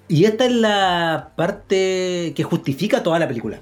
[0.07, 3.59] Y esta es la parte que justifica toda la película.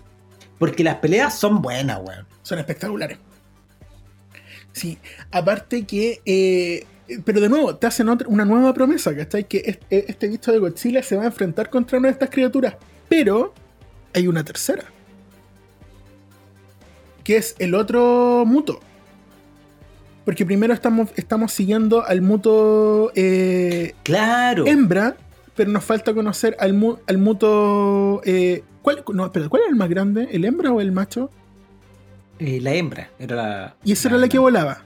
[0.59, 2.28] Porque las peleas son buenas, weón.
[2.43, 3.18] Son espectaculares.
[4.72, 4.99] Sí,
[5.32, 6.22] aparte que.
[6.26, 6.86] eh,
[7.26, 9.45] pero de nuevo, te hacen otra- una nueva promesa, ¿cachai?
[9.47, 12.30] Que es- e- este bicho de Godzilla se va a enfrentar contra una de estas
[12.30, 12.76] criaturas.
[13.09, 13.53] Pero
[14.14, 14.84] hay una tercera.
[17.24, 18.80] Que es el otro muto.
[20.26, 24.66] Porque primero estamos, estamos siguiendo al muto eh, Claro.
[24.68, 25.16] hembra,
[25.55, 28.22] pero nos falta conocer al, mu- al muto.
[28.26, 30.30] eh, ¿cuál, no, espera, ¿Cuál era el más grande?
[30.32, 31.30] ¿El hembra o el macho?
[32.39, 33.76] Eh, la hembra era la.
[33.84, 34.84] Y esa era la que volaba.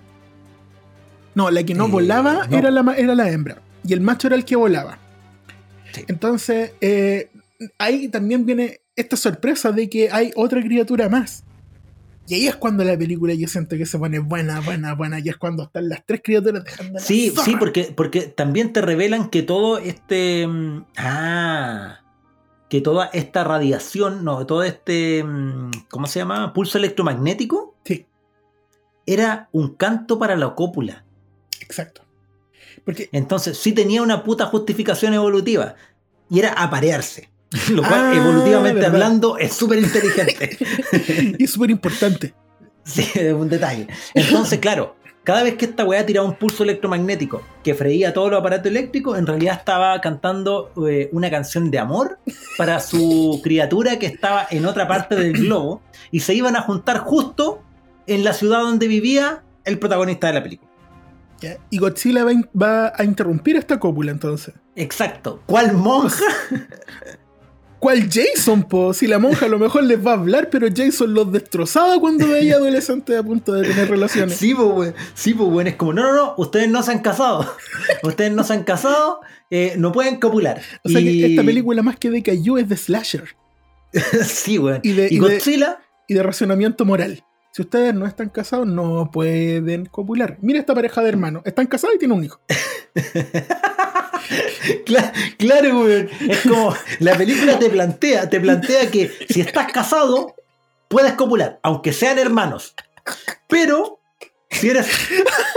[1.36, 2.58] No, la que no Eh, volaba no.
[2.58, 3.62] Era, la, era la hembra.
[3.84, 4.98] Y el macho era el que volaba.
[5.94, 6.04] Sí.
[6.08, 7.30] Entonces, eh,
[7.78, 11.44] ahí también viene esta sorpresa de que hay otra criatura más.
[12.28, 15.20] Y ahí es cuando la película yo siento que se pone buena, buena, buena.
[15.20, 19.30] Y es cuando están las tres criaturas dejando Sí, sí, porque, porque también te revelan
[19.30, 20.48] que todo este.
[20.48, 22.00] mm, Ah.
[22.68, 25.24] Que toda esta radiación, no, todo este.
[25.24, 26.52] mm, ¿Cómo se llama?
[26.52, 28.08] Pulso electromagnético Sí,
[29.06, 31.05] era un canto para la cópula.
[31.66, 32.02] Exacto.
[32.84, 35.76] Porque Entonces sí tenía una puta justificación evolutiva.
[36.30, 37.30] Y era aparearse.
[37.72, 38.94] Lo cual, Ah, evolutivamente verdad.
[38.94, 40.58] hablando, es súper inteligente.
[41.38, 42.34] y es súper importante.
[42.84, 43.88] Sí, es un detalle.
[44.14, 48.40] Entonces, claro, cada vez que esta weá tiraba un pulso electromagnético que freía todos los
[48.40, 52.20] aparatos eléctricos, en realidad estaba cantando eh, una canción de amor
[52.58, 57.00] para su criatura que estaba en otra parte del globo y se iban a juntar
[57.00, 57.64] justo
[58.06, 60.65] en la ciudad donde vivía el protagonista de la película.
[61.46, 61.58] ¿Ya?
[61.70, 64.54] Y Godzilla va, a in- va a interrumpir esta cópula entonces.
[64.76, 65.42] Exacto.
[65.46, 66.24] ¿Cuál monja?
[67.80, 68.94] ¿Cuál Jason, po?
[68.96, 72.28] Si la monja a lo mejor les va a hablar, pero Jason los destrozaba cuando
[72.28, 74.36] veía adolescentes a punto de tener relaciones.
[74.38, 74.96] Sí, pues, weón.
[75.14, 75.68] Sí, pues, weón.
[75.68, 77.48] Es como, no, no, no, ustedes no se han casado.
[78.04, 79.20] Ustedes no se han casado,
[79.52, 80.62] eh, no pueden copular.
[80.84, 83.26] O sea que esta película más que de Kaiju es de slasher
[84.24, 84.80] sí, weón.
[84.84, 87.24] y de, Y y de- Godzilla, y de racionamiento moral.
[87.56, 90.38] Si ustedes no están casados, no pueden copular.
[90.42, 91.42] Mira esta pareja de hermanos.
[91.46, 92.42] Están casados y tienen un hijo.
[94.86, 95.88] Cla- claro.
[95.88, 100.36] Es como la película te plantea, te plantea que si estás casado,
[100.90, 102.76] puedes copular, aunque sean hermanos.
[103.48, 104.02] Pero
[104.50, 104.88] si eres,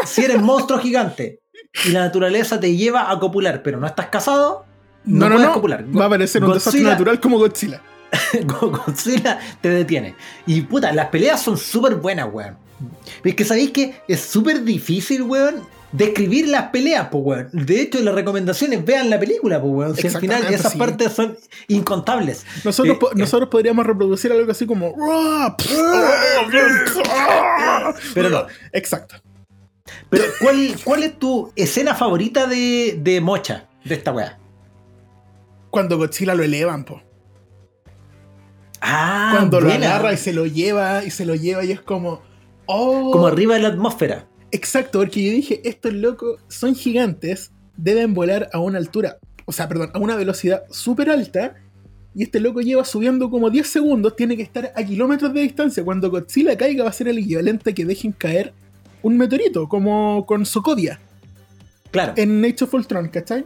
[0.06, 1.40] si eres monstruo gigante
[1.84, 4.66] y la naturaleza te lleva a copular, pero no estás casado,
[5.04, 5.54] no, No, no, puedes no.
[5.54, 5.84] copular.
[5.98, 7.82] Va a aparecer un desastre natural como Godzilla.
[8.44, 10.14] Go- Godzilla te detiene.
[10.46, 12.56] Y puta, las peleas son súper buenas, weón.
[13.24, 17.48] Es que sabéis que es súper difícil, weón, describir las peleas, pues, weón.
[17.52, 19.96] De hecho, las recomendaciones vean la película, pues, weón.
[19.96, 20.78] Si al final Exactamente, esas sí.
[20.78, 21.36] partes son
[21.66, 22.46] incontables.
[22.64, 23.14] Nosotros, Eh, po- eh.
[23.16, 24.94] nosotros podríamos reproducir algo así como.
[28.14, 28.46] Pero no.
[28.72, 29.16] Exacto.
[30.10, 34.38] Pero, ¿cuál, cuál es tu escena favorita de, de Mocha, de esta weá?
[35.70, 37.02] Cuando Godzilla lo elevan, po.
[38.80, 42.22] Ah, Cuando lo agarra y se lo lleva y se lo lleva y es como.
[42.66, 43.10] Oh.
[43.12, 44.26] Como arriba de la atmósfera.
[44.50, 49.68] Exacto, porque yo dije, estos locos son gigantes, deben volar a una altura, o sea,
[49.68, 51.54] perdón, a una velocidad súper alta,
[52.14, 55.84] y este loco lleva subiendo como 10 segundos, tiene que estar a kilómetros de distancia.
[55.84, 58.54] Cuando Godzilla caiga va a ser el equivalente a que dejen caer
[59.02, 60.98] un meteorito, como con Sokovia
[61.90, 62.14] Claro.
[62.16, 63.44] en Nature of Ultron, ¿cachai?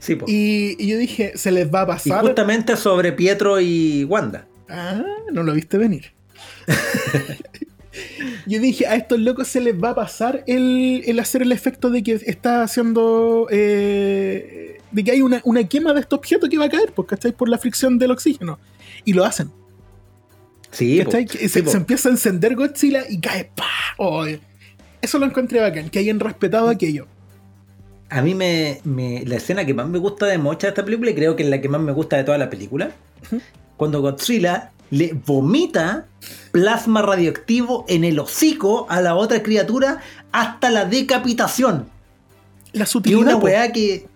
[0.00, 0.24] sí, po.
[0.28, 2.22] Y, y yo dije, se les va a Y pasar.
[2.22, 4.46] justamente sobre Pietro y Wanda.
[4.68, 5.02] Ah,
[5.32, 6.12] no lo viste venir.
[8.46, 11.90] Yo dije, a estos locos se les va a pasar el, el hacer el efecto
[11.90, 13.48] de que está haciendo.
[13.50, 17.08] eh, de que hay una, una quema de este objeto que va a caer, pues,
[17.08, 17.32] ¿cachai?
[17.32, 18.58] Por la fricción del oxígeno.
[19.04, 19.50] Y lo hacen.
[20.70, 21.02] Sí.
[21.04, 21.70] Que Sí, se, po.
[21.70, 23.50] se empieza a encender Godzilla y cae.
[23.54, 23.64] ¡pah!
[23.98, 24.24] Oh,
[25.02, 27.06] eso lo encontré bacán, que hayan respetado aquello.
[28.08, 31.10] A mí me, me- la escena que más me gusta de Mocha de esta película,
[31.10, 32.90] y creo que es la que más me gusta de toda la película,
[33.82, 36.06] cuando Godzilla le vomita
[36.52, 39.98] plasma radioactivo en el hocico a la otra criatura
[40.30, 41.88] hasta la decapitación.
[42.72, 43.22] La sutilidad.
[43.22, 44.06] una po, weá que.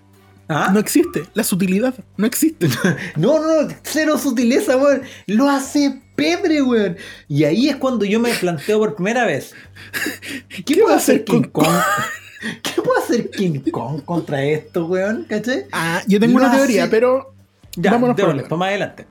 [0.48, 0.70] ¿Ah?
[0.72, 1.24] No existe.
[1.34, 2.68] La sutilidad no existe.
[3.16, 5.02] No, no, no, cero sutileza, weón.
[5.26, 6.96] Lo hace pebre, weón.
[7.26, 9.52] Y ahí es cuando yo me planteo por primera vez.
[10.48, 11.74] ¿Qué, ¿Qué puede hacer King con- Kong?
[12.62, 15.24] ¿Qué puede hacer King Kong contra esto, weón?
[15.28, 15.64] ¿Cachai?
[15.72, 17.32] Ah, yo tengo Lo una teoría, hace- pero.
[17.74, 18.42] Ya, Vámonos por acá.
[18.44, 19.06] para más adelante.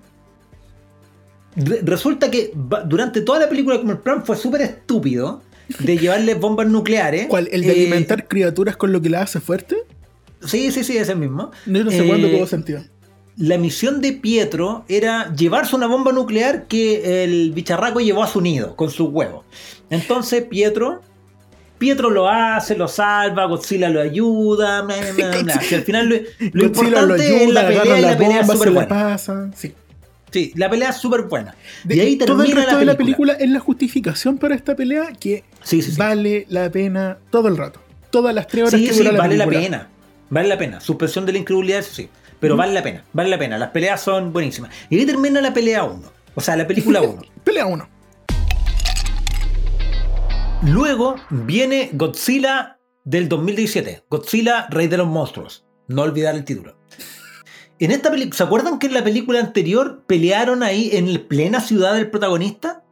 [1.56, 2.52] Re- resulta que
[2.86, 5.42] durante toda la película como el plan fue súper estúpido
[5.80, 7.28] de llevarle bombas nucleares.
[7.28, 7.48] ¿Cuál?
[7.52, 9.78] ¿El de Eh, alimentar criaturas con lo que las hace fuerte?
[10.46, 11.52] Sí, sí, sí, ese mismo.
[11.66, 12.82] No, no sé Eh, cuándo tuvo sentido.
[13.38, 18.40] La misión de Pietro era llevarse una bomba nuclear que el bicharraco llevó a su
[18.42, 19.44] nido con sus huevos.
[19.90, 21.02] Entonces Pietro,
[21.78, 25.62] Pietro lo hace, lo salva, Godzilla lo ayuda, bla, bla, bla.
[25.62, 26.16] Si al final lo,
[26.54, 28.88] lo Godzilla lo importante es ayuda, la pelea agarra y la la pelea la buena.
[28.88, 29.52] pasa.
[29.56, 29.74] Sí.
[30.36, 31.56] Sí, la pelea es súper buena.
[31.86, 33.34] De- y ahí todo el resto la de la película.
[33.40, 35.98] es la justificación para esta pelea que Sí, sí, sí.
[35.98, 37.80] vale la pena todo el rato.
[38.10, 39.88] Todas las tres horas que sí, dura la vale la pena.
[40.30, 40.82] Vale la pena.
[40.82, 42.10] Suspensión de la incredulidad, eso sí.
[42.42, 43.58] Pero vale la pena, vale la pena.
[43.58, 44.72] Las peleas son buenísimas.
[44.90, 46.02] Y ahí termina la pelea 1.
[46.36, 47.22] O sea, la película 1.
[47.46, 47.88] Pelea uno.
[50.64, 54.04] Luego viene Godzilla del 2017.
[54.10, 55.64] Godzilla, Rey de los Monstruos.
[55.88, 56.76] No olvidar el título.
[57.80, 61.94] En esta película, ¿se acuerdan que en la película anterior pelearon ahí en plena ciudad
[61.94, 62.84] del protagonista?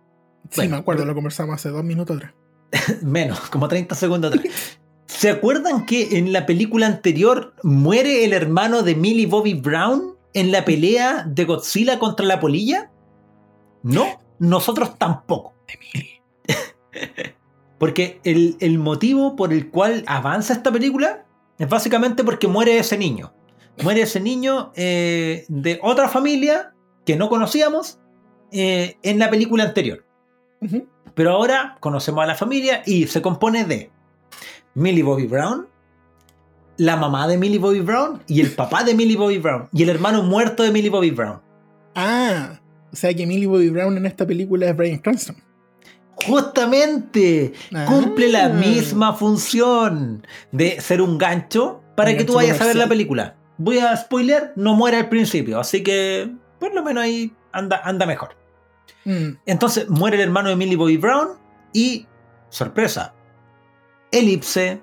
[0.50, 2.34] Sí, Bueno, me acuerdo, lo conversamos hace dos minutos atrás.
[3.02, 4.80] Menos, como 30 segundos atrás.
[5.06, 10.52] ¿Se acuerdan que en la película anterior muere el hermano de Millie Bobby Brown en
[10.52, 12.92] la pelea de Godzilla contra la polilla?
[13.84, 15.54] No, nosotros tampoco.
[17.78, 21.26] porque el, el motivo por el cual avanza esta película
[21.58, 23.34] es básicamente porque muere ese niño.
[23.82, 26.74] Muere ese niño eh, de otra familia
[27.06, 28.00] que no conocíamos
[28.52, 30.06] eh, en la película anterior.
[31.16, 33.92] Pero ahora conocemos a la familia y se compone de
[34.76, 35.68] Millie Bobby Brown,
[36.78, 39.90] la mamá de Millie Bobby Brown y el papá de Millie Bobby Brown y el
[39.90, 41.42] hermano muerto de Millie Bobby Brown.
[41.96, 42.60] Ah,
[42.92, 45.36] o sea que Millie Bobby Brown en esta película es Brian Cranston.
[46.26, 47.86] Justamente Ah.
[47.88, 52.88] cumple la misma función de ser un gancho para que tú vayas a ver la
[52.88, 53.36] película.
[53.64, 58.06] Voy a spoiler, no muere al principio, así que por lo menos ahí anda, anda
[58.06, 58.36] mejor.
[59.06, 59.38] Mm.
[59.46, 61.30] Entonces muere el hermano de Millie Bobby Brown
[61.72, 62.06] y,
[62.50, 63.14] sorpresa,
[64.12, 64.82] elipse.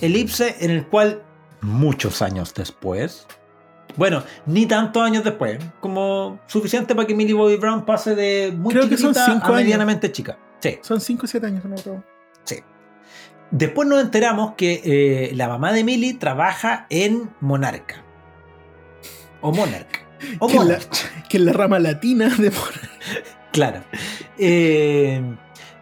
[0.00, 1.22] Elipse en el cual
[1.60, 3.26] muchos años después,
[3.96, 8.72] bueno, ni tantos años después, como suficiente para que Millie Bobby Brown pase de muy
[8.74, 9.62] Creo que son chiquitita cinco a años.
[9.62, 10.38] medianamente chica.
[10.60, 12.02] Sí, Son 5 o 7 años, no me acuerdo.
[12.44, 12.56] sí.
[13.50, 18.02] Después nos enteramos que eh, la mamá de Millie trabaja en Monarca.
[19.40, 20.04] O Monarch.
[20.40, 20.96] O Que la- Monarch.
[21.28, 22.50] Que es la rama latina de
[23.52, 23.82] Claro.
[24.38, 25.20] Eh,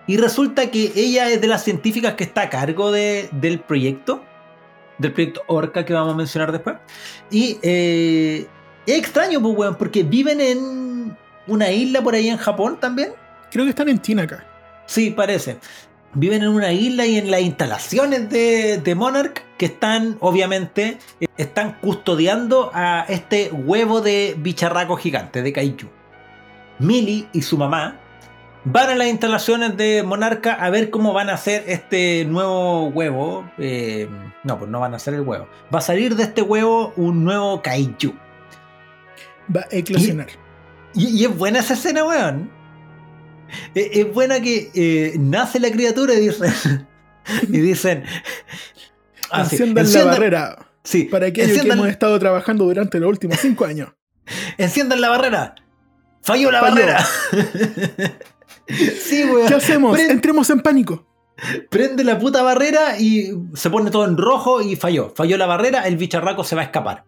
[0.06, 4.22] y resulta que ella es de las científicas que está a cargo de- del proyecto,
[4.98, 6.76] del proyecto Orca que vamos a mencionar después.
[7.30, 8.46] Y eh,
[8.86, 13.12] es extraño, pues, weón, porque viven en una isla por ahí en Japón también.
[13.50, 14.44] Creo que están en China acá.
[14.86, 15.56] Sí, parece.
[16.14, 20.98] Viven en una isla y en las instalaciones de, de Monarch que están, obviamente,
[21.36, 25.88] están custodiando a este huevo de bicharraco gigante, de Kaiju.
[26.78, 28.00] Millie y su mamá
[28.64, 33.50] van a las instalaciones de Monarca a ver cómo van a hacer este nuevo huevo.
[33.58, 34.08] Eh,
[34.42, 35.48] no, pues no van a hacer el huevo.
[35.72, 38.14] Va a salir de este huevo un nuevo Kaiju.
[39.54, 40.28] Va a eclosionar.
[40.94, 42.50] Y, y es buena esa escena, weón.
[43.74, 46.86] Es, es buena que eh, nace la criatura y dicen.
[47.42, 48.04] y dicen.
[49.30, 50.66] ah, sí, Enciendan la barrera.
[50.82, 53.88] Sí, Para aquellos que enciendan, hemos estado trabajando durante los últimos 5 años.
[54.58, 55.54] enciendan la barrera.
[56.22, 56.74] Falló la Falló.
[56.74, 57.06] barrera.
[59.00, 59.48] sí, weón.
[59.48, 59.98] ¿Qué hacemos?
[59.98, 61.06] Entremos en pánico.
[61.70, 65.12] prende la puta barrera y se pone todo en rojo y falló.
[65.14, 67.04] Falló la barrera, el bicharraco se va a escapar.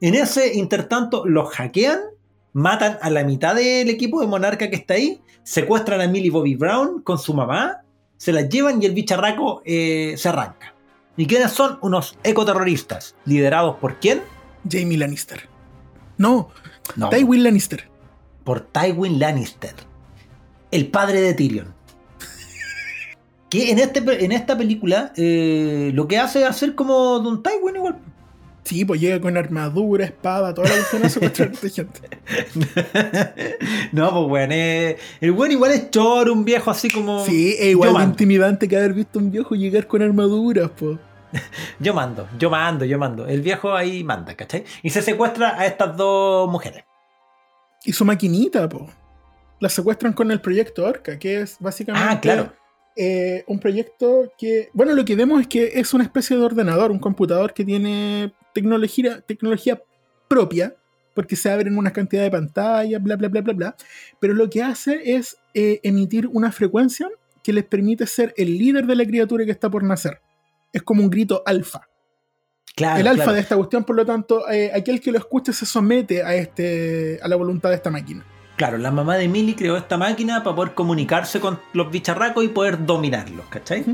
[0.00, 2.00] En ese intertanto los hackean,
[2.52, 5.20] matan a la mitad del equipo de Monarca que está ahí,
[5.50, 7.82] secuestran a Millie Bobby Brown con su mamá,
[8.16, 10.74] se las llevan y el bicharraco eh, se arranca.
[11.16, 11.76] ¿Y quiénes son?
[11.82, 14.22] Unos ecoterroristas, liderados por quién?
[14.70, 15.48] Jamie Lannister.
[16.18, 16.50] No,
[16.94, 17.88] No, Tywin Lannister.
[18.44, 19.74] por Tywin Lannister,
[20.70, 21.74] el padre de Tyrion.
[23.48, 27.74] Que en, este, en esta película eh, lo que hace es hacer como Don Tywin
[27.74, 27.98] igual.
[28.70, 32.00] Sí, pues llega con armadura, espada, toda la cuestión a secuestrar a esta gente.
[33.92, 37.24] no, pues bueno, eh, el buen igual es choro, un viejo así como...
[37.26, 40.98] Sí, es igual de intimidante que haber visto a un viejo llegar con armaduras, pues.
[41.80, 43.26] yo mando, yo mando, yo mando.
[43.26, 44.62] El viejo ahí manda, ¿cachai?
[44.84, 46.84] Y se secuestra a estas dos mujeres.
[47.84, 48.88] Y su maquinita, po.
[49.58, 52.52] La secuestran con el proyecto Orca, que es básicamente Ah, claro.
[52.94, 56.92] eh, un proyecto que, bueno, lo que vemos es que es una especie de ordenador,
[56.92, 59.82] un computador que tiene tecnología, tecnología
[60.28, 60.74] propia,
[61.14, 63.76] porque se abren una cantidad de pantallas, bla, bla, bla, bla, bla.
[64.20, 67.08] Pero lo que hace es eh, emitir una frecuencia
[67.42, 70.20] que les permite ser el líder de la criatura que está por nacer.
[70.72, 71.88] Es como un grito alfa.
[72.76, 73.34] Claro, el alfa claro.
[73.34, 77.18] de esta cuestión, por lo tanto, eh, aquel que lo escuche se somete a, este,
[77.22, 78.24] a la voluntad de esta máquina.
[78.56, 82.48] Claro, la mamá de Millie creó esta máquina para poder comunicarse con los bicharracos y
[82.48, 83.84] poder dominarlos, ¿cachai?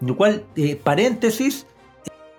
[0.00, 1.66] Lo cual, eh, paréntesis,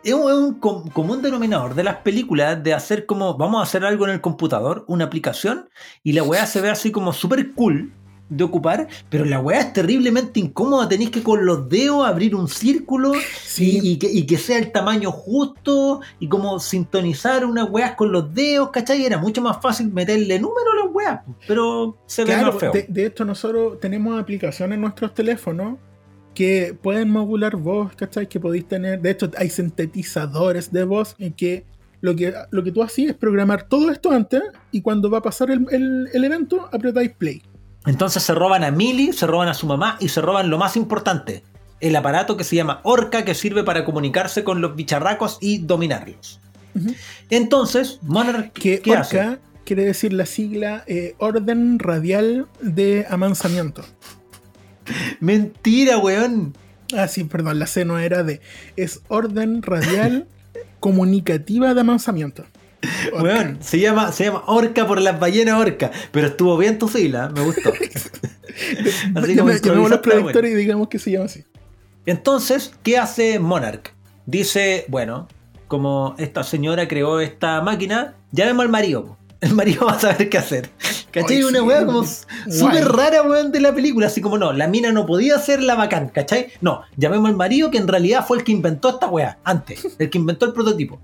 [0.06, 4.12] es un, común denominador de las películas de hacer como, vamos a hacer algo en
[4.12, 5.70] el computador, una aplicación,
[6.03, 7.91] y la weá se ve así como súper cool
[8.30, 12.47] de ocupar, pero la weá es terriblemente incómoda, tenéis que con los dedos abrir un
[12.47, 17.70] círculo Sí, y, y que, y que sea el tamaño justo y como sintonizar unas
[17.70, 19.06] weas con los dedos, ¿cachai?
[19.06, 22.72] Era mucho más fácil meterle número a las weas, pero se ve Claro, más feo.
[22.72, 25.78] de, de hecho nosotros tenemos aplicaciones en nuestros teléfonos
[26.36, 28.27] que pueden modular voz, ¿cachai?
[28.29, 31.65] Que podéis tener, de hecho hay sintetizadores de voz en que
[32.01, 35.21] lo que, lo que tú hacías es programar todo esto antes y cuando va a
[35.23, 37.41] pasar el, el- el evento apretáis play.
[37.88, 40.75] Entonces se roban a Millie, se roban a su mamá y se roban lo más
[40.75, 41.43] importante,
[41.79, 46.39] el aparato que se llama Orca que sirve para comunicarse con los bicharracos y dominarlos.
[47.29, 49.19] Entonces, Monarch, Que ¿qué hace?
[49.19, 53.83] ORCA quiere decir la sigla eh, Orden Radial de Amansamiento.
[55.19, 56.55] Mentira, weón.
[56.95, 58.41] Ah, sí, perdón, la C no era D.
[58.75, 60.27] Es orden radial
[60.79, 62.45] comunicativa de amansamiento.
[63.19, 65.91] Weón, se llama, se llama Orca por las ballenas Orca.
[66.11, 67.73] Pero estuvo bien tu sigla, me gustó.
[69.15, 71.43] Así como Llamemos los y digamos que se llama así.
[72.05, 73.93] Entonces, ¿qué hace Monarch?
[74.25, 75.27] Dice, bueno,
[75.67, 79.17] como esta señora creó esta máquina, llamemos al marido.
[79.45, 80.71] El marido va a saber qué hacer.
[81.11, 81.37] ¿Cachai?
[81.37, 84.07] Ay, Una sí, weá como súper rara, weón, de la película.
[84.07, 86.47] Así como no, la mina no podía ser la bacán, ¿cachai?
[86.61, 89.95] No, llamemos al marido que en realidad fue el que inventó esta weá, antes.
[89.99, 90.99] El que inventó el prototipo.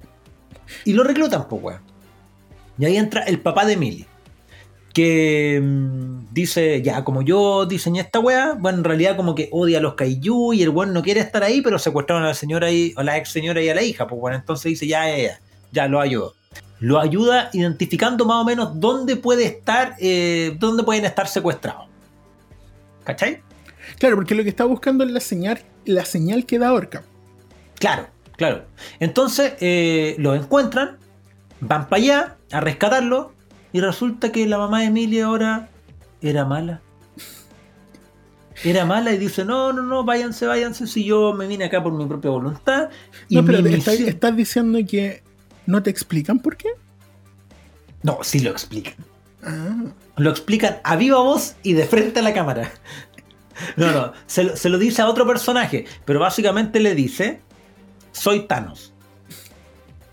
[0.86, 1.82] Y lo reclutan, pues, weón.
[2.80, 4.08] Y ahí entra el papá de Emily.
[4.92, 9.78] Que mm, dice, ya, como yo diseñé esta weá, bueno, en realidad como que odia
[9.78, 12.72] a los kaiju y el weón no quiere estar ahí, pero secuestraron a la señora
[12.72, 15.18] y, a la ex señora y a la hija, pues bueno, entonces dice, ya, ya,
[15.18, 15.40] ya,
[15.72, 16.34] ya, lo ayudo.
[16.82, 21.86] Lo ayuda identificando más o menos dónde puede estar, eh, dónde pueden estar secuestrados.
[23.06, 23.42] ¿Cachai?
[23.98, 27.04] Claro, porque lo que está buscando es la señal, la señal que da Orca.
[27.80, 28.66] Claro, claro.
[29.00, 30.98] Entonces eh, lo encuentran,
[31.62, 33.32] van para allá a rescatarlo
[33.74, 35.70] y resulta que la mamá de Emilia ahora
[36.22, 36.82] era mala.
[38.64, 41.94] Era mala y dice, no, no, no, váyanse, váyanse, si yo me vine acá por
[41.94, 42.90] mi propia voluntad.
[43.28, 45.24] Y No, pero mi estás, misión- estás diciendo que
[45.66, 46.70] no te explican por qué.
[48.04, 48.96] No, sí lo explican.
[49.44, 49.86] Ah,
[50.18, 52.72] Lo explican a viva voz y de frente a la cámara.
[53.76, 57.42] No, no, se lo, se lo dice a otro personaje, pero básicamente le dice,
[58.12, 58.92] soy Thanos.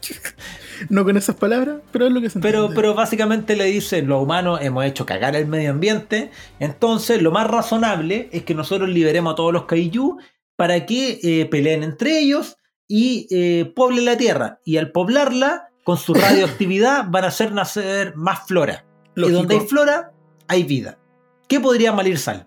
[0.90, 2.74] no con esas palabras, pero es lo que se Pero, entiende.
[2.76, 6.30] pero básicamente le dice, los humanos hemos hecho cagar el medio ambiente,
[6.60, 10.18] entonces lo más razonable es que nosotros liberemos a todos los kaiju
[10.56, 12.57] para que eh, peleen entre ellos
[12.88, 14.60] y eh, pueblen la Tierra.
[14.64, 18.84] Y al poblarla, con su radioactividad van a hacer nacer más flora.
[19.14, 19.30] Lógico.
[19.30, 20.12] Y donde hay flora,
[20.48, 20.98] hay vida.
[21.46, 22.46] ¿Qué podría malir sal?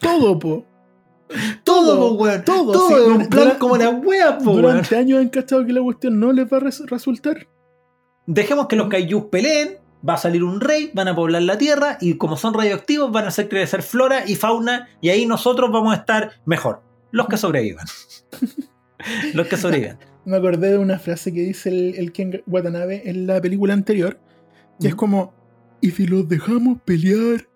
[0.00, 0.66] Todo, po.
[1.62, 2.44] Todo, Todo, po, weón.
[2.44, 4.62] todo, Todo sí, un plan dura- como la wea, po, weón.
[4.62, 7.46] Durante años han cachado que la cuestión no les va a res- resultar.
[8.26, 11.98] Dejemos que los kaijus peleen, va a salir un rey, van a poblar la tierra
[12.00, 15.92] y como son radioactivos van a hacer crecer flora y fauna y ahí nosotros vamos
[15.92, 16.82] a estar mejor.
[17.12, 17.86] Los que sobrevivan.
[19.34, 19.98] los que sobrevivan.
[20.24, 24.18] Me acordé de una frase que dice el, el Ken Watanabe en la película anterior,
[24.80, 25.32] que es como,
[25.80, 27.48] ¿y si los dejamos pelear?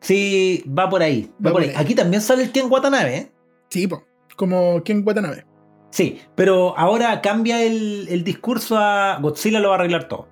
[0.00, 1.30] Sí, va por ahí.
[1.44, 1.72] Va, por ahí.
[1.76, 3.32] Aquí también sale el Ken Watanabe, ¿eh?
[3.70, 4.04] Sí, po,
[4.36, 5.44] como Ken Watanabe.
[5.90, 10.28] Sí, pero ahora cambia el, el discurso a Godzilla lo va a arreglar todo.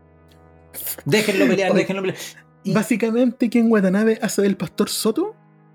[1.05, 2.19] Déjenlo pelear, déjenlo pelear.
[2.65, 5.35] Y- Básicamente Ken Watanabe hace del Pastor Soto,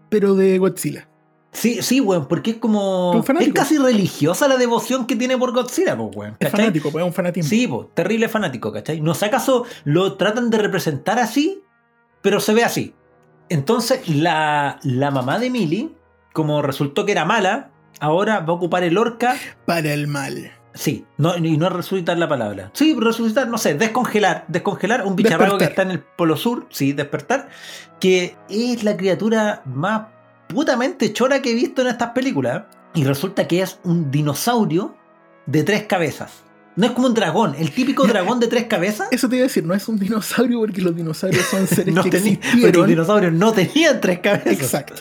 [0.10, 1.09] pero de Godzilla.
[1.52, 3.24] Sí, sí, weón, porque es como.
[3.40, 6.38] Es casi religiosa la devoción que tiene por Godzilla, pues, weón.
[6.40, 7.50] Es fanático, pues es un fanatismo.
[7.50, 9.02] Sí, po, terrible fanático, ¿cachai?
[9.02, 11.64] No sé acaso lo tratan de representar así,
[12.22, 12.94] pero se ve así.
[13.50, 15.90] Entonces, la, la mamá de Millie,
[16.34, 19.36] como resultó que era mala, ahora va a ocupar el orca.
[19.66, 20.52] Para el mal.
[20.76, 22.70] Sí, no, y no es resucitar la palabra.
[22.74, 24.46] Sí, resucitar, no sé, descongelar.
[24.48, 27.50] Descongelar un bicharraco que está en el polo sur, sí, despertar,
[28.00, 30.04] que es la criatura más
[30.50, 32.64] putamente chora que he visto en estas películas.
[32.96, 34.96] Y resulta que es un dinosaurio
[35.46, 36.44] de tres cabezas.
[36.76, 39.08] No es como un dragón, el típico dragón de tres cabezas.
[39.12, 42.04] Eso te iba a decir, no es un dinosaurio porque los dinosaurios son seres No
[42.04, 44.54] que pero los dinosaurios no tenían tres cabezas.
[44.54, 44.96] Exacto.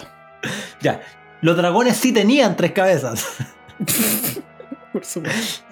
[0.80, 1.00] Ya.
[1.40, 3.24] Los dragones sí tenían tres cabezas.
[4.92, 5.64] Por supuesto.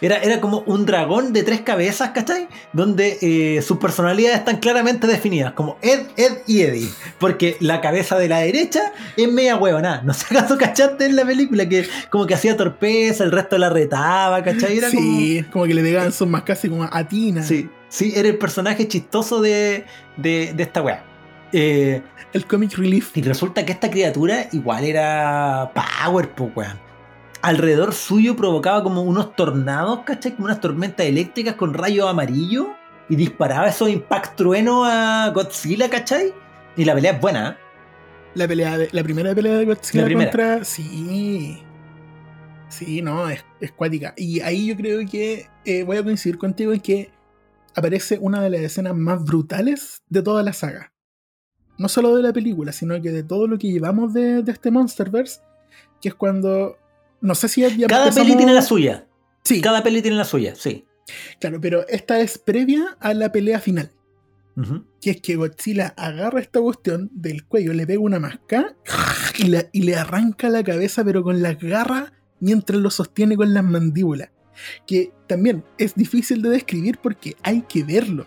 [0.00, 2.48] Era, era como un dragón de tres cabezas, ¿cachai?
[2.72, 6.88] Donde eh, sus personalidades están claramente definidas, como Ed, Ed y Eddie.
[7.18, 10.02] Porque la cabeza de la derecha es media huevona.
[10.02, 13.68] No sé acaso cachaste en la película que como que hacía torpeza, el resto la
[13.70, 14.78] retaba, ¿cachai?
[14.78, 15.66] Era sí, como...
[15.66, 17.40] que le pegaban son más casi como a Tina.
[17.40, 17.48] como.
[17.48, 19.84] Sí, sí, era el personaje chistoso de,
[20.16, 21.04] de, de esta wea.
[21.52, 22.02] Eh,
[22.32, 23.16] El comic relief.
[23.16, 26.87] Y resulta que esta criatura igual era power, pues, weón.
[27.40, 30.32] Alrededor suyo provocaba como unos tornados, ¿cachai?
[30.32, 32.66] Como unas tormentas eléctricas con rayos amarillos.
[33.08, 36.34] Y disparaba esos impact truenos a Godzilla, ¿cachai?
[36.76, 37.56] Y la pelea es buena, ¿eh?
[38.34, 40.30] La pelea de, la primera pelea de Godzilla La primera.
[40.30, 40.64] contra.
[40.64, 41.62] Sí.
[42.68, 44.12] Sí, no, es, es cuática.
[44.16, 47.10] Y ahí yo creo que eh, voy a coincidir contigo en que
[47.74, 50.92] aparece una de las escenas más brutales de toda la saga.
[51.78, 54.70] No solo de la película, sino que de todo lo que llevamos de, de este
[54.70, 55.40] Monsterverse.
[56.00, 56.76] Que es cuando.
[57.20, 59.06] No sé si ya Cada empezamos- peli tiene la suya.
[59.44, 60.84] Sí, Cada peli tiene la suya, sí.
[61.40, 63.90] claro, pero esta es previa a la pelea final.
[65.00, 68.74] Que es que Godzilla agarra esta cuestión del cuello, le pega una masca
[69.38, 73.54] y, la- y le arranca la cabeza, pero con las garras mientras lo sostiene con
[73.54, 74.30] las mandíbulas.
[74.84, 78.26] Que también es difícil de describir porque hay que verlo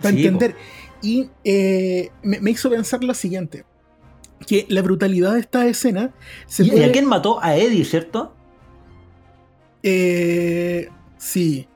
[0.00, 0.54] para Sí, entender.
[1.02, 3.64] Y eh, me, me hizo pensar lo siguiente.
[4.46, 6.10] Que la brutalidad de esta escena
[6.46, 6.84] se ¿Y, puede...
[6.86, 7.42] a quién mató?
[7.42, 8.34] A Eddie, ¿cierto?
[9.82, 10.88] Eh,
[11.18, 11.68] sí.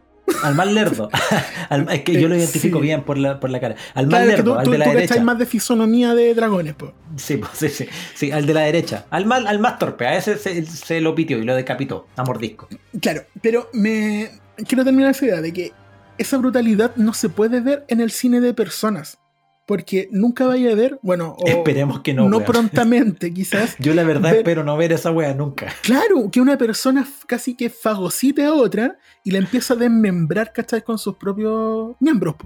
[0.42, 1.08] Al más lerdo.
[1.68, 2.82] Al- es que yo lo Eh, identifico sí.
[2.82, 3.76] bien por la, por la cara.
[3.94, 5.22] Al más Claro, lerdo, tú, al tú, de la tú derecha.
[5.22, 6.92] más de fisonomía de dragones, po.
[7.16, 9.06] Sí, sí, sí, sí, al de la derecha.
[9.10, 12.24] Al más, al más torpe, a ese se, se lo pitió y lo decapitó a
[12.24, 12.68] mordisco.
[13.00, 14.30] Claro, pero me
[14.66, 15.72] quiero terminar esa idea de que
[16.18, 19.18] esa brutalidad no se puede ver en el cine de personas.
[19.66, 22.28] Porque nunca vaya a ver, bueno, o Esperemos que no.
[22.28, 23.74] no prontamente quizás.
[23.80, 25.74] Yo la verdad ver- espero no ver esa wea nunca.
[25.82, 30.82] Claro, que una persona casi que fagocite a otra y la empieza a desmembrar, ¿cachai?
[30.82, 32.36] Con sus propios miembros.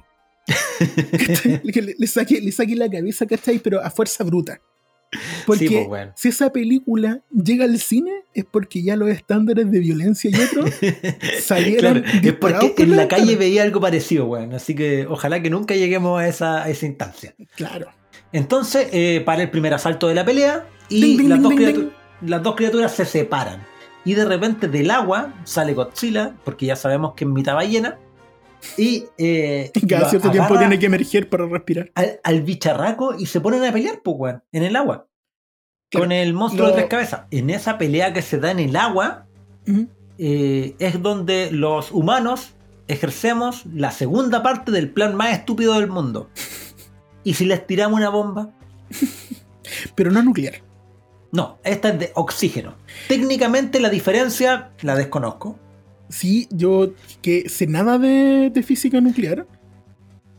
[1.63, 3.59] le, le saque, le saque la cabeza, ¿cachai?
[3.59, 4.61] Pero a fuerza bruta.
[5.47, 9.81] Porque Sí, pues, si esa película llega al cine es porque ya los estándares de
[9.81, 10.71] violencia y otros
[11.43, 14.55] salieron Claro, es porque por en la calle veía algo parecido, weón.
[14.55, 17.35] Así que ojalá que nunca lleguemos a esa, a esa instancia.
[17.57, 17.89] Claro.
[18.33, 21.93] Entonces, eh, para el primer asalto de la pelea y Ding, ding, las, ding, dos
[22.23, 23.65] las dos criaturas se separan.
[24.05, 27.99] Y de repente del agua sale Godzilla, porque ya sabemos que es mitad ballena.
[28.77, 31.91] Y eh, cada cierto tiempo tiene que emerger para respirar.
[31.95, 35.07] al, al bicharraco y se ponen a pelear, pues, weón, en el agua.
[35.91, 37.23] Claro, con el monstruo lo- de tres cabezas.
[37.31, 39.27] En esa pelea que se da en el agua,
[40.19, 42.55] eh, es donde los humanos
[42.89, 46.29] ejercemos la segunda parte del plan más estúpido del mundo.
[47.25, 48.51] ¿Y si les tiramos una bomba?
[49.95, 50.55] Pero no nuclear.
[51.33, 52.75] No, esta es de oxígeno.
[53.09, 55.59] Técnicamente la diferencia la desconozco.
[56.11, 56.93] Sí, yo
[57.23, 59.47] que sé nada de, de física nuclear,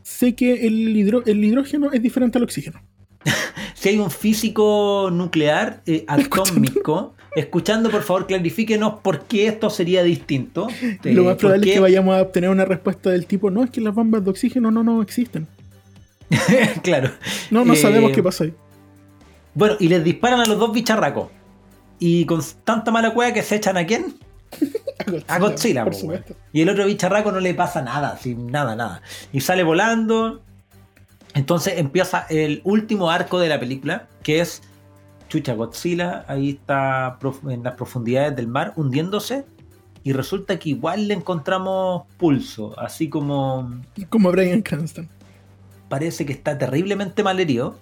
[0.03, 2.81] sé que el, hidro- el hidrógeno es diferente al oxígeno.
[3.73, 10.03] Si hay un físico nuclear eh, atómico, escuchando por favor clarifíquenos por qué esto sería
[10.03, 10.67] distinto.
[10.81, 13.63] Eh, Lo más por probable es que vayamos a obtener una respuesta del tipo, no,
[13.63, 15.47] es que las bombas de oxígeno no, no existen.
[16.83, 17.09] claro.
[17.49, 18.53] No, no Eh, sabemos qué pasó ahí.
[19.55, 21.29] Bueno, y les disparan a los dos bicharracos.
[21.99, 24.13] Y con tanta mala cueva que se echan a quién?
[25.27, 26.35] A Godzilla, por po, supuesto.
[26.53, 29.01] Y el otro bicharraco no le pasa nada, sin nada, nada.
[29.33, 30.41] Y sale volando.
[31.33, 34.61] Entonces empieza el último arco de la película, que es
[35.29, 39.45] Chucha Godzilla, ahí está en las profundidades del mar, hundiéndose.
[40.03, 45.07] Y resulta que igual le encontramos pulso, así como Como Brian Cranston.
[45.87, 47.79] parece que está terriblemente malherido.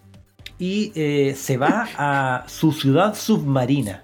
[0.60, 4.04] Y eh, se va a su ciudad submarina.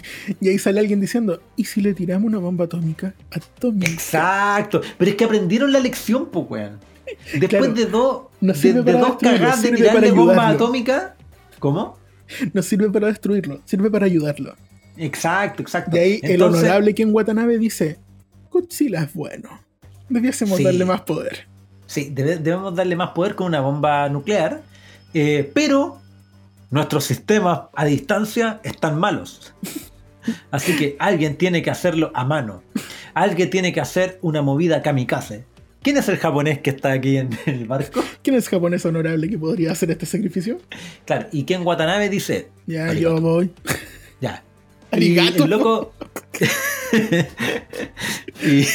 [0.40, 3.14] Y ahí sale alguien diciendo, ¿y si le tiramos una bomba atómica?
[3.30, 3.90] Atómica.
[3.90, 4.80] Exacto.
[4.98, 6.78] Pero es que aprendieron la lección, pues, weón.
[7.32, 7.74] Después Claro.
[7.74, 11.16] de dos, No de, dos cagadas de tirarle bomba atómica.
[11.58, 11.98] ¿Cómo?
[12.52, 14.54] No sirve para destruirlo, sirve para ayudarlo.
[14.96, 15.90] Exacto, exacto.
[15.90, 17.98] De ahí el honorable Ken Watanabe dice,
[18.50, 19.48] Godzilla es bueno.
[20.08, 20.64] Debiésemos Sí.
[20.64, 21.46] darle más poder.
[21.86, 24.62] Sí, debe- debemos darle más poder con una bomba nuclear.
[25.14, 26.00] eh, pero
[26.72, 29.54] nuestros sistemas a distancia están malos.
[30.50, 32.62] Así que alguien tiene que hacerlo a mano.
[33.14, 35.44] Alguien tiene que hacer una movida kamikaze.
[35.82, 38.02] ¿Quién es el japonés que está aquí en el barco?
[38.22, 40.58] ¿Quién es japonés honorable que podría hacer este sacrificio?
[41.04, 43.50] Claro, y Ken Watanabe dice, Ya, yo voy.
[44.20, 44.42] ya.
[44.96, 45.92] Y el loco...
[48.42, 48.66] y,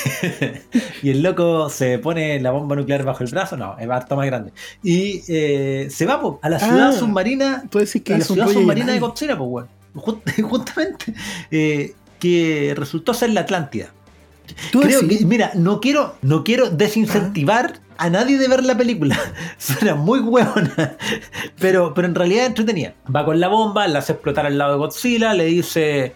[1.03, 4.25] y el loco se pone la bomba nuclear bajo el brazo, no, es harto más
[4.25, 4.51] grande.
[4.83, 8.23] Y eh, se va po, a la ciudad Ah, submarina Tú decís que a la
[8.25, 8.99] ciudad submarina de.
[8.99, 9.65] Godzilla, pues,
[10.43, 11.13] Justamente.
[11.51, 13.93] eh, que resultó ser la Atlántida.
[14.71, 19.17] Tú Creo que, mira, no quiero, no quiero desincentivar a nadie de ver la película.
[19.57, 20.97] Suena muy hueona.
[21.59, 22.93] Pero, pero en realidad es entretenida.
[23.13, 26.13] Va con la bomba, la hace explotar al lado de Godzilla, le dice.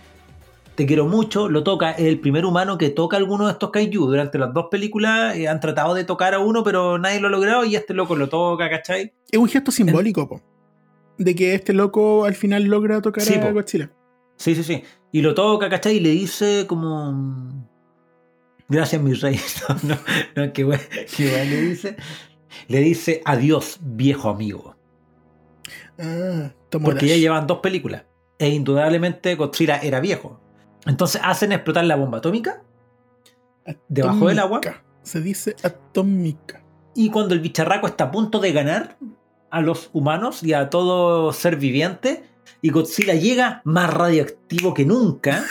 [0.76, 4.08] Te quiero mucho, lo toca, es el primer humano que toca alguno de estos kaiju.
[4.08, 7.32] Durante las dos películas eh, han tratado de tocar a uno, pero nadie lo ha
[7.32, 9.14] logrado y este loco lo toca, ¿cachai?
[9.30, 10.42] Es un gesto simbólico, po.
[11.18, 13.52] De que este loco al final logra tocar Sí, a po.
[13.54, 13.92] Godzilla.
[14.38, 14.84] Sí, sí, sí.
[15.12, 15.98] Y lo toca, ¿cachai?
[15.98, 17.70] Y le dice como...
[18.72, 19.38] Gracias, mi rey.
[19.84, 19.96] No,
[20.36, 20.82] no, bueno, bueno
[21.18, 21.98] le dice.
[22.70, 24.78] Le dice adiós, viejo amigo.
[26.00, 28.06] Ah, Porque ya llevan dos películas.
[28.40, 30.40] E indudablemente Godzilla era viejo.
[30.86, 32.64] Entonces hacen explotar la bomba atómica
[33.90, 34.60] debajo del agua.
[34.60, 34.84] Atómica.
[35.04, 36.64] Se dice atómica.
[36.96, 38.98] Y cuando el bicharraco está a punto de ganar
[39.50, 42.24] a los humanos y a todo ser viviente,
[42.62, 45.44] y Godzilla llega más radioactivo que nunca,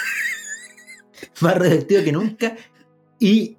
[1.40, 2.56] más radioactivo que nunca,
[3.20, 3.56] y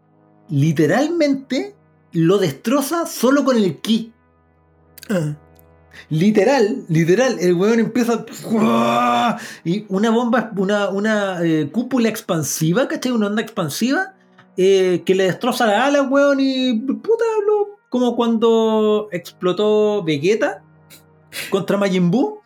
[0.50, 1.76] literalmente
[2.12, 4.12] lo destroza solo con el ki.
[5.10, 5.36] Ah,
[6.10, 8.26] Literal, literal, el weón empieza.
[9.64, 13.12] Y una bomba, una, una eh, cúpula expansiva, ¿cachai?
[13.12, 14.14] Una onda expansiva
[14.58, 16.74] eh, que le destroza la ala, weón, y.
[16.80, 20.64] puta, lo- como cuando explotó Vegeta
[21.50, 22.40] contra Majin Buu.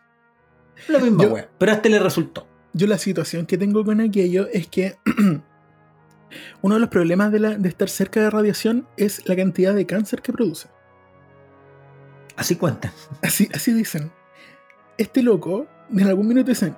[0.88, 1.36] La misma Yo-.
[1.60, 2.48] Pero a este le resultó.
[2.74, 4.98] Yo la situación que tengo con aquello es que
[6.62, 9.86] uno de los problemas de, la- de estar cerca de radiación es la cantidad de
[9.86, 10.68] cáncer que produce.
[12.36, 12.92] Así cuentan.
[13.22, 14.12] Así, así dicen.
[14.98, 16.76] Este loco, en algún minuto dicen,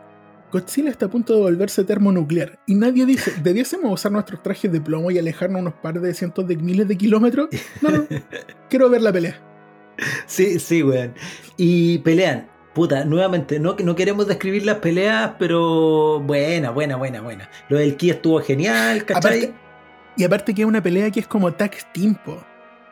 [0.52, 2.60] Godzilla está a punto de volverse termonuclear.
[2.68, 6.48] Y nadie dice, ¿debiésemos usar nuestros trajes de plomo y alejarnos unos par de cientos
[6.48, 7.50] de miles de kilómetros?
[7.82, 8.06] No, no.
[8.70, 9.40] Quiero ver la pelea.
[10.28, 11.14] Sí, sí, weón.
[11.58, 12.48] Y pelean.
[12.78, 17.50] Puta, nuevamente, no, no queremos describir las peleas, pero buena, buena, buena, buena.
[17.70, 19.18] Lo del Ki estuvo genial, ¿cachai?
[19.46, 19.54] Aparte-
[20.16, 22.38] y aparte que es una pelea que es como tag team, po.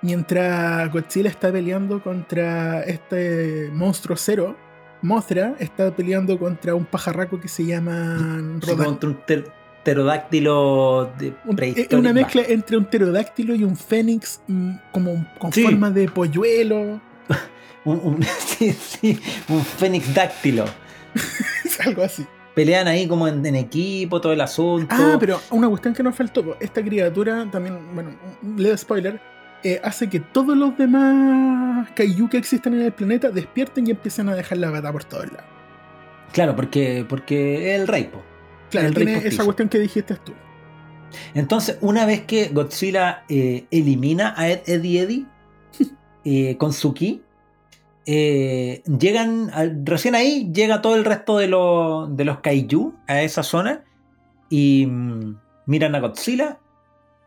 [0.02, 4.56] Mientras Godzilla está peleando contra este monstruo cero,
[5.04, 8.18] Mothra está peleando contra un pajarraco que se llama
[8.64, 9.52] Sí, contra un ter-
[9.84, 11.96] pterodáctilo de es prehistórico.
[11.98, 15.62] una mezcla entre un pterodáctilo y un fénix mm, como con Sí.
[15.64, 17.00] forma de polluelo.
[17.86, 19.20] Un, un- sí, sí,
[19.50, 20.66] un fénix dáctilo.
[21.86, 22.26] algo así.
[22.54, 24.96] Pelean ahí como en, en equipo, todo el asunto.
[24.98, 26.58] Ah, pero una cuestión que nos faltó.
[26.60, 28.12] Esta criatura también, bueno,
[28.58, 29.20] leve spoiler,
[29.64, 34.30] eh, hace que todos los demás kaiju que existen en el planeta despierten y empiecen
[34.30, 35.46] a dejar la gata por todos lados.
[36.32, 38.22] Claro, porque, porque es el rey, po.
[38.70, 40.34] Claro, El tiene esa cuestión que dijiste tú.
[41.34, 45.26] Entonces, una vez que Godzilla eh, elimina a Ed, Eddie Eddie
[46.26, 47.22] eh, con su ki,
[48.06, 53.22] eh, llegan, al- recién ahí llega todo el resto de, los de los kaiju a
[53.22, 53.84] esa zona
[54.50, 56.60] y mm, miran a Godzilla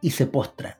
[0.01, 0.75] y se postran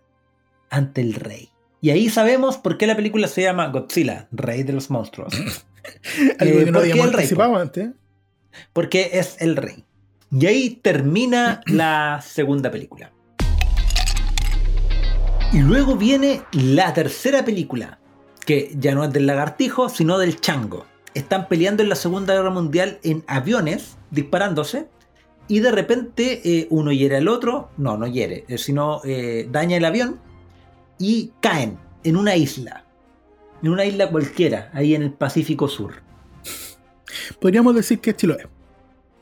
[0.71, 1.51] ante el rey.
[1.81, 5.33] Y ahí sabemos por qué la película se llama Godzilla, Rey de los Monstruos.
[6.39, 7.91] Algo Eh, que no ¿por qué habíamos el rey, anticipado antes.
[8.73, 9.85] Porque es el rey.
[10.31, 13.13] Y ahí termina la segunda película.
[15.53, 17.98] Y luego viene la tercera película,
[18.49, 20.87] que ya no es del lagartijo, sino del chango.
[21.13, 24.89] Están peleando en la Segunda Guerra Mundial en aviones, disparándose,
[25.49, 29.77] y de repente eh, uno hiere al otro, no, no hiere, eh, sino eh, daña
[29.77, 30.19] el avión,
[30.99, 32.87] y caen en una isla,
[33.63, 35.97] en una isla cualquiera, ahí en el Pacífico Sur.
[37.43, 38.49] Podríamos decir que Chiloé.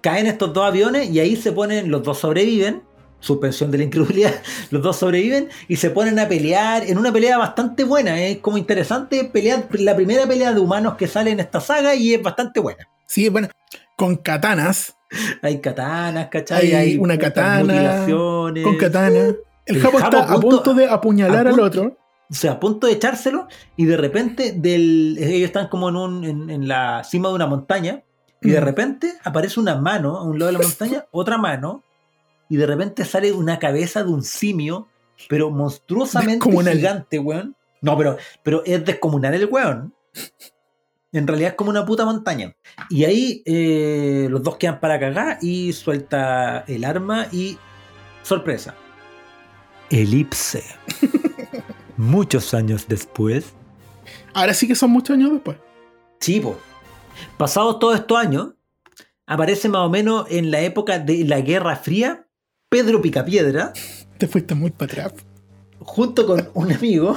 [0.02, 2.84] caen estos dos aviones y ahí se ponen, los dos sobreviven,
[3.20, 4.34] suspensión de la incredulidad,
[4.70, 8.58] los dos sobreviven y se ponen a pelear en una pelea bastante buena, es como
[8.58, 12.60] interesante pelear, la primera pelea de humanos que sale en esta saga y es bastante
[12.60, 12.88] buena.
[13.06, 13.48] Sí, bueno,
[13.96, 14.96] con katanas,
[15.42, 16.74] Hay katanas, ¿cachai?
[16.74, 19.18] Hay una katana, con katana.
[19.18, 21.96] El El Japo Japo está a a punto- de apuñalar al otro.
[22.28, 23.46] O sea, a punto de echárselo
[23.76, 27.46] y de repente del, ellos están como en, un, en, en la cima de una
[27.46, 28.02] montaña
[28.42, 31.84] y de repente aparece una mano a un lado de la montaña, otra mano
[32.48, 34.88] y de repente sale una cabeza de un simio,
[35.28, 36.76] pero monstruosamente Descomunal.
[36.76, 37.56] gigante, weón.
[37.80, 39.94] No, pero, pero es descomunal el weón.
[41.12, 42.54] En realidad es como una puta montaña.
[42.90, 47.58] Y ahí eh, los dos quedan para cagar y suelta el arma y
[48.22, 48.74] sorpresa.
[49.90, 50.64] Elipse.
[51.96, 53.54] Muchos años después.
[54.34, 55.56] Ahora sí que son muchos años después.
[56.20, 56.58] Sí, po.
[57.38, 58.50] Pasados todos estos años,
[59.26, 62.25] aparece más o menos en la época de la Guerra Fría,
[62.76, 63.72] Pedro Picapiedra,
[64.18, 65.12] Te fuiste muy para atrás.
[65.78, 67.16] junto con un amigo,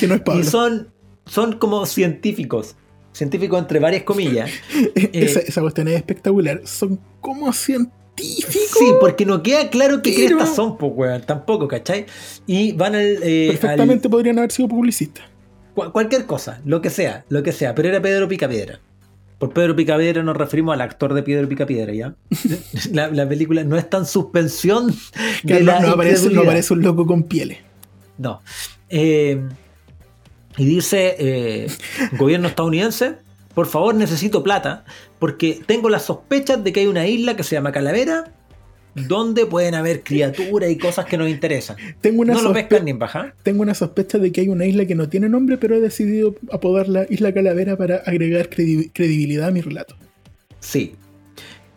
[0.00, 0.44] Que no es y Pablo.
[0.44, 0.88] son,
[1.26, 2.76] son como científicos.
[3.12, 4.50] Científicos entre varias comillas.
[4.94, 6.60] esa, esa cuestión es espectacular.
[6.64, 7.94] Son como científicos.
[8.78, 11.22] Sí, porque no queda claro qué Pero- crestas son, pues, weón.
[11.22, 12.06] Tampoco, ¿cachai?
[12.46, 13.18] Y van al.
[13.22, 15.24] eh, Perfectamente podrían haber sido publicistas.
[15.24, 17.74] al- cua- cualquier cosa, lo que sea, lo que sea.
[17.74, 18.80] Pero era Pedro Picapiedra.
[19.38, 22.14] Por Pedro Picapiedra nos referimos al actor de Pedro Picapiedra, ¿ya?
[22.92, 24.92] La, la película no está en suspensión.
[25.46, 26.42] Que de no, la no aparece, no incredulidad.
[26.42, 27.58] aparece un loco con pieles.
[28.18, 28.42] No.
[28.88, 29.40] Eh,
[30.56, 31.70] y dice, eh,
[32.18, 33.14] gobierno estadounidense,
[33.54, 34.84] por favor necesito plata,
[35.20, 38.32] porque tengo las sospechas de que hay una isla que se llama Calavera,
[39.06, 41.76] donde pueden haber criaturas y cosas que nos interesan.
[42.00, 43.34] Tengo una, No lo pescan ni en baja.
[43.42, 46.34] tengo una sospecha de que hay una isla que no tiene nombre, pero he decidido
[46.50, 49.94] apodarla Isla Calavera para agregar credi- credibilidad a mi relato.
[50.60, 50.94] Sí.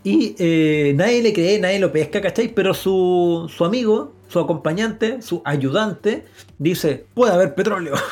[0.04, 2.48] Y eh, nadie le cree, nadie lo pesca, ¿cachai?
[2.54, 6.24] Pero su, su amigo, su acompañante, su ayudante,
[6.58, 7.94] dice, puede haber petróleo.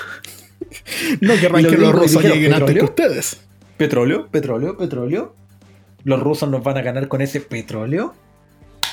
[1.22, 2.86] No querrán que los rusos lleguen antes que ¿petróleo?
[2.86, 3.42] ustedes.
[3.78, 5.34] Petróleo, petróleo, petróleo.
[6.04, 8.14] Los rusos nos van a ganar con ese petróleo.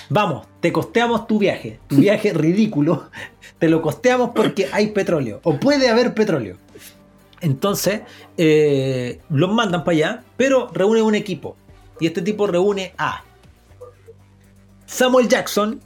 [0.09, 1.79] Vamos, te costeamos tu viaje.
[1.89, 3.11] Tu viaje ridículo.
[3.59, 5.41] Te lo costeamos porque hay petróleo.
[5.43, 6.57] O puede haber petróleo.
[7.41, 8.01] Entonces,
[8.37, 11.57] eh, los mandan para allá, pero reúne un equipo.
[12.01, 13.25] Y este tipo reúne a
[14.87, 15.81] Samuel Jackson,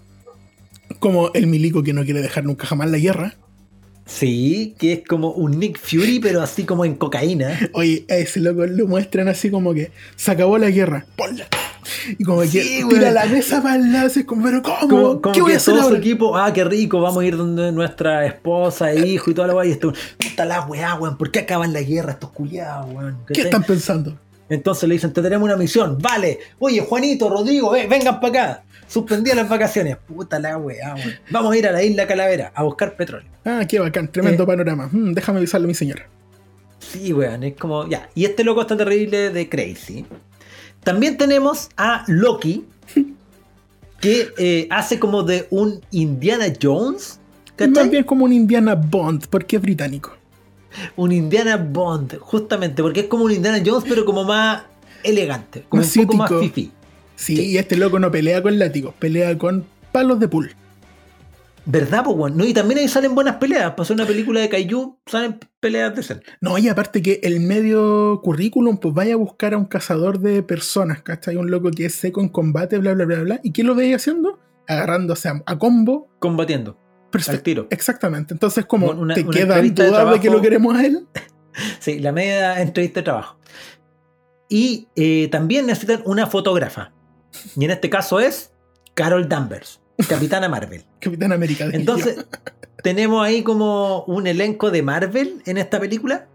[0.98, 3.34] Como el milico que no quiere dejar nunca jamás la guerra.
[4.06, 7.58] Sí, que es como un Nick Fury, pero así como en cocaína.
[7.72, 11.06] Oye, a ese loco lo muestran así como que se acabó la guerra.
[11.16, 11.46] ¡Ponla!
[12.18, 12.98] Y como Sí, que güey.
[12.98, 14.78] tira la mesa para el lado, como, pero ¿cómo?
[14.88, 15.98] Como, como ¿Qué voy a hacer todo su ahora?
[15.98, 19.54] equipo, ah, qué rico, vamos a ir donde nuestra esposa, e hijo y toda la
[19.54, 19.66] weá.
[19.66, 23.18] Y esto, puta la weá, weón, ¿por qué acaban la guerra estos culiados, weón?
[23.32, 24.18] ¿Qué están pensando?
[24.48, 26.38] Entonces le dicen, te tenemos una misión, vale.
[26.58, 28.62] Oye, Juanito, Rodrigo, eh, vengan para acá.
[28.88, 29.96] Suspendí las vacaciones.
[29.96, 31.12] Puta la weá, weón.
[31.30, 33.30] Vamos a ir a la isla Calavera a buscar petróleo.
[33.44, 34.46] Ah, qué bacán, tremendo Eh.
[34.46, 34.88] panorama.
[34.90, 36.08] Mm, déjame avisarle a mi señora.
[36.80, 38.08] Sí, weón, es como, ya.
[38.16, 40.04] Y este loco está terrible de crazy.
[40.82, 42.64] También tenemos a Loki,
[44.00, 47.20] que eh, hace como de un Indiana Jones.
[47.46, 47.70] Es ¿cachai?
[47.84, 50.12] más bien como un Indiana Bond, porque es británico.
[50.96, 54.62] Un Indiana Bond, justamente, porque es como un Indiana Jones, pero como más
[55.02, 56.70] elegante, como Más un poco más fifi.
[57.16, 57.42] Sí, Sí.
[57.42, 60.54] y este loco no pelea con látigos, pelea con palos de pool.
[61.66, 62.28] ¿Verdad, po?
[62.30, 63.72] No, y también ahí salen buenas peleas.
[63.74, 66.34] Pasó una película de Kaiju, salen peleas decentes.
[66.40, 70.42] No, y aparte que el medio currículum, pues vaya a buscar a un cazador de
[70.42, 71.36] personas, ¿cachai?
[71.36, 73.40] Un loco que es seco en combate, bla, bla, bla, bla.
[73.42, 74.38] ¿Y qué lo veis haciendo?
[74.66, 76.08] Agarrándose a, a combo.
[76.18, 76.72] Combatiendo,
[77.04, 77.42] al Perfecto.
[77.42, 77.66] tiro.
[77.70, 78.34] Exactamente.
[78.34, 80.22] Entonces, como Una- te una quedan entrevista de dudas de, trabajo.
[80.22, 81.06] que lo queremos a él.
[81.80, 83.36] Sí, la media entrevista de trabajo.
[84.48, 86.92] Y eh, también necesitan una fotógrafa.
[87.56, 88.52] Y en este caso es
[88.94, 90.84] Carol Danvers, Capitana Marvel.
[91.00, 91.68] Capitán América.
[91.72, 92.24] Entonces,
[92.82, 96.28] tenemos ahí como un elenco de Marvel en esta película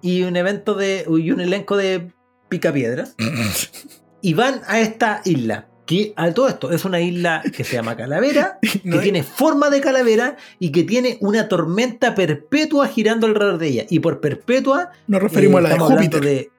[0.00, 2.12] y un evento de y un elenco de
[2.48, 3.14] picapiedras
[4.22, 7.96] y van a esta isla que a todo esto es una isla que se llama
[7.96, 13.66] Calavera que tiene forma de calavera y que tiene una tormenta perpetua girando alrededor de
[13.68, 16.20] ella y por perpetua Nos referimos eh, a la de Júpiter.
[16.22, 16.50] de-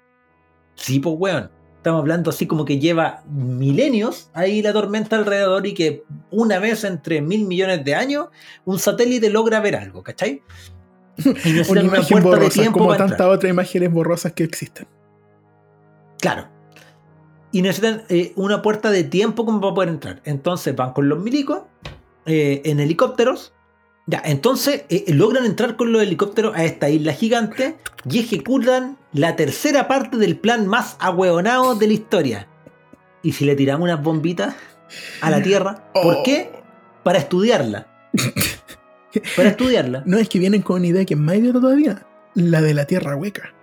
[0.75, 1.49] sí pues weón
[1.89, 6.83] estamos hablando así como que lleva milenios ahí la tormenta alrededor y que una vez
[6.83, 8.27] entre mil millones de años
[8.65, 10.43] un satélite logra ver algo ¿cachai?
[11.45, 14.87] Y Una imagen borrosa, como tantas otras imágenes borrosas que existen.
[16.21, 16.47] Claro.
[17.51, 20.21] Y necesitan eh, una puerta de tiempo como para poder entrar.
[20.23, 21.63] Entonces van con los milicos
[22.25, 23.53] eh, en helicópteros.
[24.09, 27.75] Ya, entonces eh, logran entrar con los helicópteros a esta isla gigante
[28.09, 32.47] y ejecutan la tercera parte del plan más ahueonado de la historia.
[33.21, 34.55] ¿Y si le tiramos unas bombitas
[35.21, 35.91] a la Tierra?
[35.93, 36.23] ¿Por Oh.
[36.23, 36.49] qué?
[37.03, 37.87] Para estudiarla.
[39.35, 40.01] Para estudiarla.
[40.05, 42.05] No, es que vienen con una idea que es más idiota todavía.
[42.33, 43.53] La de la tierra hueca.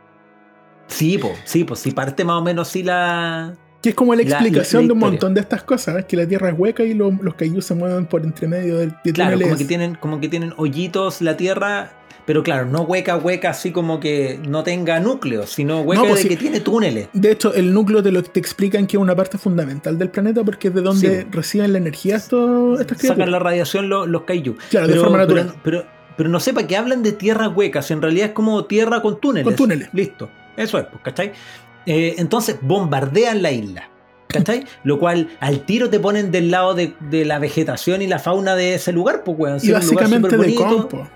[0.88, 3.56] Sí, pues, sí, pues, si parte más o menos sí la...
[3.82, 6.16] Que es como la La- la- explicación la de un montón de estas cosas, que
[6.16, 9.12] la tierra es hueca y lo- los kaiju se mueven por entre medio de, de
[9.12, 9.48] Claro, túneles.
[9.48, 11.92] como que tienen, como que tienen hoyitos la tierra,
[12.24, 16.22] pero claro, no hueca, hueca así como que no tenga núcleos, sino hueca No, pues
[16.22, 16.28] de sí.
[16.30, 17.08] que tiene túneles.
[17.12, 20.42] De hecho, el núcleo te lo te explican que es una parte fundamental del planeta
[20.42, 21.26] porque es de donde Sí.
[21.30, 23.28] reciben la energía estos, estas Sacan criaturas.
[23.30, 24.56] la radiación los, los kaiju.
[24.70, 25.60] Claro, de pero, forma pero- natural.
[25.62, 25.84] Pero,
[26.16, 29.20] pero no sepa que hablan de tierra hueca, si en realidad es como tierra con
[29.20, 29.44] túneles.
[29.44, 29.90] Con túneles.
[29.92, 30.28] Listo.
[30.56, 31.32] Eso es, pues, ¿cachai?
[31.86, 33.90] Eh, entonces bombardean la isla.
[34.28, 34.64] ¿Cachai?
[34.82, 38.56] Lo cual al tiro te ponen del lado de, de la vegetación y la fauna
[38.56, 39.56] de ese lugar, pues, weón.
[39.56, 41.08] Y Sí, un lugar básicamente de compo.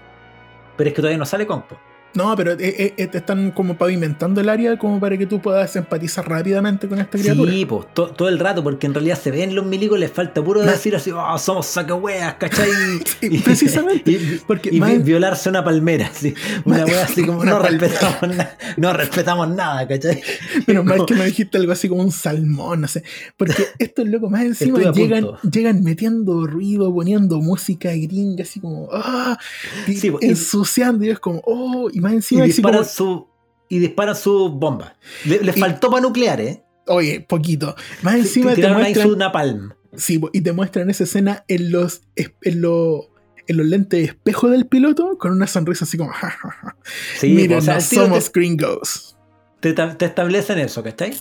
[0.76, 1.76] Pero es que todavía no sale compo.
[2.12, 5.41] No, pero eh, eh, eh, te están como pavimentando el área como para que tú
[5.41, 7.53] puedas empatizar rápidamente con esta criatura.
[7.53, 10.43] Sí, pues, to- todo el rato, porque en realidad se ven los milicos, les falta
[10.43, 12.69] puro decir así, oh, somos sacahueas, ¿cachai?
[13.20, 16.35] Sí, precisamente, Y, porque y más- vi- violarse una palmera, así.
[16.65, 20.20] Una wea así como, no respetamos, nada, no respetamos nada, ¿cachai?
[20.66, 23.05] Menos mal Como- que me dijiste algo así como un salmón, no sé.
[23.37, 29.39] Porque estos locos más encima llegan, llegan metiendo ruido, poniendo música gringa, así como, ah,
[29.87, 33.28] y Sí, y- ensuciando, y es como, oh, y más Y encima, disparan como, su.
[33.68, 34.93] Y disparan sus bombas.
[35.24, 36.64] Le- Y- faltó para nucleares, ¿eh?
[36.89, 37.74] oye, poquito.
[38.02, 39.72] Más encima te ahí muestran, su napalm.
[39.97, 43.06] sí, y te muestran esa escena en los, en los,
[43.47, 46.77] en los lentes de espejo del piloto con una sonrisa así como, ja, ja, ja.
[47.18, 49.16] Sí, miren, o sea, no somos gringos.
[49.60, 51.14] te, te- te establecen eso, ¿cachai?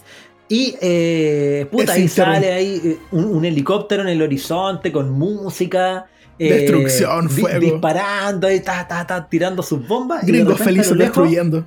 [0.52, 5.12] Y eh, puta, Es ahí sale ahí eh, un, un helicóptero en el horizonte con
[5.12, 6.08] música.
[6.40, 7.60] Eh, Destrucción, di- fuego.
[7.60, 10.24] Disparando ahí, ta, ta, ta, tirando sus bombas.
[10.24, 11.66] y de Gringos a felices destruyendo.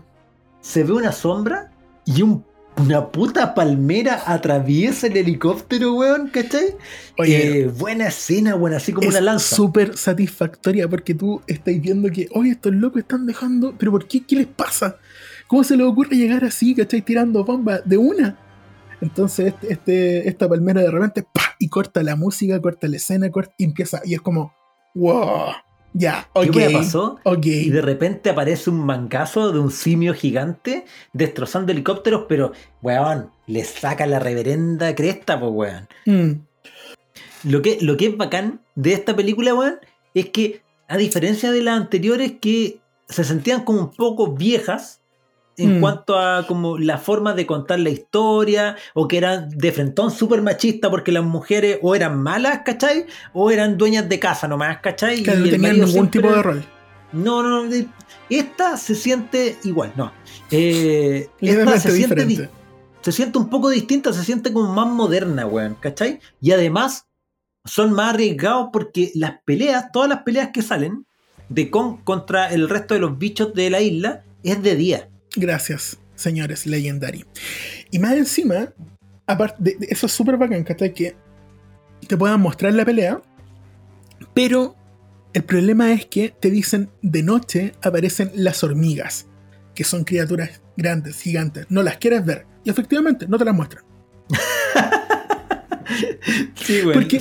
[0.61, 1.71] Se ve una sombra
[2.05, 2.45] y un-
[2.79, 6.75] una puta palmera atraviesa el helicóptero, weón, ¿cachai?
[7.19, 9.55] Oye, Eh, buena escena, weón, así como es una lanza.
[9.57, 14.25] súper satisfactoria porque tú estás viendo que, oye, estos locos están dejando, pero ¿por qué?
[14.25, 14.97] ¿Qué les pasa?
[15.49, 18.39] ¿Cómo se les ocurre llegar así, estáis tirando bombas de una?
[19.03, 21.43] Entonces este, este- esta palmera de repente, ¡pa!
[21.59, 24.55] y corta la música, corta la escena, corta, y empieza, y es como,
[24.95, 25.53] wow,
[25.95, 27.19] ya, ok, ¿Qué pasó?
[27.43, 33.63] Y de repente aparece un mancazo de un simio gigante destrozando helicópteros, pero, weón, le
[33.65, 35.89] saca la reverenda cresta, pues, weón.
[36.07, 39.81] Mm, Lo que, lo que es bacán de esta película, weón,
[40.15, 45.02] es que, a diferencia de las anteriores, que se sentían como un poco viejas
[45.57, 45.81] en Mm.
[45.81, 50.41] cuanto a como la forma de contar la historia, o que eran de frentón súper
[50.43, 53.07] machista porque las mujeres o eran malas, ¿cachai?
[53.35, 55.23] O eran dueñas de casa nomás, ¿cachai?
[55.23, 56.65] Que no el tenían ningún siempre- tipo de rol.
[57.13, 57.69] No, no, no.
[57.71, 57.87] de-
[58.31, 60.11] Esta se siente igual, no.
[60.51, 62.49] Eh, esta se siente, di-
[63.03, 66.21] se siente un poco distinta, se siente como más moderna, weón, ¿cachai?
[66.41, 67.07] Y además
[67.67, 71.05] son más arriesgados porque las peleas, todas las peleas que salen
[71.51, 75.09] de Kong contra el resto de los bichos de la isla es de día.
[75.37, 77.25] Gracias, señores Legendary.
[77.91, 78.73] Y más encima,
[79.27, 80.93] aparte de, eso es súper bacán, ¿cachai?
[80.93, 81.17] Que
[82.07, 83.21] te puedan mostrar la pelea,
[84.35, 84.77] pero
[85.33, 89.27] el problema es que te dicen de noche aparecen las hormigas,
[89.75, 91.67] que son criaturas grandes, gigantes.
[91.71, 92.47] No las quieres ver.
[92.65, 93.85] Y efectivamente, no te las muestran.
[96.55, 96.95] Sí, güey.
[96.95, 97.19] Porque-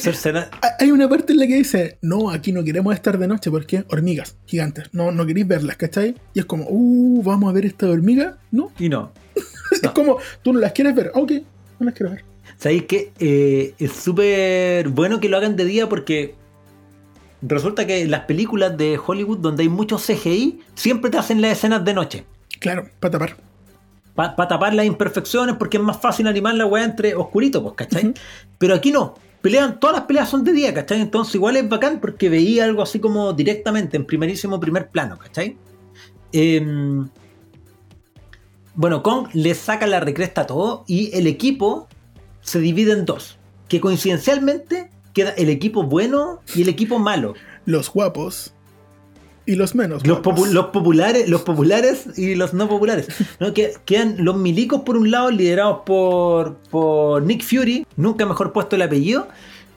[0.80, 3.84] Hay una parte en la que dice, no, aquí no queremos estar de noche porque
[3.90, 4.86] hormigas gigantes.
[4.92, 6.16] No, no queréis verlas, ¿cachai?
[6.34, 8.38] Y es como, uh, vamos a ver esta hormiga.
[8.52, 9.12] No, Y no.
[9.82, 11.12] es como, tú no las quieres ver.
[11.16, 11.32] Ok,
[11.80, 12.24] no las quiero ver.
[12.58, 16.36] ¿Sabéis que eh, es súper bueno que lo hagan de día porque
[17.42, 21.84] resulta que las películas de Hollywood donde hay mucho CGI siempre te hacen las escenas
[21.84, 22.24] de noche?
[22.60, 23.38] Claro, para tapar.
[24.16, 28.14] Para tapar las imperfecciones porque es más fácil animar la weá entre oscurito, pues, ¿cachai?
[28.58, 29.16] Pero aquí no.
[29.42, 31.02] Pelean, todas las peleas son de día, ¿cachai?
[31.02, 35.58] Entonces igual es bacán porque veía algo así como directamente, en primerísimo primer plano, ¿cachai?
[36.32, 37.10] Em,
[38.76, 41.88] bueno, Kong le saca la recresta a todo y el equipo
[42.42, 43.38] se divide en dos.
[43.68, 47.34] Que coincidencialmente queda el equipo bueno y el equipo malo.
[47.66, 48.54] Los guapos
[49.46, 53.08] y los menos Los, popu- los populares, los populares y los no populares.
[53.40, 53.54] ¿no?
[53.54, 58.76] Que, quedan los milicos por un lado, liderados por, por Nick Fury, nunca mejor puesto
[58.76, 59.28] el apellido,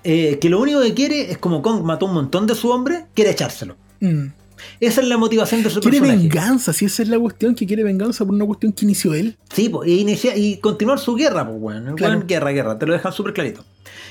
[0.04, 3.06] eh, que lo único que quiere es como Kong mató un montón de su hombre,
[3.14, 3.76] quiere echárselo.
[4.00, 4.26] Mm.
[4.80, 6.22] Esa es la motivación de su Quiere personaje.
[6.28, 9.36] venganza, si esa es la cuestión, que quiere venganza por una cuestión que inició él.
[9.52, 12.22] Sí, po, e inicia- y continuar su guerra, pues bueno, Claro.
[12.26, 13.64] guerra, guerra, te lo dejan súper clarito.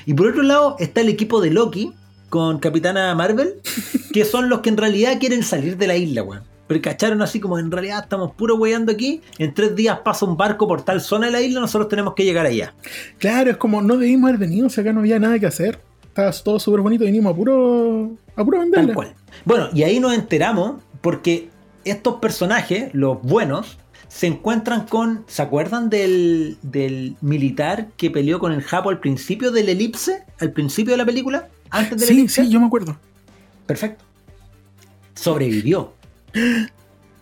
[0.05, 1.93] Y por otro lado está el equipo de Loki
[2.34, 3.61] con Capitana Marvel,
[4.11, 6.41] que son los que en realidad quieren salir de la isla, weón.
[6.65, 10.35] Pero cacharon así como en realidad estamos puro weyando aquí, en tres días pasa un
[10.35, 12.73] barco por tal zona de la isla, nosotros tenemos que llegar allá.
[13.19, 15.80] Claro, es como, no debimos haber venido, si acá no había nada que hacer.
[16.07, 18.88] Estaba todo súper bonito, vinimos a puro, a puro venderla.
[18.88, 19.14] Tal cual.
[19.45, 21.49] Bueno, y ahí nos enteramos porque
[21.85, 23.77] estos personajes, los buenos,
[24.07, 25.23] se encuentran con.
[25.27, 30.23] ¿Se acuerdan del, del militar que peleó con el Japo al principio del elipse?
[30.39, 31.47] Al principio de la película?
[31.73, 32.43] Antes del Sí, elipse.
[32.43, 32.97] sí, yo me acuerdo.
[33.65, 34.05] Perfecto.
[35.15, 35.93] Sobrevivió.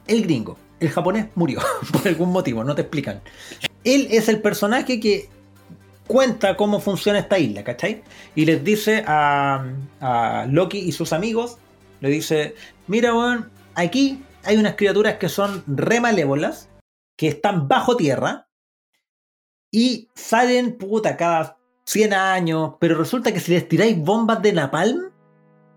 [0.07, 0.57] El gringo.
[0.79, 1.59] El japonés murió.
[1.91, 3.21] Por algún motivo, no te explican.
[3.83, 5.29] Él es el personaje que
[6.07, 8.03] cuenta cómo funciona esta isla, ¿cachai?
[8.35, 9.65] Y les dice a,
[9.99, 11.57] a Loki y sus amigos,
[12.01, 12.55] le dice,
[12.87, 16.67] mira, weón, aquí hay unas criaturas que son re malévolas,
[17.15, 18.47] que están bajo tierra,
[19.71, 21.57] y salen, puta, cada
[21.91, 25.11] 100 años, pero resulta que si les tiráis bombas de napalm,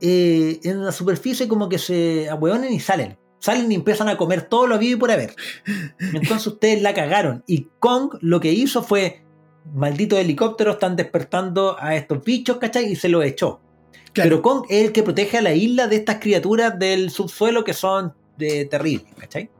[0.00, 3.18] eh, en la superficie como que se ahueonen y salen.
[3.40, 5.34] Salen y empiezan a comer todo lo habido y por haber.
[5.98, 7.42] Entonces ustedes la cagaron.
[7.48, 9.24] Y Kong lo que hizo fue,
[9.74, 12.92] malditos helicópteros están despertando a estos bichos, ¿cachai?
[12.92, 13.60] Y se los echó.
[14.12, 14.30] Claro.
[14.30, 17.74] Pero Kong es el que protege a la isla de estas criaturas del subsuelo que
[17.74, 19.50] son de terribles, ¿cachai?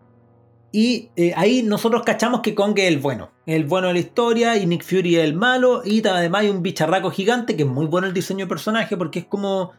[0.77, 3.31] Y eh, ahí nosotros cachamos que Kong es el bueno.
[3.47, 5.83] El bueno de la historia y Nick Fury es el malo.
[5.85, 9.21] Y además hay un bicharraco gigante que es muy bueno el diseño de personaje porque
[9.21, 9.71] es como...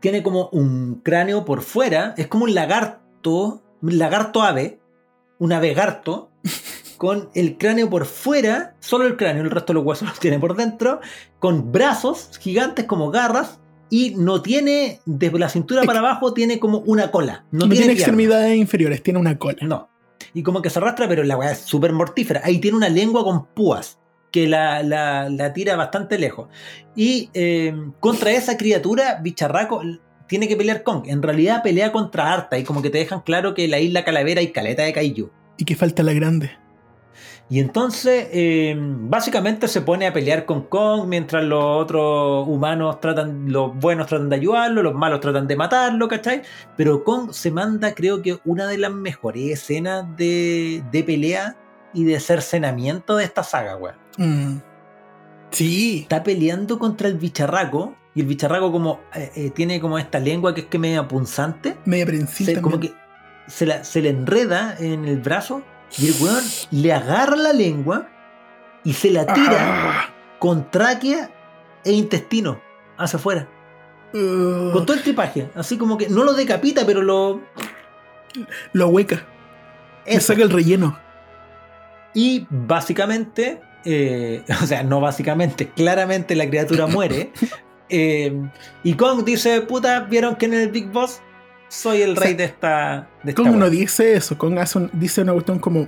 [0.00, 2.12] Tiene como un cráneo por fuera.
[2.18, 3.62] Es como un lagarto.
[3.80, 4.80] Un lagarto ave.
[5.38, 6.28] Un avegarto.
[6.98, 8.76] Con el cráneo por fuera.
[8.80, 9.44] Solo el cráneo.
[9.44, 11.00] El resto de los huesos los tiene por dentro.
[11.38, 13.60] Con brazos gigantes como garras.
[13.94, 17.44] Y no tiene, desde la cintura para abajo, tiene como una cola.
[17.52, 19.58] No, No, tiene, extremidades inferiores, tiene una cola.
[19.62, 19.88] No.
[20.32, 22.40] Y como que se arrastra, pero la weá es súper mortífera.
[22.42, 24.00] Ahí tiene una lengua con púas
[24.32, 26.48] que la, la- la tira bastante lejos.
[26.96, 29.80] Y eh, contra esa criatura, bicharraco,
[30.26, 31.04] tiene que pelear Kong.
[31.06, 34.42] En realidad pelea contra Arta y como que te dejan claro que la isla Calavera
[34.42, 35.30] y caleta de Kaiju.
[35.56, 36.50] Y que falta la grande.
[37.50, 43.52] Y entonces, eh, básicamente se pone a pelear con Kong mientras los otros humanos tratan,
[43.52, 46.42] los buenos tratan de ayudarlo, los malos tratan de matarlo, ¿cachai?
[46.76, 51.56] Pero Kong se manda, creo que, una de las mejores escenas de, de pelea
[51.92, 53.96] y de cercenamiento de esta saga, weón.
[54.16, 54.58] Mm.
[55.50, 56.00] Sí.
[56.02, 60.54] Está peleando contra el bicharraco y el bicharraco como eh, eh, tiene como esta lengua
[60.54, 61.76] que es que media punzante.
[61.84, 62.92] Media prensil se- como que
[63.46, 65.62] se, la- se le enreda en el brazo
[65.98, 68.08] y el weón le agarra la lengua
[68.84, 70.10] y se la tira Ah.
[70.38, 71.30] con tráquea
[71.84, 72.60] e intestino
[72.98, 73.48] hacia afuera.
[74.12, 75.50] Uh, Con todo el tripaje.
[75.54, 77.40] Así como que no lo decapita, pero lo.
[78.72, 79.24] Lo hueca.
[80.06, 80.98] Le saca el relleno.
[82.14, 87.32] Y básicamente, eh, o sea, no básicamente, claramente la criatura muere.
[87.88, 88.40] eh,
[88.84, 91.20] y Kong dice, puta, ¿vieron que en el Big Boss
[91.74, 93.08] soy el rey de esta...
[93.22, 94.36] De esta Kong no wea?" dice eso.
[94.38, 95.86] Kong hace un- dice una cuestión como.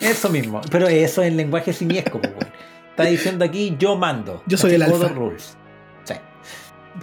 [0.00, 2.20] Eso mismo, pero eso es el lenguaje simiesco.
[2.20, 2.52] po, weón.
[2.90, 4.42] Está diciendo aquí, yo mando.
[4.46, 5.08] Yo soy el alfa.
[5.08, 5.56] rules.
[6.04, 6.14] Sí.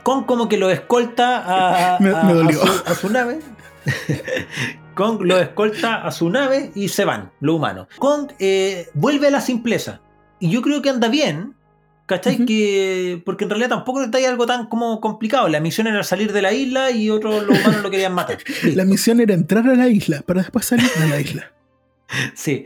[0.04, 2.60] Kong como que lo escolta a, Me- a- me a dolió.
[2.60, 3.40] su, a su nave.
[4.96, 7.88] Kong lo escolta a su nave y se van, los humanos.
[7.98, 10.02] Kong eh, vuelve a la simpleza.
[10.40, 11.56] Y yo creo que anda bien.
[12.12, 12.46] ¿Cachai?
[12.46, 15.48] Que, porque en realidad tampoco ahí algo tan como complicado.
[15.48, 18.38] La misión era salir de la isla y otros los humanos lo querían matar.
[18.76, 21.54] La misión era entrar a la isla para después salir de la isla.
[22.36, 22.66] Sí.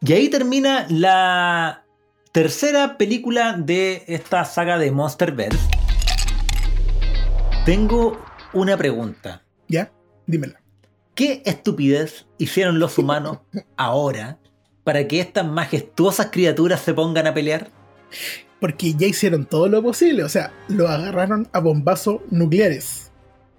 [0.00, 1.84] Y ahí termina la
[2.32, 5.60] tercera película de esta saga de Monsterverse.
[7.64, 8.20] Tengo
[8.52, 9.44] una pregunta.
[9.68, 9.92] ¿Ya?
[10.26, 10.60] Dímela.
[11.14, 13.38] ¿Qué estupidez hicieron los humanos
[13.76, 14.40] ahora
[14.82, 17.70] para que estas majestuosas criaturas se pongan a pelear?
[18.60, 20.22] Porque ya hicieron todo lo posible.
[20.24, 23.10] O sea, lo agarraron a bombazos nucleares.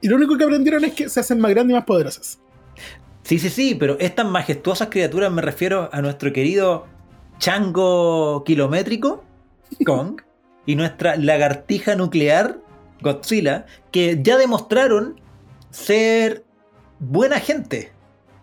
[0.02, 2.40] Y lo único que aprendieron es que se hacen más grandes y más poderosas.
[3.24, 6.88] Sí, sí, sí, pero estas majestuosas criaturas me refiero a nuestro querido
[7.38, 9.24] chango kilométrico,
[9.86, 10.22] Kong,
[10.66, 12.60] y nuestra lagartija nuclear,
[13.02, 15.20] Godzilla, que ya demostraron
[15.70, 16.44] ser
[17.00, 17.92] buena gente,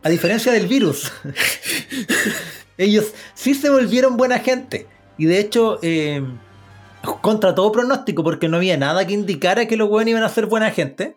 [0.02, 1.12] a diferencia del virus.
[2.78, 4.86] Ellos sí se volvieron buena gente.
[5.16, 6.22] Y de hecho, eh,
[7.16, 10.46] contra todo pronóstico, porque no había nada que indicara que los buenos iban a ser
[10.46, 11.16] buena gente.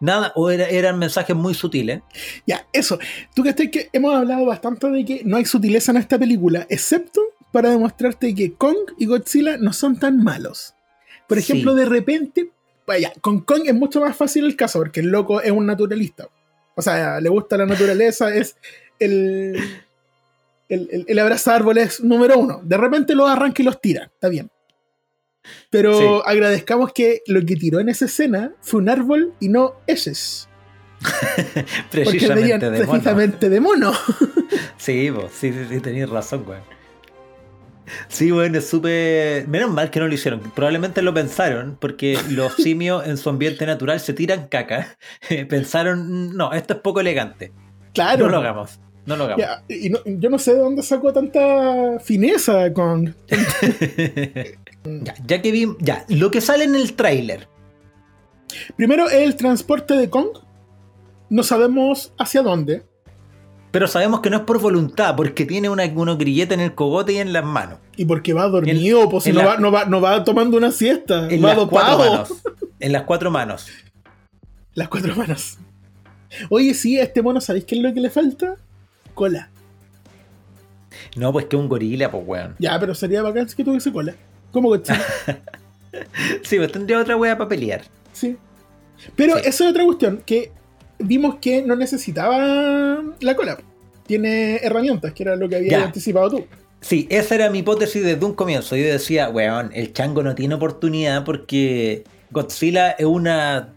[0.00, 2.02] Nada, o era- eran mensajes muy sutiles.
[2.46, 2.98] Ya, eso.
[3.34, 7.20] Tú que que hemos hablado bastante de que no hay sutileza en esta película, excepto
[7.52, 10.74] para demostrarte que Kong y Godzilla no son tan malos.
[11.26, 11.52] Por Sí.
[11.52, 12.50] ejemplo, de repente,
[12.86, 16.28] vaya, con Kong es mucho más fácil el caso, porque el loco es un naturalista.
[16.76, 18.56] O sea, le gusta la naturaleza, es
[19.00, 19.56] el,
[20.68, 22.60] el, el, el abrazar árboles número uno.
[22.62, 24.48] De repente los arranca y los tira, está bien.
[25.70, 26.04] Pero Sí.
[26.26, 30.48] agradezcamos que lo que tiró en esa escena fue un árbol y no eses.
[31.00, 32.90] Porque Precisamente venían de mono.
[32.90, 33.92] precisamente de mono.
[34.78, 36.62] Sí, po, sí, sí, sí, tenías razón, weón.
[38.08, 39.46] Sí, bueno, es súper.
[39.48, 40.40] Menos mal que no lo hicieron.
[40.54, 44.96] Probablemente lo pensaron, porque los simios en su ambiente natural se tiran caca.
[45.48, 47.52] Pensaron, no, esto es poco elegante.
[47.92, 48.26] Claro.
[48.26, 48.78] No lo hagamos.
[49.06, 49.44] No lo hagamos.
[49.44, 53.14] Ya, y no- yo no sé de dónde sacó tanta fineza con.
[55.04, 55.68] Ya, ya que vi.
[55.80, 57.48] Ya, lo que sale en el tráiler.
[58.76, 60.28] Primero, el transporte de Kong.
[61.30, 62.82] No sabemos hacia dónde.
[63.70, 67.12] Pero sabemos que no es por voluntad, porque tiene una, unos grilletes en el cogote
[67.12, 67.78] y en las manos.
[67.96, 70.72] Y porque va dormido, pues si no, la- va, no, va, no va tomando una
[70.72, 71.28] siesta.
[71.28, 72.32] En va las cuatro manos.
[72.80, 73.66] En las cuatro manos.
[74.74, 75.58] Las cuatro manos.
[76.48, 78.54] Oye, sí, a este mono, ¿sabéis qué es lo que le falta?
[79.14, 79.50] Cola.
[81.16, 82.54] No, pues que un gorila, pues weón.
[82.60, 84.14] Ya, pero sería bacán que tuviese cola.
[84.52, 85.00] ¿Cómo Godzilla?
[86.42, 87.82] Sí, pues tendría otra wea para pelear.
[88.12, 88.36] Sí.
[89.16, 89.40] Pero Sí.
[89.46, 90.52] esa es otra cuestión, que
[90.98, 93.58] vimos que no necesitaba la cola.
[94.06, 95.84] Tiene herramientas, que era lo que habías Ya.
[95.86, 96.46] anticipado tú.
[96.80, 98.76] Sí, esa era mi hipótesis desde un comienzo.
[98.76, 103.72] Yo decía, weón, el chango no tiene oportunidad porque Godzilla es una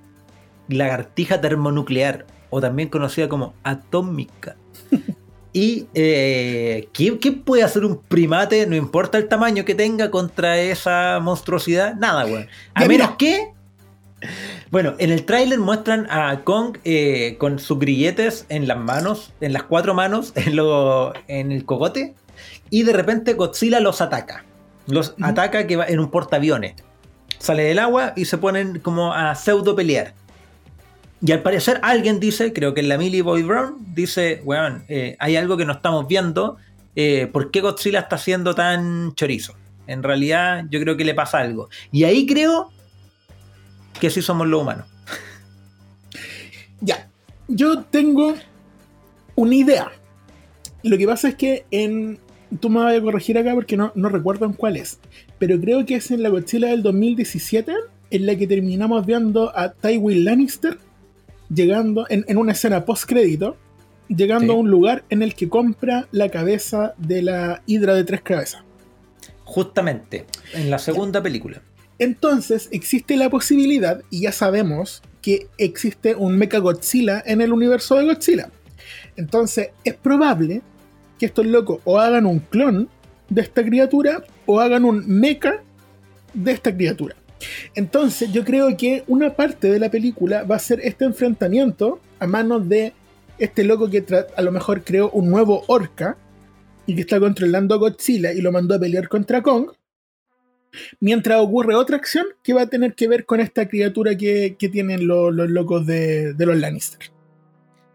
[0.67, 4.55] lagartija termonuclear, o también conocida como atómica.
[5.53, 10.57] Y eh, ¿qué, qué puede hacer un primate, no importa el tamaño que tenga, contra
[10.59, 11.95] esa monstruosidad?
[11.95, 12.47] Nada, weón.
[12.73, 13.17] A Ya, menos mira.
[13.17, 13.53] que...
[14.69, 19.51] Bueno, en el tráiler muestran a Kong eh, con sus grilletes en las manos, en
[19.51, 22.13] las cuatro manos, en, lo, en el cogote,
[22.69, 24.45] y de repente Godzilla los ataca.
[24.87, 26.75] Los ataca que va en un portaaviones.
[27.37, 30.13] Sale del agua y se ponen como a pseudo pelear.
[31.23, 35.15] Y al parecer alguien dice, creo que es la Millie Boy Brown, dice, weón, eh,
[35.19, 36.57] hay algo que no estamos viendo.
[36.95, 39.55] eh, ¿Por qué Godzilla está siendo tan chorizo?
[39.85, 41.69] En realidad yo creo que le pasa algo.
[41.91, 42.71] Y ahí creo
[43.99, 44.87] que sí somos los humanos.
[46.79, 47.07] Ya,
[47.47, 48.35] yo tengo
[49.35, 49.91] una idea.
[50.83, 52.19] Lo que pasa es que en.
[52.59, 54.99] Tú me vas a corregir acá porque no, no recuerdo en cuál es.
[55.39, 57.73] Pero creo que es en la Godzilla del 2017
[58.09, 60.77] en la que terminamos viendo a Tywin Lannister
[61.53, 63.57] llegando en, en una escena post-crédito,
[64.07, 64.57] llegando Sí.
[64.57, 68.63] a un lugar en el que compra la cabeza de la hidra de tres cabezas.
[69.43, 71.61] Justamente, en la segunda película.
[71.99, 77.95] Entonces existe la posibilidad, y ya sabemos, que existe un Mecha Godzilla en el universo
[77.97, 78.49] de Godzilla.
[79.17, 80.61] Entonces es probable
[81.19, 82.89] que estos locos o hagan un clon
[83.29, 85.61] de esta criatura o hagan un mecha
[86.33, 87.15] de esta criatura.
[87.75, 92.27] Entonces yo creo que una parte de la película va a ser este enfrentamiento a
[92.27, 92.93] manos de
[93.37, 94.05] este loco que
[94.35, 96.17] a lo mejor creó un nuevo orca
[96.85, 99.71] y que está controlando a Godzilla y lo mandó a pelear contra Kong.
[100.99, 105.07] Mientras ocurre otra acción que va a tener que ver con esta criatura que, tienen
[105.07, 107.11] los, locos de, los Lannister.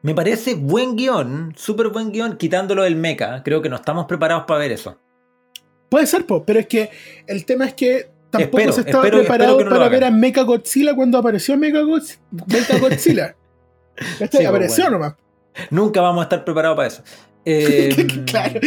[0.02, 3.42] Me parece buen guion, súper buen guion, quitándolo del mecha.
[3.42, 4.98] Creo que no estamos preparados para ver eso.
[5.88, 6.90] Puede ser, pero es que
[7.26, 11.56] el tema es que tampoco se estaba preparado para ver a Mecha Godzilla cuando apareció
[11.56, 11.80] Mecha,
[12.80, 13.36] Godzilla.
[14.48, 15.14] apareció nomás.
[15.70, 17.02] Nunca vamos a estar preparados para eso.
[17.48, 18.58] Em, claro.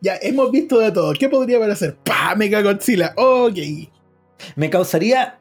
[0.00, 1.12] Ya hemos visto de todo.
[1.12, 1.96] ¿Qué podría parecer?
[2.02, 2.34] ¡Pah!
[2.34, 3.12] Mega Godzilla.
[3.16, 3.58] Ok.
[4.56, 5.38] Me causaría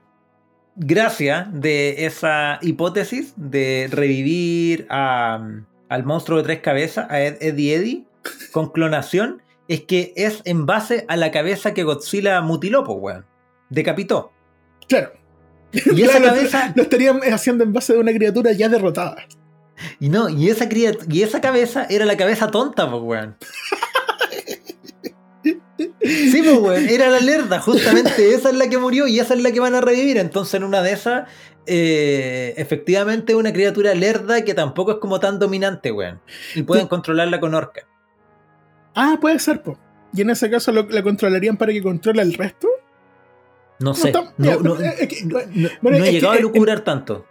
[0.76, 8.06] gracia de esa hipótesis de revivir al monstruo de tres cabezas, a Eddie Eddie,
[8.52, 9.42] con clonación.
[9.68, 13.26] Es que es en base a la cabeza que Godzilla mutiló, pues, weón.
[13.70, 14.32] Decapitó.
[14.88, 15.14] Claro.
[15.72, 16.74] Y esa cabeza.
[16.76, 19.26] Lo estarían haciendo en base de una criatura ya derrotada.
[20.00, 23.38] Y no, y esa, y esa cabeza era la cabeza tonta, pues, weón.
[25.78, 29.42] Sí, pues, weón, era la lerda, justamente esa es la que murió y esa es
[29.42, 30.18] la que van a revivir.
[30.18, 31.28] Entonces, en una de esas,
[31.66, 36.22] eh, efectivamente, una criatura lerda que tampoco es como tan dominante, weón.
[36.56, 37.88] Y pueden controlarla con orca.
[38.96, 39.78] Ah, puede ser, pues.
[40.14, 42.70] ¿Y en ese caso la controlarían para que controle el resto?
[43.80, 44.14] No sé.
[44.38, 47.26] No, no, he llegado a lucubrar tanto.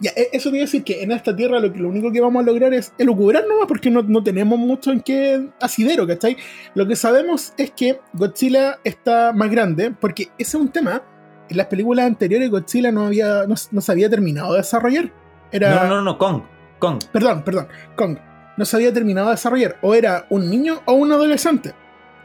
[0.00, 2.42] Ya, e, eso quiere decir que en esta tierra lo, que, lo único que vamos
[2.42, 6.36] a lograr es elucubrar nomás porque no, no tenemos mucho en qué asidero, ¿cachai?
[6.74, 11.02] Lo que sabemos es que Godzilla está más grande porque ese es un tema.
[11.48, 15.12] En las películas anteriores Godzilla no, había, no, se había terminado de desarrollar.
[15.52, 15.84] Era...
[15.84, 16.42] No, no, no, Kong.
[16.80, 17.00] Kong.
[17.12, 18.18] Perdón, perdón, Kong.
[18.56, 19.78] No se había terminado de desarrollar.
[19.82, 21.74] O era un niño o un adolescente.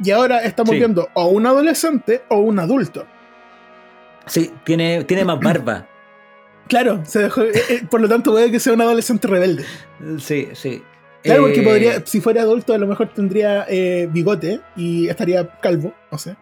[0.03, 3.05] Y ahora estamos viendo o un adolescente o un adulto.
[4.25, 5.87] Sí, tiene, tiene más barba.
[6.69, 9.65] Claro, se dejó, eh, eh, por lo tanto puede que sea un adolescente rebelde.
[10.19, 10.83] Sí, sí.
[11.23, 13.65] Claro, porque podría, eh, si fuera adulto, a lo mejor tendría
[14.09, 16.37] bigote y estaría calvo, no sé.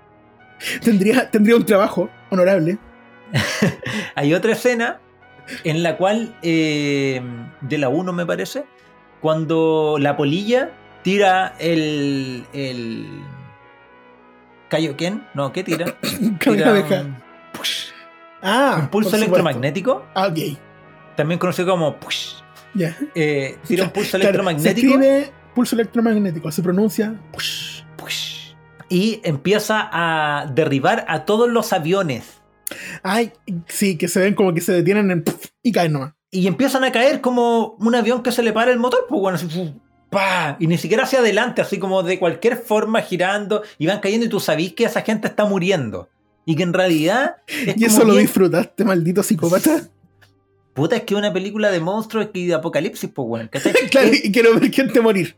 [0.84, 2.78] Tendría, tendría un trabajo honorable.
[4.14, 5.00] Hay otra escena
[5.64, 7.22] en la cual, de
[7.78, 8.66] la 1 me parece,
[9.20, 10.70] cuando la polilla
[11.02, 12.44] tira el.
[12.52, 13.06] el
[14.68, 15.26] ¿Kaioken?
[15.34, 15.96] No, ¿qué tira?
[16.40, 17.16] tira
[18.42, 20.06] Ah, un pulso electromagnético.
[20.14, 20.38] Ah, ok.
[21.16, 22.36] También conocido como push.
[22.74, 22.96] Ya.
[23.14, 24.80] Eh, tira un pulso electromagnético.
[24.80, 27.82] Se escribe pulso electromagnético, se pronuncia push.
[27.96, 28.54] Push.
[28.88, 32.40] Y empieza a derribar a todos los aviones.
[33.02, 33.32] Ay,
[33.66, 35.24] sí, que se ven como que se detienen en
[35.62, 36.14] y caen nomás.
[36.30, 39.36] Y empiezan a caer como un avión que se le para el motor, pues bueno,
[39.36, 39.74] así,
[40.10, 40.56] ¡pah!
[40.60, 44.28] y ni siquiera hacia adelante, así como de cualquier forma girando y van cayendo y
[44.28, 46.08] tú sabís que esa gente está muriendo.
[46.44, 47.36] Y que en realidad.
[47.76, 49.82] ¿Y eso lo disfrutaste, maldito psicópata?
[50.74, 53.50] Puta, es que una película de monstruos y de apocalipsis, pues, weón.
[53.90, 55.36] claro, y quiero ver gente morir.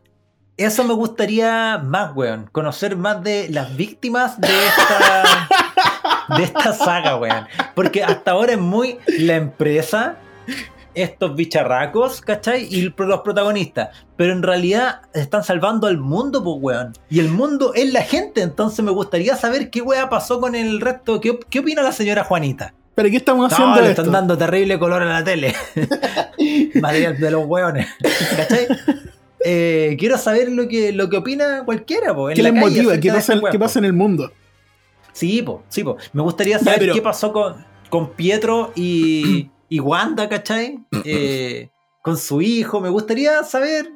[0.58, 2.50] Eso me gustaría más, weón.
[2.52, 5.48] Conocer más de las víctimas de esta.
[6.36, 7.46] de esta saga, weón.
[7.74, 10.18] Porque hasta ahora es muy la empresa
[10.94, 12.66] estos bicharracos, ¿cachai?
[12.70, 13.90] Y los protagonistas.
[14.16, 16.92] Pero en realidad están salvando al mundo, pues, weón.
[17.08, 18.42] Y el mundo es la gente.
[18.42, 21.20] Entonces me gustaría saber qué weá pasó con el resto.
[21.20, 22.74] ¿Qué, qué opina la señora Juanita?
[22.94, 23.80] ¿Pero qué estamos haciendo?
[23.80, 25.54] le están dando terrible color a la tele.
[26.80, 27.86] Material de los weones.
[28.36, 28.66] ¿Cachai?
[29.44, 32.98] Eh, quiero saber lo que, lo que opina cualquiera, po, ¿Qué les motiva?
[32.98, 34.30] ¿Qué pasa, ¿Qué pasa en el mundo?
[35.12, 35.96] Sí, po, sí, po.
[36.12, 40.80] Me gustaría saber qué pasó con, con Pietro y, y Wanda, ¿cachai?
[41.02, 41.70] Eh,
[42.02, 42.82] con su hijo.
[42.82, 43.90] Me gustaría saber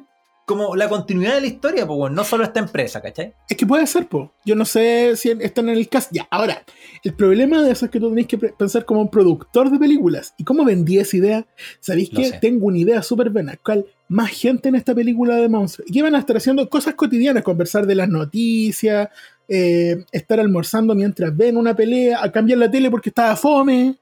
[0.47, 3.35] como la continuidad de la historia, pues, no solo esta empresa, ¿cachai?
[3.47, 4.27] Es que puede ser, pues.
[4.43, 6.11] Yo no sé si están en el cast.
[6.11, 6.63] Ya, ahora,
[7.03, 10.33] el problema de eso es que tú tenés que pensar como un productor de películas.
[10.39, 11.45] ¿Y cómo vendí esa idea?
[11.79, 13.55] ¿Sabéis que tengo una idea súper buena?
[13.63, 13.85] ¿Cuál?
[14.09, 15.91] Más gente en esta película de monstruos.
[15.93, 19.09] Y van a estar haciendo cosas cotidianas, conversar de las noticias,
[19.47, 23.95] eh, estar almorzando mientras ven una pelea, a cambiar la tele porque estaba fome.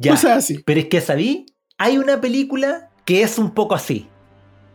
[0.00, 0.62] Ya, así.
[0.64, 1.46] Pero es que sabí,
[1.76, 4.08] hay una película que es un poco así.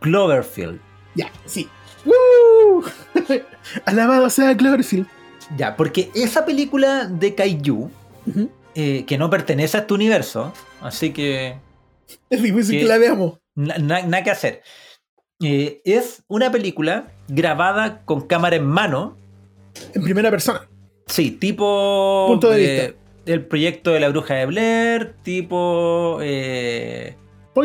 [0.00, 0.80] Cloverfield.
[1.16, 1.68] Ya, sí.
[2.04, 2.84] ¡Woo!
[3.84, 5.06] Alabado sea Cloverfield.
[5.56, 7.90] Ya, porque esa película de Kaiju,
[8.74, 11.58] eh, que no pertenece a este universo, así que.
[12.30, 13.40] Es difícil que, la veamos.
[13.54, 14.62] Nada que hacer.
[15.42, 19.16] Eh, es una película grabada con cámara en mano.
[19.92, 20.68] En primera persona.
[21.06, 22.26] Sí, tipo.
[22.28, 27.16] Punto de vista eh, el proyecto de la bruja de Blair, tipo eh,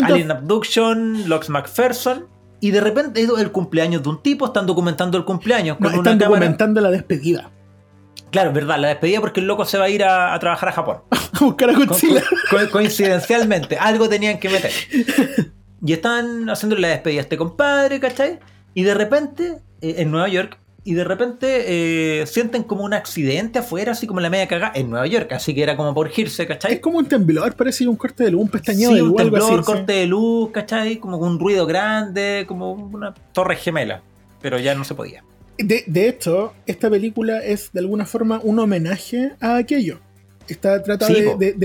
[0.01, 2.27] Alien Abduction, Lox McPherson.
[2.59, 5.77] Y de repente es el cumpleaños de un tipo, están documentando el cumpleaños.
[5.77, 7.49] Con están documentando la despedida.
[8.29, 10.97] Claro, verdad, la despedida porque el loco se va a ir a, trabajar a Japón.
[11.11, 12.23] a buscar a Godzilla.
[12.71, 14.71] coincidencialmente, algo tenían que meter.
[15.85, 18.39] y están haciendo la despedida a este compadre, ¿cachai?
[18.73, 23.59] Y de repente, eh, en Nueva York, y de repente eh, sienten como un accidente
[23.59, 26.47] afuera, así como la media cagada, en Nueva York, así que era como por girse,
[26.47, 26.73] ¿cachai?
[26.73, 29.21] Es como un temblor, parece un corte de luz, un pestañeo Sí, de un luz,
[29.21, 29.65] algo temblor, sí.
[29.65, 30.97] corte de luz, ¿cachai?
[30.97, 34.01] Como un ruido grande, como una torre gemela.
[34.41, 35.23] Pero ya no se podía.
[35.59, 39.99] De, de hecho, esta película es de alguna forma un homenaje a aquello.
[40.47, 41.37] Está trata Sí, de, po.
[41.37, 41.55] de-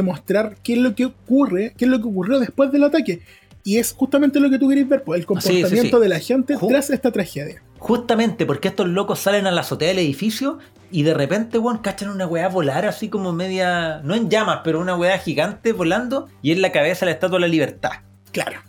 [0.63, 3.23] qué es lo que ocurre, qué es lo que ocurrió después del ataque.
[3.65, 6.55] Y es justamente lo que tú querés ver, pues, el Ah, comportamiento de la gente
[6.57, 7.63] Ju- tras esta tragedia.
[7.79, 10.59] Justamente porque estos locos salen a la azotea del edificio
[10.91, 14.01] y de repente, weón, cachan una weá volar así como media.
[14.03, 17.41] No en llamas, pero una weá gigante volando y en la cabeza la estatua de
[17.43, 17.91] la libertad.
[18.33, 18.61] Claro.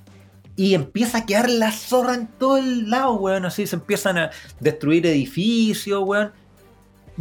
[0.55, 3.45] Y empieza a quedar la zorra en todo el lado, weón.
[3.45, 6.31] Así se empiezan a destruir edificios, weón.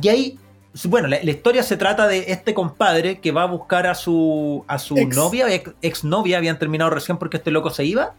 [0.01, 0.39] Y ahí,
[0.85, 4.65] bueno, la, la historia se trata de este compadre que va a buscar a su,
[4.67, 5.15] a su Ex.
[5.17, 8.15] novia, ex, exnovia, habían terminado recién porque este loco se iba.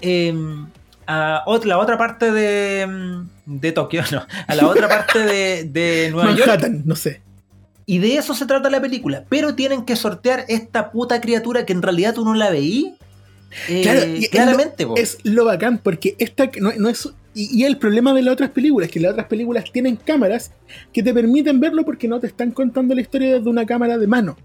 [0.00, 0.34] eh,
[1.10, 3.28] a la otra parte de, mm,
[3.60, 6.46] de Tokio, no, a la otra parte de, de Nueva York.
[6.46, 7.22] Manhattan, no sé.
[7.86, 9.24] Y de eso se trata la película.
[9.28, 12.94] Pero tienen que sortear esta puta criatura que en realidad tú no la veí.
[13.68, 14.86] eh, Claro, y es claramente.
[14.96, 17.08] Es lo bacán, porque esta no, no es.
[17.34, 20.52] Y, y el problema de las otras películas, que las otras películas tienen cámaras
[20.92, 24.06] que te permiten verlo porque no te están contando la historia desde una cámara de
[24.06, 24.36] mano.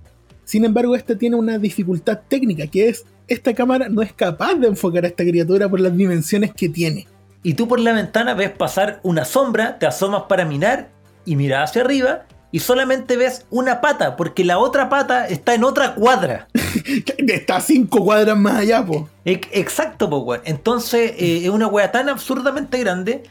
[0.45, 4.67] Sin embargo, esta tiene una dificultad técnica, que es esta cámara no es capaz de
[4.67, 7.07] enfocar a esta criatura por las dimensiones que tiene.
[7.43, 10.89] Y tú por la ventana ves pasar una sombra, te asomas para mirar
[11.25, 15.63] y miras hacia arriba y solamente ves una pata, porque la otra pata está en
[15.63, 16.47] otra cuadra.
[17.17, 19.09] Está cinco cuadras más allá, po.
[19.25, 20.41] Ex- Exacto, po, weón.
[20.45, 23.23] Entonces eh, es una wea tan absurdamente grande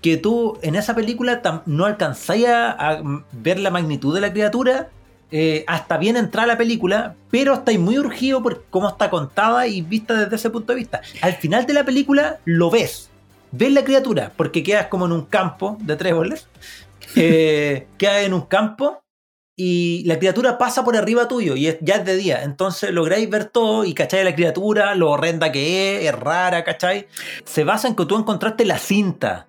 [0.00, 3.02] que tú en esa película no alcanzáis a, a
[3.32, 4.88] ver la magnitud de la criatura
[5.32, 9.80] eh, hasta bien entrar la película, pero estáis muy urgido por cómo está contada y
[9.82, 11.00] vista desde ese punto de vista.
[11.22, 13.10] Al final de la película lo ves.
[13.52, 16.48] Ves la criatura, porque quedas como en un campo de tréboles.
[17.16, 19.02] Eh, quedas en un campo
[19.56, 22.42] y la criatura pasa por arriba tuyo y es, ya es de día.
[22.44, 27.08] Entonces lográis ver todo y cacháis la criatura, lo horrenda que es, es rara, ¿cachai?
[27.44, 29.48] Se basa en que tú encontraste la cinta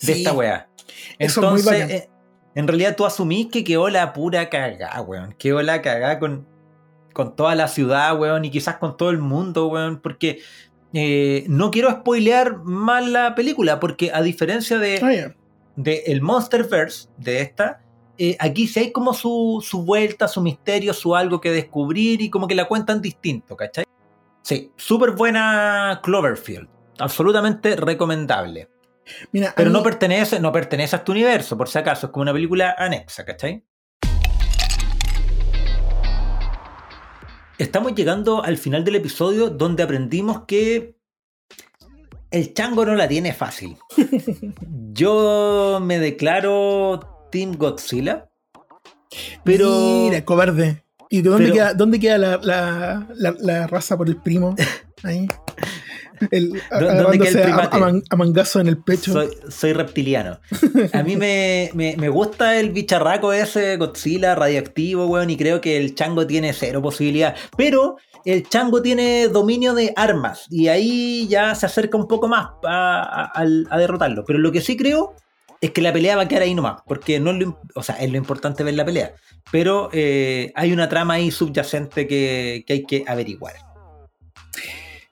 [0.00, 0.68] de Sí, esta weá.
[1.18, 2.15] eso es muy Entonces, bacán.
[2.56, 5.34] En realidad tú asumís que quedó la pura cagada, weón.
[5.38, 6.46] Quedó la cagada con,
[7.12, 10.40] con toda la ciudad, weón, y quizás con todo el mundo, weón, porque
[10.94, 15.34] eh, no quiero spoilear más la película, porque a diferencia de Ah, ya.
[15.76, 17.82] de el Monsterverse, de esta,
[18.16, 22.30] eh, aquí sí hay como su, su vuelta, su misterio, su algo que descubrir y
[22.30, 23.84] como que la cuentan distinto, ¿cachai?
[24.40, 26.68] Sí, súper buena Cloverfield.
[26.98, 28.70] Absolutamente recomendable.
[29.32, 32.06] Mira, Pero no pertenece, no pertenece a este universo, por si acaso.
[32.06, 33.64] Es como una película anexa, ¿cachai?
[37.58, 40.96] Estamos llegando al final del episodio donde aprendimos que
[42.30, 43.78] el chango no la tiene fácil.
[44.92, 48.28] Yo me declaro Team Godzilla.
[49.44, 49.70] Pero.
[49.70, 50.82] Mira, cobarde.
[51.08, 54.54] ¿Y de dónde pero- queda, dónde queda la, la- la- la raza por el primo?
[55.04, 55.26] Ahí.
[56.30, 57.76] El, ¿Dónde queda el primate?
[57.76, 59.12] a man- a mangazo en el pecho.
[59.12, 60.38] Soy, soy reptiliano.
[60.92, 65.76] A mí me, me- me gusta el bicharraco ese, Godzilla, radioactivo, weón, y creo que
[65.76, 67.34] el chango tiene cero posibilidad.
[67.56, 72.48] Pero el chango tiene dominio de armas, y ahí ya se acerca un poco más
[72.64, 74.24] a, a- al- a derrotarlo.
[74.26, 75.14] Pero lo que sí creo
[75.60, 77.94] es que la pelea va a quedar ahí nomás, porque no es lo, o sea,
[77.96, 79.14] es lo importante ver la pelea.
[79.50, 83.54] Pero eh, hay una trama ahí subyacente que, que hay que averiguar.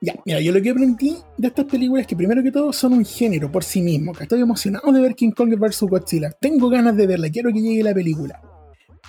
[0.05, 2.93] Ya, mira, yo lo que aprendí de estas películas es que primero que todo son
[2.93, 4.13] un género por sí mismo.
[4.13, 6.31] Que estoy emocionado de ver King Kong vs Godzilla.
[6.31, 8.43] Tengo ganas de verla, quiero que llegue la película.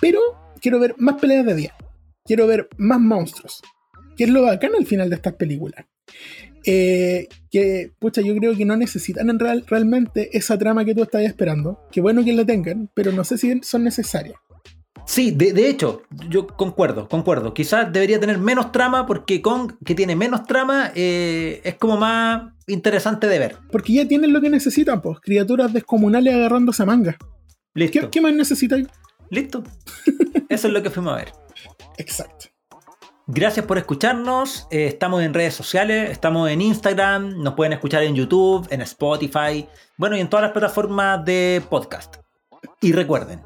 [0.00, 0.20] Pero
[0.58, 1.74] quiero ver más peleas de día.
[2.24, 3.60] Quiero ver más monstruos.
[4.16, 5.84] Que es lo bacán al final de estas películas.
[6.64, 11.02] Eh, que, pucha, yo creo que no necesitan en real, realmente esa trama que tú
[11.02, 11.86] estás esperando.
[11.92, 14.38] Que bueno que la tengan, pero no sé si son necesarias.
[15.06, 17.54] Sí, de, de hecho, yo concuerdo, concuerdo.
[17.54, 22.52] Quizás debería tener menos trama porque Kong, que tiene menos trama, eh, es como más
[22.66, 23.56] interesante de ver.
[23.70, 25.20] Porque ya tienen lo que necesitan, pues.
[25.20, 27.16] Criaturas descomunales agarrándose a manga.
[27.74, 28.00] Listo.
[28.00, 28.90] ¿Qué, qué más necesitan?
[29.30, 29.62] Listo.
[30.48, 31.32] Eso es lo que fuimos a ver.
[31.98, 32.46] Exacto.
[33.28, 34.66] Gracias por escucharnos.
[34.70, 39.66] eh, estamos en redes sociales, estamos en Instagram, nos pueden escuchar en YouTube, en Spotify,
[39.98, 42.16] bueno, y en todas las plataformas de podcast.
[42.80, 43.40] Y recuerden,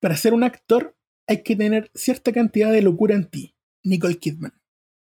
[0.00, 0.96] Para ser un actor
[1.26, 3.54] hay que tener cierta cantidad de locura en ti.
[3.82, 4.52] Nicole Kidman.